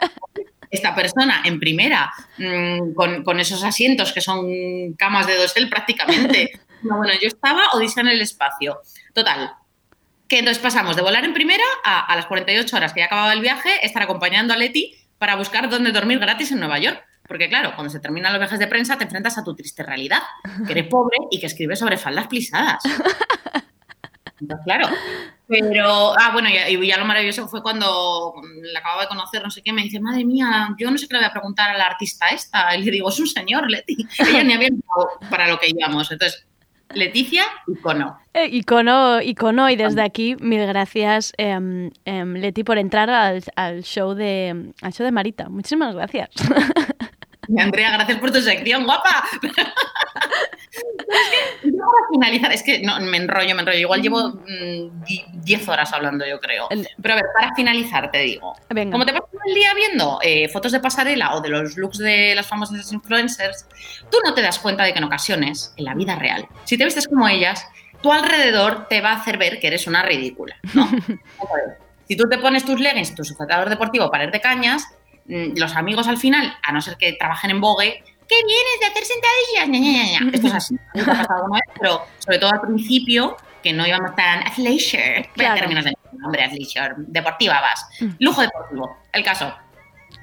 esta 0.76 0.94
persona 0.94 1.42
en 1.46 1.60
primera, 1.60 2.12
mm, 2.38 2.94
con, 2.94 3.24
con 3.24 3.40
esos 3.40 3.64
asientos 3.64 4.14
que 4.14 4.22
son 4.22 4.94
camas 4.98 5.28
de 5.28 5.38
dosel 5.38 5.70
prácticamente. 5.70 6.52
No, 6.84 6.98
bueno, 6.98 7.14
yo 7.20 7.28
estaba 7.28 7.64
odisea 7.74 8.04
en 8.04 8.10
el 8.10 8.22
espacio. 8.22 8.80
Total. 9.12 9.54
Que 10.28 10.38
entonces 10.38 10.62
pasamos 10.62 10.96
de 10.96 11.02
volar 11.02 11.26
en 11.26 11.34
primera 11.34 11.64
a, 11.84 12.06
a 12.06 12.16
las 12.16 12.28
48 12.28 12.76
horas 12.76 12.94
que 12.94 13.00
ya 13.00 13.08
acababa 13.08 13.34
el 13.34 13.42
viaje, 13.42 13.84
estar 13.84 14.04
acompañando 14.04 14.54
a 14.54 14.58
Leti 14.58 14.94
para 15.18 15.36
buscar 15.36 15.68
dónde 15.68 15.92
dormir 15.92 16.20
gratis 16.20 16.52
en 16.52 16.60
Nueva 16.60 16.78
York. 16.78 17.04
Porque 17.28 17.50
claro, 17.50 17.72
cuando 17.74 17.90
se 17.90 18.00
terminan 18.00 18.34
los 18.34 18.40
viajes 18.40 18.60
de 18.60 18.68
prensa 18.68 18.98
te 18.98 19.06
enfrentas 19.06 19.38
a 19.38 19.44
tu 19.44 19.56
triste 19.56 19.82
realidad, 19.82 20.20
que 20.66 20.74
eres 20.74 20.88
pobre 20.88 21.18
y 21.32 21.40
que 21.40 21.48
escribes 21.48 21.80
sobre 21.80 21.98
faldas 21.98 22.28
plisadas. 22.28 22.84
Entonces, 24.40 24.64
claro. 24.64 24.88
Pero, 25.48 26.18
ah, 26.18 26.32
bueno, 26.34 26.50
y, 26.50 26.88
ya 26.88 26.98
lo 26.98 27.06
maravilloso 27.06 27.48
fue 27.48 27.62
cuando 27.62 28.34
la 28.74 28.80
acababa 28.80 29.04
de 29.04 29.08
conocer, 29.08 29.44
no 29.44 29.52
sé 29.52 29.62
qué, 29.62 29.72
me 29.72 29.84
dice, 29.84 30.00
madre 30.00 30.26
mía, 30.26 30.76
yo 30.78 30.90
no 30.90 30.98
sé 30.98 31.08
qué 31.08 31.14
le 31.14 31.20
voy 31.20 31.28
a 31.28 31.32
preguntar 31.32 31.70
a 31.70 31.78
la 31.78 31.86
artista 31.86 32.28
esta. 32.30 32.76
Y 32.76 32.84
le 32.84 32.92
digo, 32.92 33.10
es 33.10 33.20
un 33.20 33.28
señor, 33.28 33.70
Leti. 33.70 33.96
Ella 34.20 34.44
ni 34.44 34.54
había 34.54 34.70
para 35.30 35.48
lo 35.48 35.60
que 35.60 35.70
íbamos. 35.70 36.12
Entonces, 36.12 36.46
Leticia, 36.94 37.44
icono. 37.68 38.20
Eh, 38.34 38.48
icono, 38.52 39.22
icono, 39.22 39.70
y 39.70 39.76
desde 39.76 40.02
aquí, 40.02 40.36
mil 40.40 40.66
gracias, 40.66 41.34
em, 41.38 41.92
Leti, 42.06 42.64
por 42.64 42.78
entrar 42.78 43.10
al, 43.10 43.44
al 43.56 43.84
show 43.84 44.14
de, 44.14 44.72
al 44.82 44.94
show 44.94 45.06
de 45.06 45.12
Marita. 45.12 45.50
Muchísimas 45.50 45.94
gracias. 45.96 46.30
Andrea, 47.58 47.92
gracias 47.92 48.18
por 48.20 48.32
tu 48.32 48.42
sección, 48.42 48.86
guapa. 48.86 49.24
Es 50.76 51.30
que, 51.62 51.72
para 51.72 52.08
finalizar, 52.12 52.52
es 52.52 52.64
que 52.64 52.80
no, 52.82 53.00
me 53.00 53.18
enrollo, 53.18 53.56
me 53.56 53.62
enrollo. 53.62 53.80
Igual 53.80 54.02
llevo 54.02 54.30
mm, 54.30 55.04
di- 55.06 55.24
10 55.34 55.70
horas 55.70 55.94
hablando, 55.94 56.26
yo 56.26 56.40
creo. 56.40 56.68
Pero 57.02 57.14
a 57.14 57.18
ver, 57.18 57.26
para 57.34 57.56
finalizar, 57.56 58.12
te 58.12 58.20
digo. 58.20 58.54
Venga. 58.70 58.92
Como 58.92 59.06
te 59.06 59.14
pasas 59.14 59.30
todo 59.32 59.42
el 59.48 59.54
día 59.54 59.74
viendo 59.74 60.20
eh, 60.22 60.50
fotos 60.50 60.72
de 60.72 60.80
pasarela 60.80 61.36
o 61.36 61.42
de 61.42 61.50
los 61.50 61.78
looks 61.78 62.00
de 62.00 62.34
las 62.36 62.48
famosas 62.48 62.92
influencers, 62.92 63.66
tú 64.12 64.18
no 64.26 64.34
te 64.34 64.42
das 64.42 64.60
cuenta 64.60 64.84
de 64.84 64.92
que 64.94 64.98
en 65.00 65.06
ocasiones, 65.06 65.74
en 65.78 65.86
la 65.86 65.94
vida 65.94 66.16
real, 66.16 66.48
si 66.66 66.78
te 66.78 66.84
vistes 66.86 67.08
como 67.08 67.28
ellas, 67.28 67.66
tu 68.02 68.12
alrededor 68.12 68.88
te 68.90 69.00
va 69.02 69.12
a 69.12 69.16
hacer 69.16 69.38
ver 69.38 69.60
que 69.60 69.68
eres 69.68 69.88
una 69.88 70.04
ridícula. 70.04 70.58
¿no? 70.74 70.90
Si 72.08 72.16
tú 72.16 72.30
te 72.30 72.38
pones 72.38 72.64
tus 72.64 72.80
leggings, 72.80 73.16
tu 73.16 73.24
sujetador 73.24 73.68
deportivo 73.68 74.12
para 74.12 74.26
ir 74.26 74.30
de 74.32 74.40
cañas, 74.40 74.84
mm, 75.05 75.05
los 75.28 75.76
amigos 75.76 76.08
al 76.08 76.18
final, 76.18 76.58
a 76.62 76.72
no 76.72 76.82
ser 76.82 76.98
que 76.98 77.14
trabajen 77.14 77.52
en 77.52 77.62
Vogue, 77.62 78.04
¿qué 78.28 78.36
vienes 78.36 78.80
de 78.80 78.86
hacer 78.86 79.04
sentadillas? 79.06 79.70
Ña, 79.70 79.80
ña, 79.80 80.04
ña, 80.04 80.20
ña. 80.20 80.32
Esto 80.32 80.48
es 80.48 80.54
así. 80.54 80.76
Me 80.94 81.02
ha 81.02 81.06
pasado 81.06 81.36
alguna 81.36 81.60
vez, 81.60 81.76
pero 81.80 82.06
sobre 82.20 82.40
todo 82.40 82.52
al 82.52 82.62
principio, 82.62 83.38
que 83.64 83.74
no 83.74 83.86
íbamos 83.88 84.16
tan 84.16 84.46
athleisure. 84.46 85.30
Claro. 85.34 85.56
términos 85.56 85.86
de 85.86 85.94
nombre, 86.20 86.44
athleisure. 86.44 86.94
Deportiva 86.98 87.62
vas. 87.62 87.88
Lujo 88.20 88.42
deportivo. 88.42 88.98
El 89.12 89.24
caso. 89.24 89.56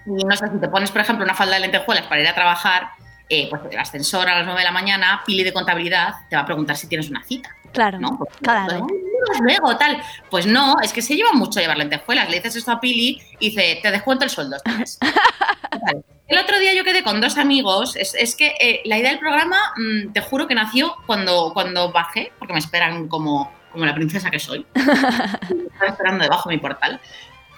Y 0.07 0.25
no 0.25 0.37
sé, 0.37 0.49
si 0.49 0.59
te 0.59 0.69
pones, 0.69 0.91
por 0.91 1.01
ejemplo, 1.01 1.25
una 1.25 1.35
falda 1.35 1.55
de 1.55 1.61
lentejuelas 1.61 2.07
para 2.07 2.21
ir 2.21 2.29
a 2.29 2.35
trabajar, 2.35 2.91
eh, 3.29 3.49
pues 3.51 3.63
el 3.71 3.79
ascensor 3.79 4.29
a 4.29 4.37
las 4.37 4.45
9 4.45 4.61
de 4.61 4.65
la 4.65 4.73
mañana, 4.73 5.23
Pili 5.27 5.43
de 5.43 5.53
contabilidad, 5.53 6.15
te 6.29 6.37
va 6.37 6.43
a 6.43 6.47
preguntar 6.47 6.77
si 6.77 6.87
tienes 6.87 7.11
una 7.11 7.23
cita. 7.25 7.51
Claro, 7.73 7.99
¿no? 7.99 8.19
Claro. 8.43 8.87
pues, 9.27 9.41
luego, 9.41 9.77
tal. 9.77 10.03
Pues 10.31 10.47
no, 10.47 10.77
es 10.83 10.93
que 10.93 11.03
se 11.03 11.17
lleva 11.17 11.33
mucho 11.33 11.61
llevar 11.61 11.79
lentejuelas. 11.79 12.29
Le 12.29 12.37
dices 12.37 12.57
esto 12.57 12.71
a 12.73 12.81
Pili 12.81 13.21
y 13.39 13.51
dice, 13.51 13.79
te 13.83 13.91
descuento 13.91 14.25
el 14.25 14.31
sueldo. 14.31 14.57
Vale. 14.65 16.03
El 16.29 16.39
otro 16.39 16.59
día 16.59 16.73
yo 16.75 16.85
quedé 16.85 17.03
con 17.03 17.21
dos 17.21 17.37
amigos. 17.37 17.97
Es, 17.97 18.15
es 18.15 18.35
que 18.37 18.55
eh, 18.61 18.81
la 18.85 18.99
idea 18.99 19.11
del 19.11 19.19
programa, 19.19 19.57
mm, 19.77 20.13
te 20.13 20.21
juro 20.21 20.47
que 20.47 20.55
nació 20.55 20.95
cuando, 21.07 21.51
cuando 21.53 21.93
bajé, 21.93 22.33
porque 22.39 22.53
me 22.55 22.59
esperan 22.59 23.09
como, 23.09 23.53
como 23.71 23.85
la 23.85 23.95
princesa 23.95 24.31
que 24.31 24.39
soy. 24.39 24.67
Estaba 24.75 25.89
esperando 25.91 26.25
debajo 26.25 26.49
de 26.49 26.57
mi 26.57 26.61
portal. 26.63 27.01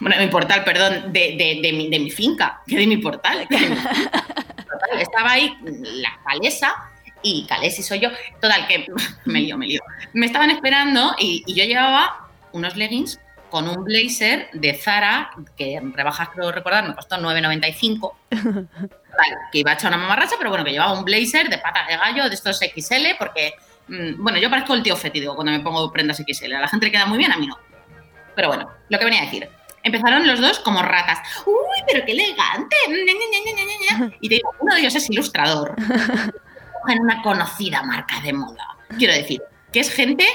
Bueno, 0.00 0.16
mi 0.18 0.26
portal, 0.26 0.64
perdón, 0.64 1.12
de, 1.12 1.36
de- 1.36 1.60
de 1.62 1.72
mi, 1.72 1.88
de 1.88 1.98
mi 2.00 2.10
finca, 2.10 2.62
que 2.66 2.76
de 2.76 2.86
mi 2.86 2.96
portal. 2.96 3.46
que 3.48 3.56
mi 3.58 3.76
estaba 5.00 5.32
ahí 5.32 5.56
la 5.62 6.18
calesa 6.24 6.74
y 7.24 7.44
Calesi 7.46 7.82
soy 7.82 7.98
yo. 7.98 8.10
Total, 8.40 8.68
que 8.68 8.86
me 9.24 9.40
lío, 9.40 9.58
me 9.58 9.66
lío. 9.66 9.80
Me 10.12 10.26
estaban 10.26 10.50
esperando 10.50 11.16
y, 11.18 11.42
y 11.46 11.54
yo 11.54 11.64
llevaba 11.64 12.28
unos 12.52 12.76
leggings 12.76 13.18
con 13.54 13.68
un 13.68 13.84
blazer 13.84 14.48
de 14.52 14.74
Zara, 14.74 15.30
que 15.56 15.74
en 15.76 15.92
rebajas 15.92 16.30
creo 16.30 16.50
recordar 16.50 16.88
me 16.88 16.94
costó 16.96 17.14
9,95. 17.16 18.12
Total, 18.30 19.38
que 19.52 19.58
iba 19.58 19.72
hecha 19.74 19.86
una 19.86 19.96
mamarracha, 19.96 20.34
pero 20.36 20.50
bueno, 20.50 20.64
que 20.64 20.72
llevaba 20.72 20.92
un 20.92 21.04
blazer 21.04 21.48
de 21.48 21.58
patas 21.58 21.86
de 21.86 21.96
gallo, 21.96 22.28
de 22.28 22.34
estos 22.34 22.58
XL, 22.58 23.14
porque, 23.16 23.54
mm, 23.86 24.20
bueno, 24.20 24.38
yo 24.38 24.50
parezco 24.50 24.74
el 24.74 24.82
tío 24.82 24.96
fétido 24.96 25.36
cuando 25.36 25.52
me 25.52 25.60
pongo 25.60 25.92
prendas 25.92 26.16
XL. 26.16 26.52
A 26.52 26.62
la 26.62 26.68
gente 26.68 26.86
le 26.86 26.90
queda 26.90 27.06
muy 27.06 27.16
bien, 27.16 27.30
a 27.30 27.36
mí 27.36 27.46
no. 27.46 27.56
Pero 28.34 28.48
bueno, 28.48 28.68
lo 28.88 28.98
que 28.98 29.04
venía 29.04 29.22
a 29.22 29.24
decir. 29.26 29.48
Empezaron 29.84 30.26
los 30.26 30.40
dos 30.40 30.58
como 30.58 30.82
ratas. 30.82 31.20
¡Uy, 31.46 31.84
pero 31.86 32.04
qué 32.04 32.10
elegante! 32.10 32.74
Ña. 32.88 34.10
Y 34.20 34.28
te 34.30 34.34
digo, 34.36 34.50
uno 34.58 34.74
de 34.74 34.80
ellos 34.80 34.94
es 34.96 35.08
ilustrador. 35.10 35.76
En 36.88 37.00
una 37.00 37.22
conocida 37.22 37.82
marca 37.82 38.20
de 38.20 38.32
moda. 38.32 38.76
Quiero 38.98 39.12
decir, 39.14 39.42
que 39.72 39.80
es 39.80 39.92
gente 39.92 40.26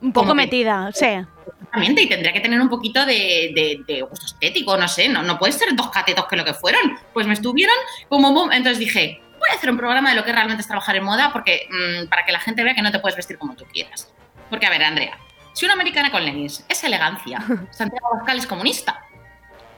Un 0.00 0.12
poco 0.12 0.28
como 0.28 0.40
que- 0.40 0.46
metida, 0.46 0.90
sí. 0.92 1.06
Exactamente, 1.06 2.02
y 2.02 2.08
tendría 2.08 2.32
que 2.32 2.40
tener 2.40 2.60
un 2.60 2.68
poquito 2.68 3.06
de, 3.06 3.52
de- 3.54 3.80
de 3.86 4.02
gusto 4.02 4.26
estético, 4.26 4.76
no 4.76 4.86
sé, 4.88 5.08
no, 5.08 5.22
no 5.22 5.38
ser 5.50 5.74
dos 5.74 5.90
catetos 5.90 6.26
que 6.26 6.36
lo 6.36 6.44
que 6.44 6.52
fueron. 6.54 6.98
Pues 7.12 7.26
me 7.26 7.32
estuvieron 7.32 7.74
como 8.08 8.32
boom, 8.32 8.52
entonces 8.52 8.78
dije, 8.78 9.22
voy 9.38 9.48
a 9.50 9.54
hacer 9.54 9.70
un 9.70 9.76
programa 9.78 10.10
de 10.10 10.16
lo 10.16 10.24
que 10.24 10.32
realmente 10.32 10.60
es 10.60 10.66
trabajar 10.68 10.96
en 10.96 11.04
moda 11.04 11.30
porque 11.32 11.68
mm, 11.70 12.08
para 12.08 12.24
que 12.26 12.32
la 12.32 12.40
gente 12.40 12.62
vea 12.62 12.74
que 12.74 12.82
no 12.82 12.92
te 12.92 12.98
puedes 12.98 13.16
vestir 13.16 13.38
como 13.38 13.54
tú 13.54 13.64
quieras. 13.72 14.12
Porque, 14.50 14.66
a 14.66 14.70
ver, 14.70 14.82
Andrea, 14.84 15.16
si 15.54 15.64
una 15.64 15.74
americana 15.74 16.10
con 16.10 16.24
leggings 16.24 16.64
es 16.68 16.84
elegancia, 16.84 17.38
Santiago 17.70 18.08
Abascal 18.14 18.38
es 18.38 18.46
comunista. 18.46 19.00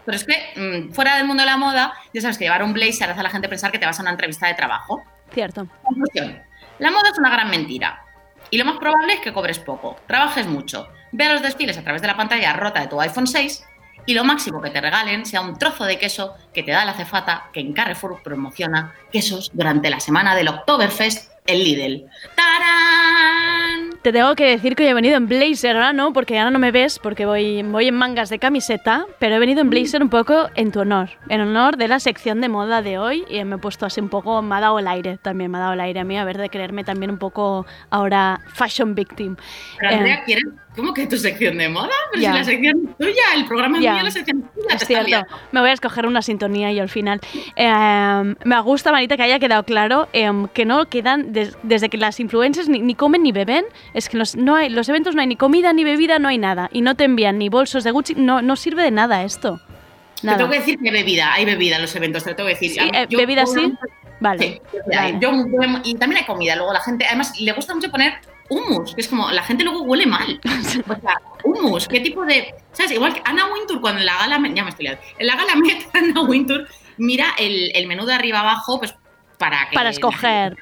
Pero 0.05 0.17
es 0.17 0.25
que 0.25 0.89
mm, 0.91 0.93
fuera 0.93 1.17
del 1.17 1.27
mundo 1.27 1.43
de 1.43 1.47
la 1.47 1.57
moda, 1.57 1.95
ya 2.13 2.21
sabes 2.21 2.37
que 2.39 2.45
llevar 2.45 2.63
un 2.65 2.73
blazer 2.75 3.09
hace 3.09 3.21
a 3.21 3.23
la 3.23 3.31
gente 3.31 3.49
pensar 3.49 3.71
que 3.71 3.79
te 3.79 3.87
vas 3.87 3.99
a 3.99 4.03
una 4.03 4.11
entrevista 4.11 4.47
de 4.49 4.55
trabajo. 4.55 5.03
Cierto. 5.33 5.67
Conclusión. 5.83 6.43
La 6.79 6.91
moda 6.91 7.11
es 7.13 7.19
una 7.19 7.31
gran 7.31 7.51
mentira. 7.51 8.05
Y 8.51 8.59
lo 8.59 8.65
más 8.65 8.79
probable 8.79 9.15
es 9.15 9.21
que 9.21 9.33
cobres 9.33 9.59
poco, 9.59 9.97
trabajes 10.07 10.47
mucho, 10.47 10.89
veas 11.13 11.33
los 11.33 11.43
desfiles 11.43 11.79
a 11.79 11.83
través 11.83 12.03
de 12.03 12.09
la 12.09 12.17
pantalla 12.17 12.53
rota 12.53 12.81
de 12.81 12.89
tu 12.89 13.01
iPhone 13.01 13.27
6 13.27 13.65
y 14.07 14.15
lo 14.15 14.25
máximo 14.25 14.61
que 14.61 14.71
te 14.71 14.81
regalen 14.81 15.25
sea 15.25 15.41
un 15.41 15.59
trozo 15.59 15.85
de 15.85 15.99
queso 15.99 16.35
que 16.53 16.63
te 16.63 16.73
da 16.73 16.85
la 16.85 16.95
cefata 16.95 17.49
que 17.53 17.61
en 17.61 17.73
Carrefour 17.73 18.23
promociona 18.23 18.95
quesos 19.11 19.51
durante 19.55 19.91
la 19.91 20.01
semana 20.01 20.37
del 20.37 20.49
Oktoberfest 20.49 21.31
en 21.47 21.59
Lidl. 21.59 22.11
¡Tarán! 22.37 23.84
Te 24.05 24.13
tengo 24.13 24.35
que 24.35 24.51
decir 24.51 24.77
que 24.77 24.83
hoy 24.83 24.91
he 24.91 24.95
venido 24.95 25.17
en 25.17 25.27
blazer, 25.29 25.77
ahora 25.77 25.95
no, 25.95 26.13
porque 26.13 26.39
ahora 26.39 26.51
no 26.51 26.59
me 26.59 26.71
ves, 26.71 26.99
porque 26.99 27.25
voy, 27.25 27.63
voy 27.63 27.89
en 27.89 27.95
mangas 27.95 28.29
de 28.29 28.39
camiseta, 28.39 29.07
pero 29.19 29.37
he 29.37 29.39
venido 29.39 29.63
en 29.63 29.71
blazer 29.71 30.03
un 30.03 30.11
poco 30.11 30.51
en 30.57 30.73
tu 30.73 30.81
honor, 30.81 31.09
en 31.31 31.41
honor 31.41 31.79
de 31.79 31.89
la 31.89 31.99
sección 31.99 32.43
de 32.43 32.51
moda 32.51 32.83
de 32.83 32.99
hoy 32.99 33.25
y 33.31 33.43
me 33.45 33.55
he 33.55 33.59
puesto 33.59 33.87
así 33.87 34.03
un 34.03 34.11
poco, 34.11 34.43
me 34.43 34.57
ha 34.57 34.61
dado 34.61 34.79
el 34.79 34.89
aire 34.89 35.17
también, 35.17 35.51
me 35.51 35.57
ha 35.57 35.63
dado 35.63 35.73
el 35.73 35.81
aire 35.81 36.01
a 36.01 36.05
mí, 36.05 36.19
a 36.19 36.25
ver, 36.27 36.37
de 36.37 36.51
creerme 36.51 36.85
también 36.85 37.11
un 37.11 37.17
poco 37.17 37.65
ahora 37.89 38.43
fashion 38.49 38.95
victim. 38.95 39.37
Pero 39.81 40.05
Eh, 40.05 40.23
¿quieres? 40.27 40.45
¿Cómo 40.77 40.93
que 40.93 41.07
tu 41.07 41.17
sección 41.17 41.57
de 41.59 41.69
moda? 41.69 41.91
Pero 42.11 42.23
Ya. 42.23 42.33
si 42.33 42.39
la 42.39 42.45
sección 42.45 42.89
es 42.91 42.97
tuya, 42.99 43.23
el 43.37 43.45
programa 43.47 43.77
es 43.79 43.81
mío, 43.83 43.93
la 44.03 44.11
sección 44.11 44.45
es 44.45 44.55
tuya. 44.55 44.75
Es 44.75 44.87
cierto, 44.87 45.37
me 45.53 45.61
voy 45.61 45.71
a 45.71 45.73
escoger 45.73 46.07
una 46.07 46.21
sintonía 46.21 46.73
y 46.73 46.81
al 46.81 46.89
final. 46.89 47.21
Eh, 47.55 48.35
me 48.45 48.61
gusta, 48.63 48.91
Marita, 48.91 49.17
que 49.17 49.23
haya 49.23 49.39
quedado 49.39 49.63
claro 49.65 50.09
eh, 50.13 50.31
que 50.53 50.65
no 50.65 50.87
quedan, 50.89 51.33
des- 51.33 51.57
desde 51.63 51.89
que 51.89 51.97
las 51.97 52.19
influencers 52.19 52.69
ni, 52.69 52.81
ni 52.81 52.95
comen 52.95 53.23
ni 53.23 53.31
beben, 53.33 53.65
es 53.93 54.09
que 54.09 54.17
los, 54.17 54.35
no 54.37 54.57
hay, 54.57 54.69
los 54.69 54.89
eventos 54.89 55.15
no 55.15 55.21
hay 55.21 55.27
ni 55.29 55.37
comida 55.37 55.73
ni 55.73 55.85
bebida, 55.85 56.19
no 56.19 56.29
hay 56.29 56.39
nada. 56.39 56.69
Y 56.73 56.81
no 56.81 56.97
te 56.97 57.05
envían 57.05 57.39
ni 57.39 57.49
bolsos 57.49 57.85
de 57.85 57.91
Gucci, 57.93 58.15
no, 58.17 58.43
no 58.43 58.57
sirve 58.57 58.83
de 58.83 58.91
nada 58.91 59.23
esto. 59.23 59.61
Te 60.21 60.29
tengo 60.35 60.49
que 60.51 60.59
decir 60.59 60.79
que 60.79 60.89
hay 60.89 60.95
bebida, 60.95 61.35
hay 61.35 61.45
bebida 61.45 61.77
en 61.77 61.83
los 61.83 61.95
eventos, 61.95 62.25
te 62.25 62.31
lo 62.31 62.37
tengo 62.37 62.49
que 62.49 62.55
decir. 62.55 62.71
Sí, 62.73 62.79
eh, 62.95 63.07
bebida 63.17 63.47
sí. 63.47 63.73
Vale. 64.21 64.39
Sí, 64.73 64.79
vale. 64.87 64.99
hay. 64.99 65.13
Yo- 65.21 65.31
yo- 65.33 65.81
y 65.85 65.95
también 65.97 66.21
hay 66.23 66.27
comida. 66.27 66.57
Luego 66.57 66.73
la 66.73 66.81
gente, 66.81 67.05
además, 67.07 67.39
le 67.39 67.53
gusta 67.53 67.75
mucho 67.75 67.91
poner 67.91 68.15
hummus, 68.49 68.95
que 68.95 69.01
es 69.01 69.09
como 69.09 69.31
la 69.31 69.43
gente 69.43 69.65
luego 69.65 69.83
huele 69.83 70.07
mal. 70.07 70.41
O 70.89 71.01
sea, 71.01 71.21
hummus, 71.45 71.89
¿qué 71.89 72.01
tipo 72.01 72.25
de. 72.25 72.55
¿Sabes? 72.73 72.93
Igual 72.93 73.15
que 73.15 73.23
Anna 73.25 73.47
Wintour, 73.53 73.81
cuando 73.81 74.01
en 74.01 74.07
la 74.07 74.17
gala. 74.19 74.41
Ya 74.55 74.63
me 74.65 74.71
estoy 74.71 74.85
liando. 74.87 75.03
En 75.19 75.27
la 75.27 75.37
gala 75.37 75.55
Met, 75.57 75.89
Anna 75.95 76.21
Wintour 76.23 76.67
mira 76.99 77.35
el, 77.39 77.71
el 77.75 77.87
menú 77.87 78.05
de 78.07 78.15
arriba 78.15 78.41
abajo, 78.41 78.79
pues 78.79 78.95
para 79.39 79.69
que. 79.69 79.75
Para 79.75 79.91
escoger. 79.91 80.57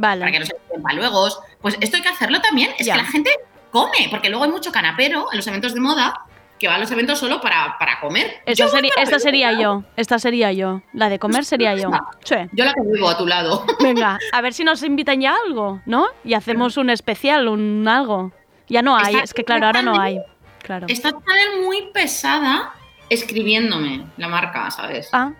Para 0.00 0.16
que 0.30 0.38
Vale. 0.38 0.38
no 0.40 0.46
se 0.46 0.54
paluegos. 0.82 1.38
Pues 1.60 1.76
esto 1.80 1.96
hay 1.96 2.02
que 2.02 2.08
hacerlo 2.08 2.40
también. 2.40 2.70
Es 2.78 2.86
Ya. 2.86 2.94
que 2.94 3.02
la 3.02 3.06
gente 3.08 3.30
come, 3.70 4.08
porque 4.10 4.28
luego 4.28 4.44
hay 4.44 4.50
mucho 4.50 4.70
canapero 4.72 5.26
en 5.32 5.36
los 5.38 5.46
eventos 5.46 5.74
de 5.74 5.80
moda 5.80 6.20
que 6.58 6.68
va 6.68 6.76
a 6.76 6.78
los 6.78 6.90
eventos 6.90 7.18
solo 7.18 7.40
para, 7.40 7.76
para 7.78 8.00
comer. 8.00 8.42
Esta, 8.46 8.68
para 8.70 8.86
esta 9.02 9.18
sería 9.18 9.52
yo. 9.52 9.82
Esta 9.96 10.18
sería 10.18 10.52
yo. 10.52 10.82
La 10.92 11.08
de 11.08 11.18
comer 11.18 11.44
sería 11.44 11.74
yo. 11.74 11.90
Sí. 12.24 12.36
Yo 12.52 12.64
la 12.64 12.72
que 12.72 12.80
vivo 12.92 13.08
a 13.08 13.18
tu 13.18 13.26
lado. 13.26 13.64
Venga, 13.80 14.18
a 14.32 14.40
ver 14.40 14.54
si 14.54 14.64
nos 14.64 14.82
invitan 14.82 15.20
ya 15.20 15.32
a 15.32 15.36
algo, 15.46 15.80
¿no? 15.86 16.06
Y 16.24 16.34
hacemos 16.34 16.76
un 16.76 16.90
especial, 16.90 17.48
un 17.48 17.86
algo. 17.88 18.32
Ya 18.68 18.82
no 18.82 18.96
hay, 18.96 19.14
Está- 19.14 19.24
es 19.24 19.34
que 19.34 19.44
claro, 19.44 19.66
ahora 19.66 19.82
no 19.82 20.00
hay. 20.00 20.20
Claro. 20.62 20.86
Está 20.88 21.10
Chanel 21.10 21.62
muy 21.64 21.90
pesada 21.92 22.72
escribiéndome 23.10 24.06
la 24.16 24.28
marca, 24.28 24.70
¿sabes? 24.70 25.08
Ah, 25.12 25.32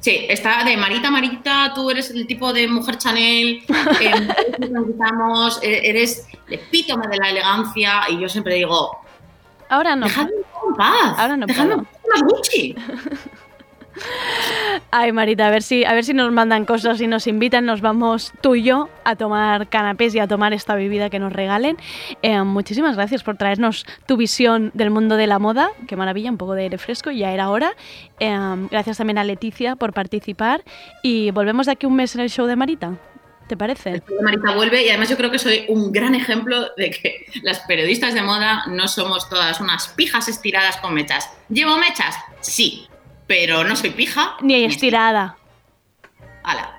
Sí, 0.00 0.26
está 0.28 0.62
de 0.64 0.76
Marita, 0.76 1.10
Marita, 1.10 1.72
tú 1.74 1.90
eres 1.90 2.10
el 2.10 2.26
tipo 2.26 2.52
de 2.52 2.68
mujer 2.68 2.98
Chanel, 2.98 3.64
eh, 4.02 4.28
necesitamos, 4.58 5.62
eh, 5.62 5.80
eres 5.84 6.26
el 6.46 6.54
epítome 6.54 7.06
de 7.08 7.16
la 7.16 7.30
elegancia 7.30 8.02
y 8.10 8.20
yo 8.20 8.28
siempre 8.28 8.54
digo, 8.56 8.98
ahora 9.68 9.96
no. 9.96 10.06
dejadme 10.06 10.32
en 10.32 10.76
paz, 10.76 11.18
Ahora 11.18 11.36
no 11.36 11.46
dejadme 11.46 11.74
en 11.74 11.84
paz 11.84 12.22
Gucci. 12.22 12.74
Ay, 14.90 15.12
Marita, 15.12 15.46
a 15.46 15.50
ver 15.50 15.62
si, 15.62 15.84
a 15.84 15.92
ver 15.92 16.04
si 16.04 16.14
nos 16.14 16.32
mandan 16.32 16.64
cosas 16.64 17.00
y 17.00 17.06
nos 17.06 17.26
invitan, 17.26 17.64
nos 17.64 17.80
vamos 17.80 18.32
tú 18.40 18.54
y 18.54 18.62
yo 18.62 18.88
a 19.04 19.16
tomar 19.16 19.68
canapés 19.68 20.14
y 20.14 20.18
a 20.18 20.26
tomar 20.26 20.52
esta 20.52 20.74
bebida 20.74 21.10
que 21.10 21.18
nos 21.18 21.32
regalen. 21.32 21.76
Eh, 22.22 22.42
muchísimas 22.42 22.96
gracias 22.96 23.22
por 23.22 23.36
traernos 23.36 23.86
tu 24.06 24.16
visión 24.16 24.70
del 24.74 24.90
mundo 24.90 25.16
de 25.16 25.26
la 25.26 25.38
moda. 25.38 25.70
Qué 25.86 25.96
maravilla, 25.96 26.30
un 26.30 26.38
poco 26.38 26.54
de 26.54 26.62
aire 26.62 26.78
fresco, 26.78 27.10
ya 27.10 27.32
era 27.32 27.50
hora. 27.50 27.74
Eh, 28.20 28.36
gracias 28.70 28.98
también 28.98 29.18
a 29.18 29.24
Leticia 29.24 29.76
por 29.76 29.92
participar 29.92 30.62
y 31.02 31.30
volvemos 31.30 31.66
de 31.66 31.72
aquí 31.72 31.86
un 31.86 31.96
mes 31.96 32.14
en 32.14 32.20
el 32.22 32.30
show 32.30 32.46
de 32.46 32.56
Marita. 32.56 32.94
¿Te 33.46 33.56
parece? 33.56 34.02
Marita 34.22 34.54
vuelve 34.54 34.84
y 34.84 34.88
además 34.88 35.10
yo 35.10 35.16
creo 35.16 35.30
que 35.30 35.38
soy 35.38 35.66
un 35.68 35.92
gran 35.92 36.14
ejemplo 36.14 36.70
de 36.76 36.90
que 36.90 37.26
las 37.42 37.60
periodistas 37.60 38.14
de 38.14 38.22
moda 38.22 38.64
no 38.68 38.88
somos 38.88 39.28
todas 39.28 39.60
unas 39.60 39.88
pijas 39.88 40.28
estiradas 40.28 40.78
con 40.78 40.94
mechas. 40.94 41.30
¿Llevo 41.50 41.76
mechas? 41.76 42.16
Sí, 42.40 42.88
pero 43.26 43.64
no 43.64 43.76
soy 43.76 43.90
pija. 43.90 44.36
Ni 44.40 44.64
estirada. 44.64 45.36
Ala. 46.42 46.76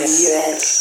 RPS. 0.00 0.77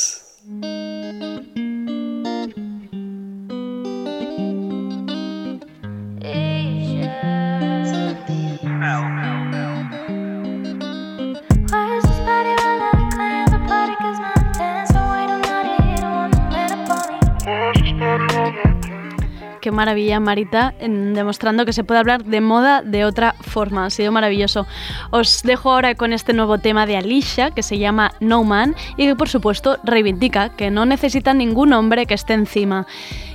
Qué 19.67 19.71
maravilla, 19.73 20.21
Marita, 20.21 20.73
en- 20.79 21.13
demostrando 21.13 21.65
que 21.65 21.73
se 21.73 21.83
puede 21.83 21.99
hablar 21.99 22.23
de 22.23 22.39
moda 22.39 22.81
de 22.81 23.03
otra 23.03 23.35
forma. 23.41 23.85
Ha 23.85 23.89
sido 23.89 24.13
maravilloso. 24.13 24.65
Os 25.11 25.43
dejo 25.43 25.71
ahora 25.73 25.93
con 25.95 26.13
este 26.13 26.31
nuevo 26.31 26.57
tema 26.57 26.85
de 26.85 26.95
Alicia, 26.95 27.51
que 27.51 27.63
se 27.63 27.77
llama 27.77 28.13
No 28.21 28.45
Man, 28.45 28.75
y 28.95 29.07
que 29.07 29.15
por 29.17 29.27
supuesto 29.27 29.77
reivindica 29.83 30.47
que 30.55 30.71
no 30.71 30.85
necesita 30.85 31.33
ningún 31.33 31.73
hombre 31.73 32.05
que 32.05 32.13
esté 32.13 32.31
encima. 32.33 32.87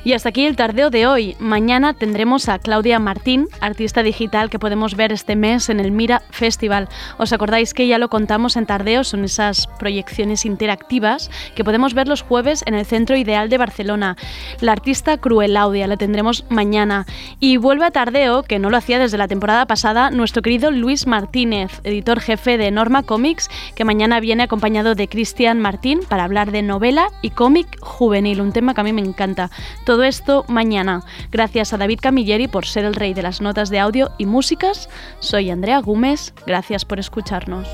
Y 0.05 0.14
hasta 0.14 0.30
aquí 0.30 0.47
el 0.47 0.57
tardeo 0.57 0.89
de 0.91 1.07
hoy. 1.07 1.37
Mañana 1.39 1.93
tendremos 1.93 2.49
a 2.49 2.59
Claudia 2.59 2.99
Martín, 2.99 3.47
artista 3.61 4.03
digital 4.03 4.49
que 4.51 4.59
podemos 4.59 4.97
ver 4.97 5.12
este 5.12 5.37
mes 5.37 5.68
en 5.68 5.78
el 5.80 5.93
Mira 5.93 6.22
Festival. 6.30 6.89
¿Os 7.18 7.33
acordáis 7.35 7.72
que 7.74 7.87
ya 7.87 7.99
lo 7.99 8.09
contamos 8.09 8.57
en 8.57 8.66
Tardeo? 8.66 9.05
Son 9.05 9.22
esas 9.24 9.68
proyecciones 9.78 10.45
interactivas 10.47 11.30
que 11.55 11.62
podemos 11.62 11.93
ver 11.95 12.09
los 12.09 12.22
jueves 12.22 12.64
en 12.66 12.74
el 12.74 12.85
Centro 12.87 13.16
Ideal 13.16 13.49
de 13.51 13.59
Barcelona. 13.59 14.16
La 14.61 14.72
artista 14.72 15.18
Cruelaudia 15.18 15.87
la 15.87 15.97
tendremos 15.97 16.22
mañana. 16.49 17.07
Y 17.41 17.57
vuelve 17.57 17.87
a 17.87 17.91
Tardeo, 17.91 18.43
que 18.43 18.59
no 18.59 18.70
lo 18.70 18.77
hacía 18.77 18.99
desde 18.99 19.18
la 19.18 19.29
temporada 19.29 19.66
pasada, 19.66 20.11
nuestro 20.11 20.43
querido 20.43 20.70
Luis 20.70 21.07
Martínez, 21.07 21.81
editor 21.85 22.20
jefe 22.20 22.59
de 22.59 22.70
Norma 22.70 23.03
Comics, 23.03 23.49
que 23.75 23.85
mañana 23.85 24.20
viene 24.20 24.45
acompañado 24.45 24.95
de 24.95 25.09
Cristian 25.09 25.61
Martín 25.61 26.01
para 26.09 26.25
hablar 26.25 26.53
de 26.53 26.62
novela 26.62 27.09
y 27.23 27.31
cómic 27.31 27.79
juvenil, 27.81 28.41
un 28.41 28.53
tema 28.53 28.75
que 28.75 28.81
a 28.81 28.85
mí 28.85 28.93
me 28.93 29.03
encanta. 29.03 29.51
Todo 29.85 30.05
esto 30.05 30.45
mañana. 30.49 31.03
Gracias 31.31 31.73
a 31.73 31.79
David 31.79 32.01
Camilleri 32.01 32.49
por 32.49 32.66
ser 32.66 32.85
el 32.85 32.95
rey 32.95 33.14
de 33.14 33.23
las 33.23 33.41
notas 33.41 33.70
de 33.70 33.81
audio 33.81 34.11
y 34.18 34.27
músicas. 34.27 34.89
Soy 35.20 35.51
Andrea 35.51 35.81
Gómez. 35.81 36.35
Gracias 36.47 36.85
por 36.85 36.99
escucharnos. 36.99 37.68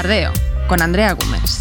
Tardeo, 0.00 0.32
con 0.66 0.80
Andrea 0.80 1.12
Gómez. 1.12 1.60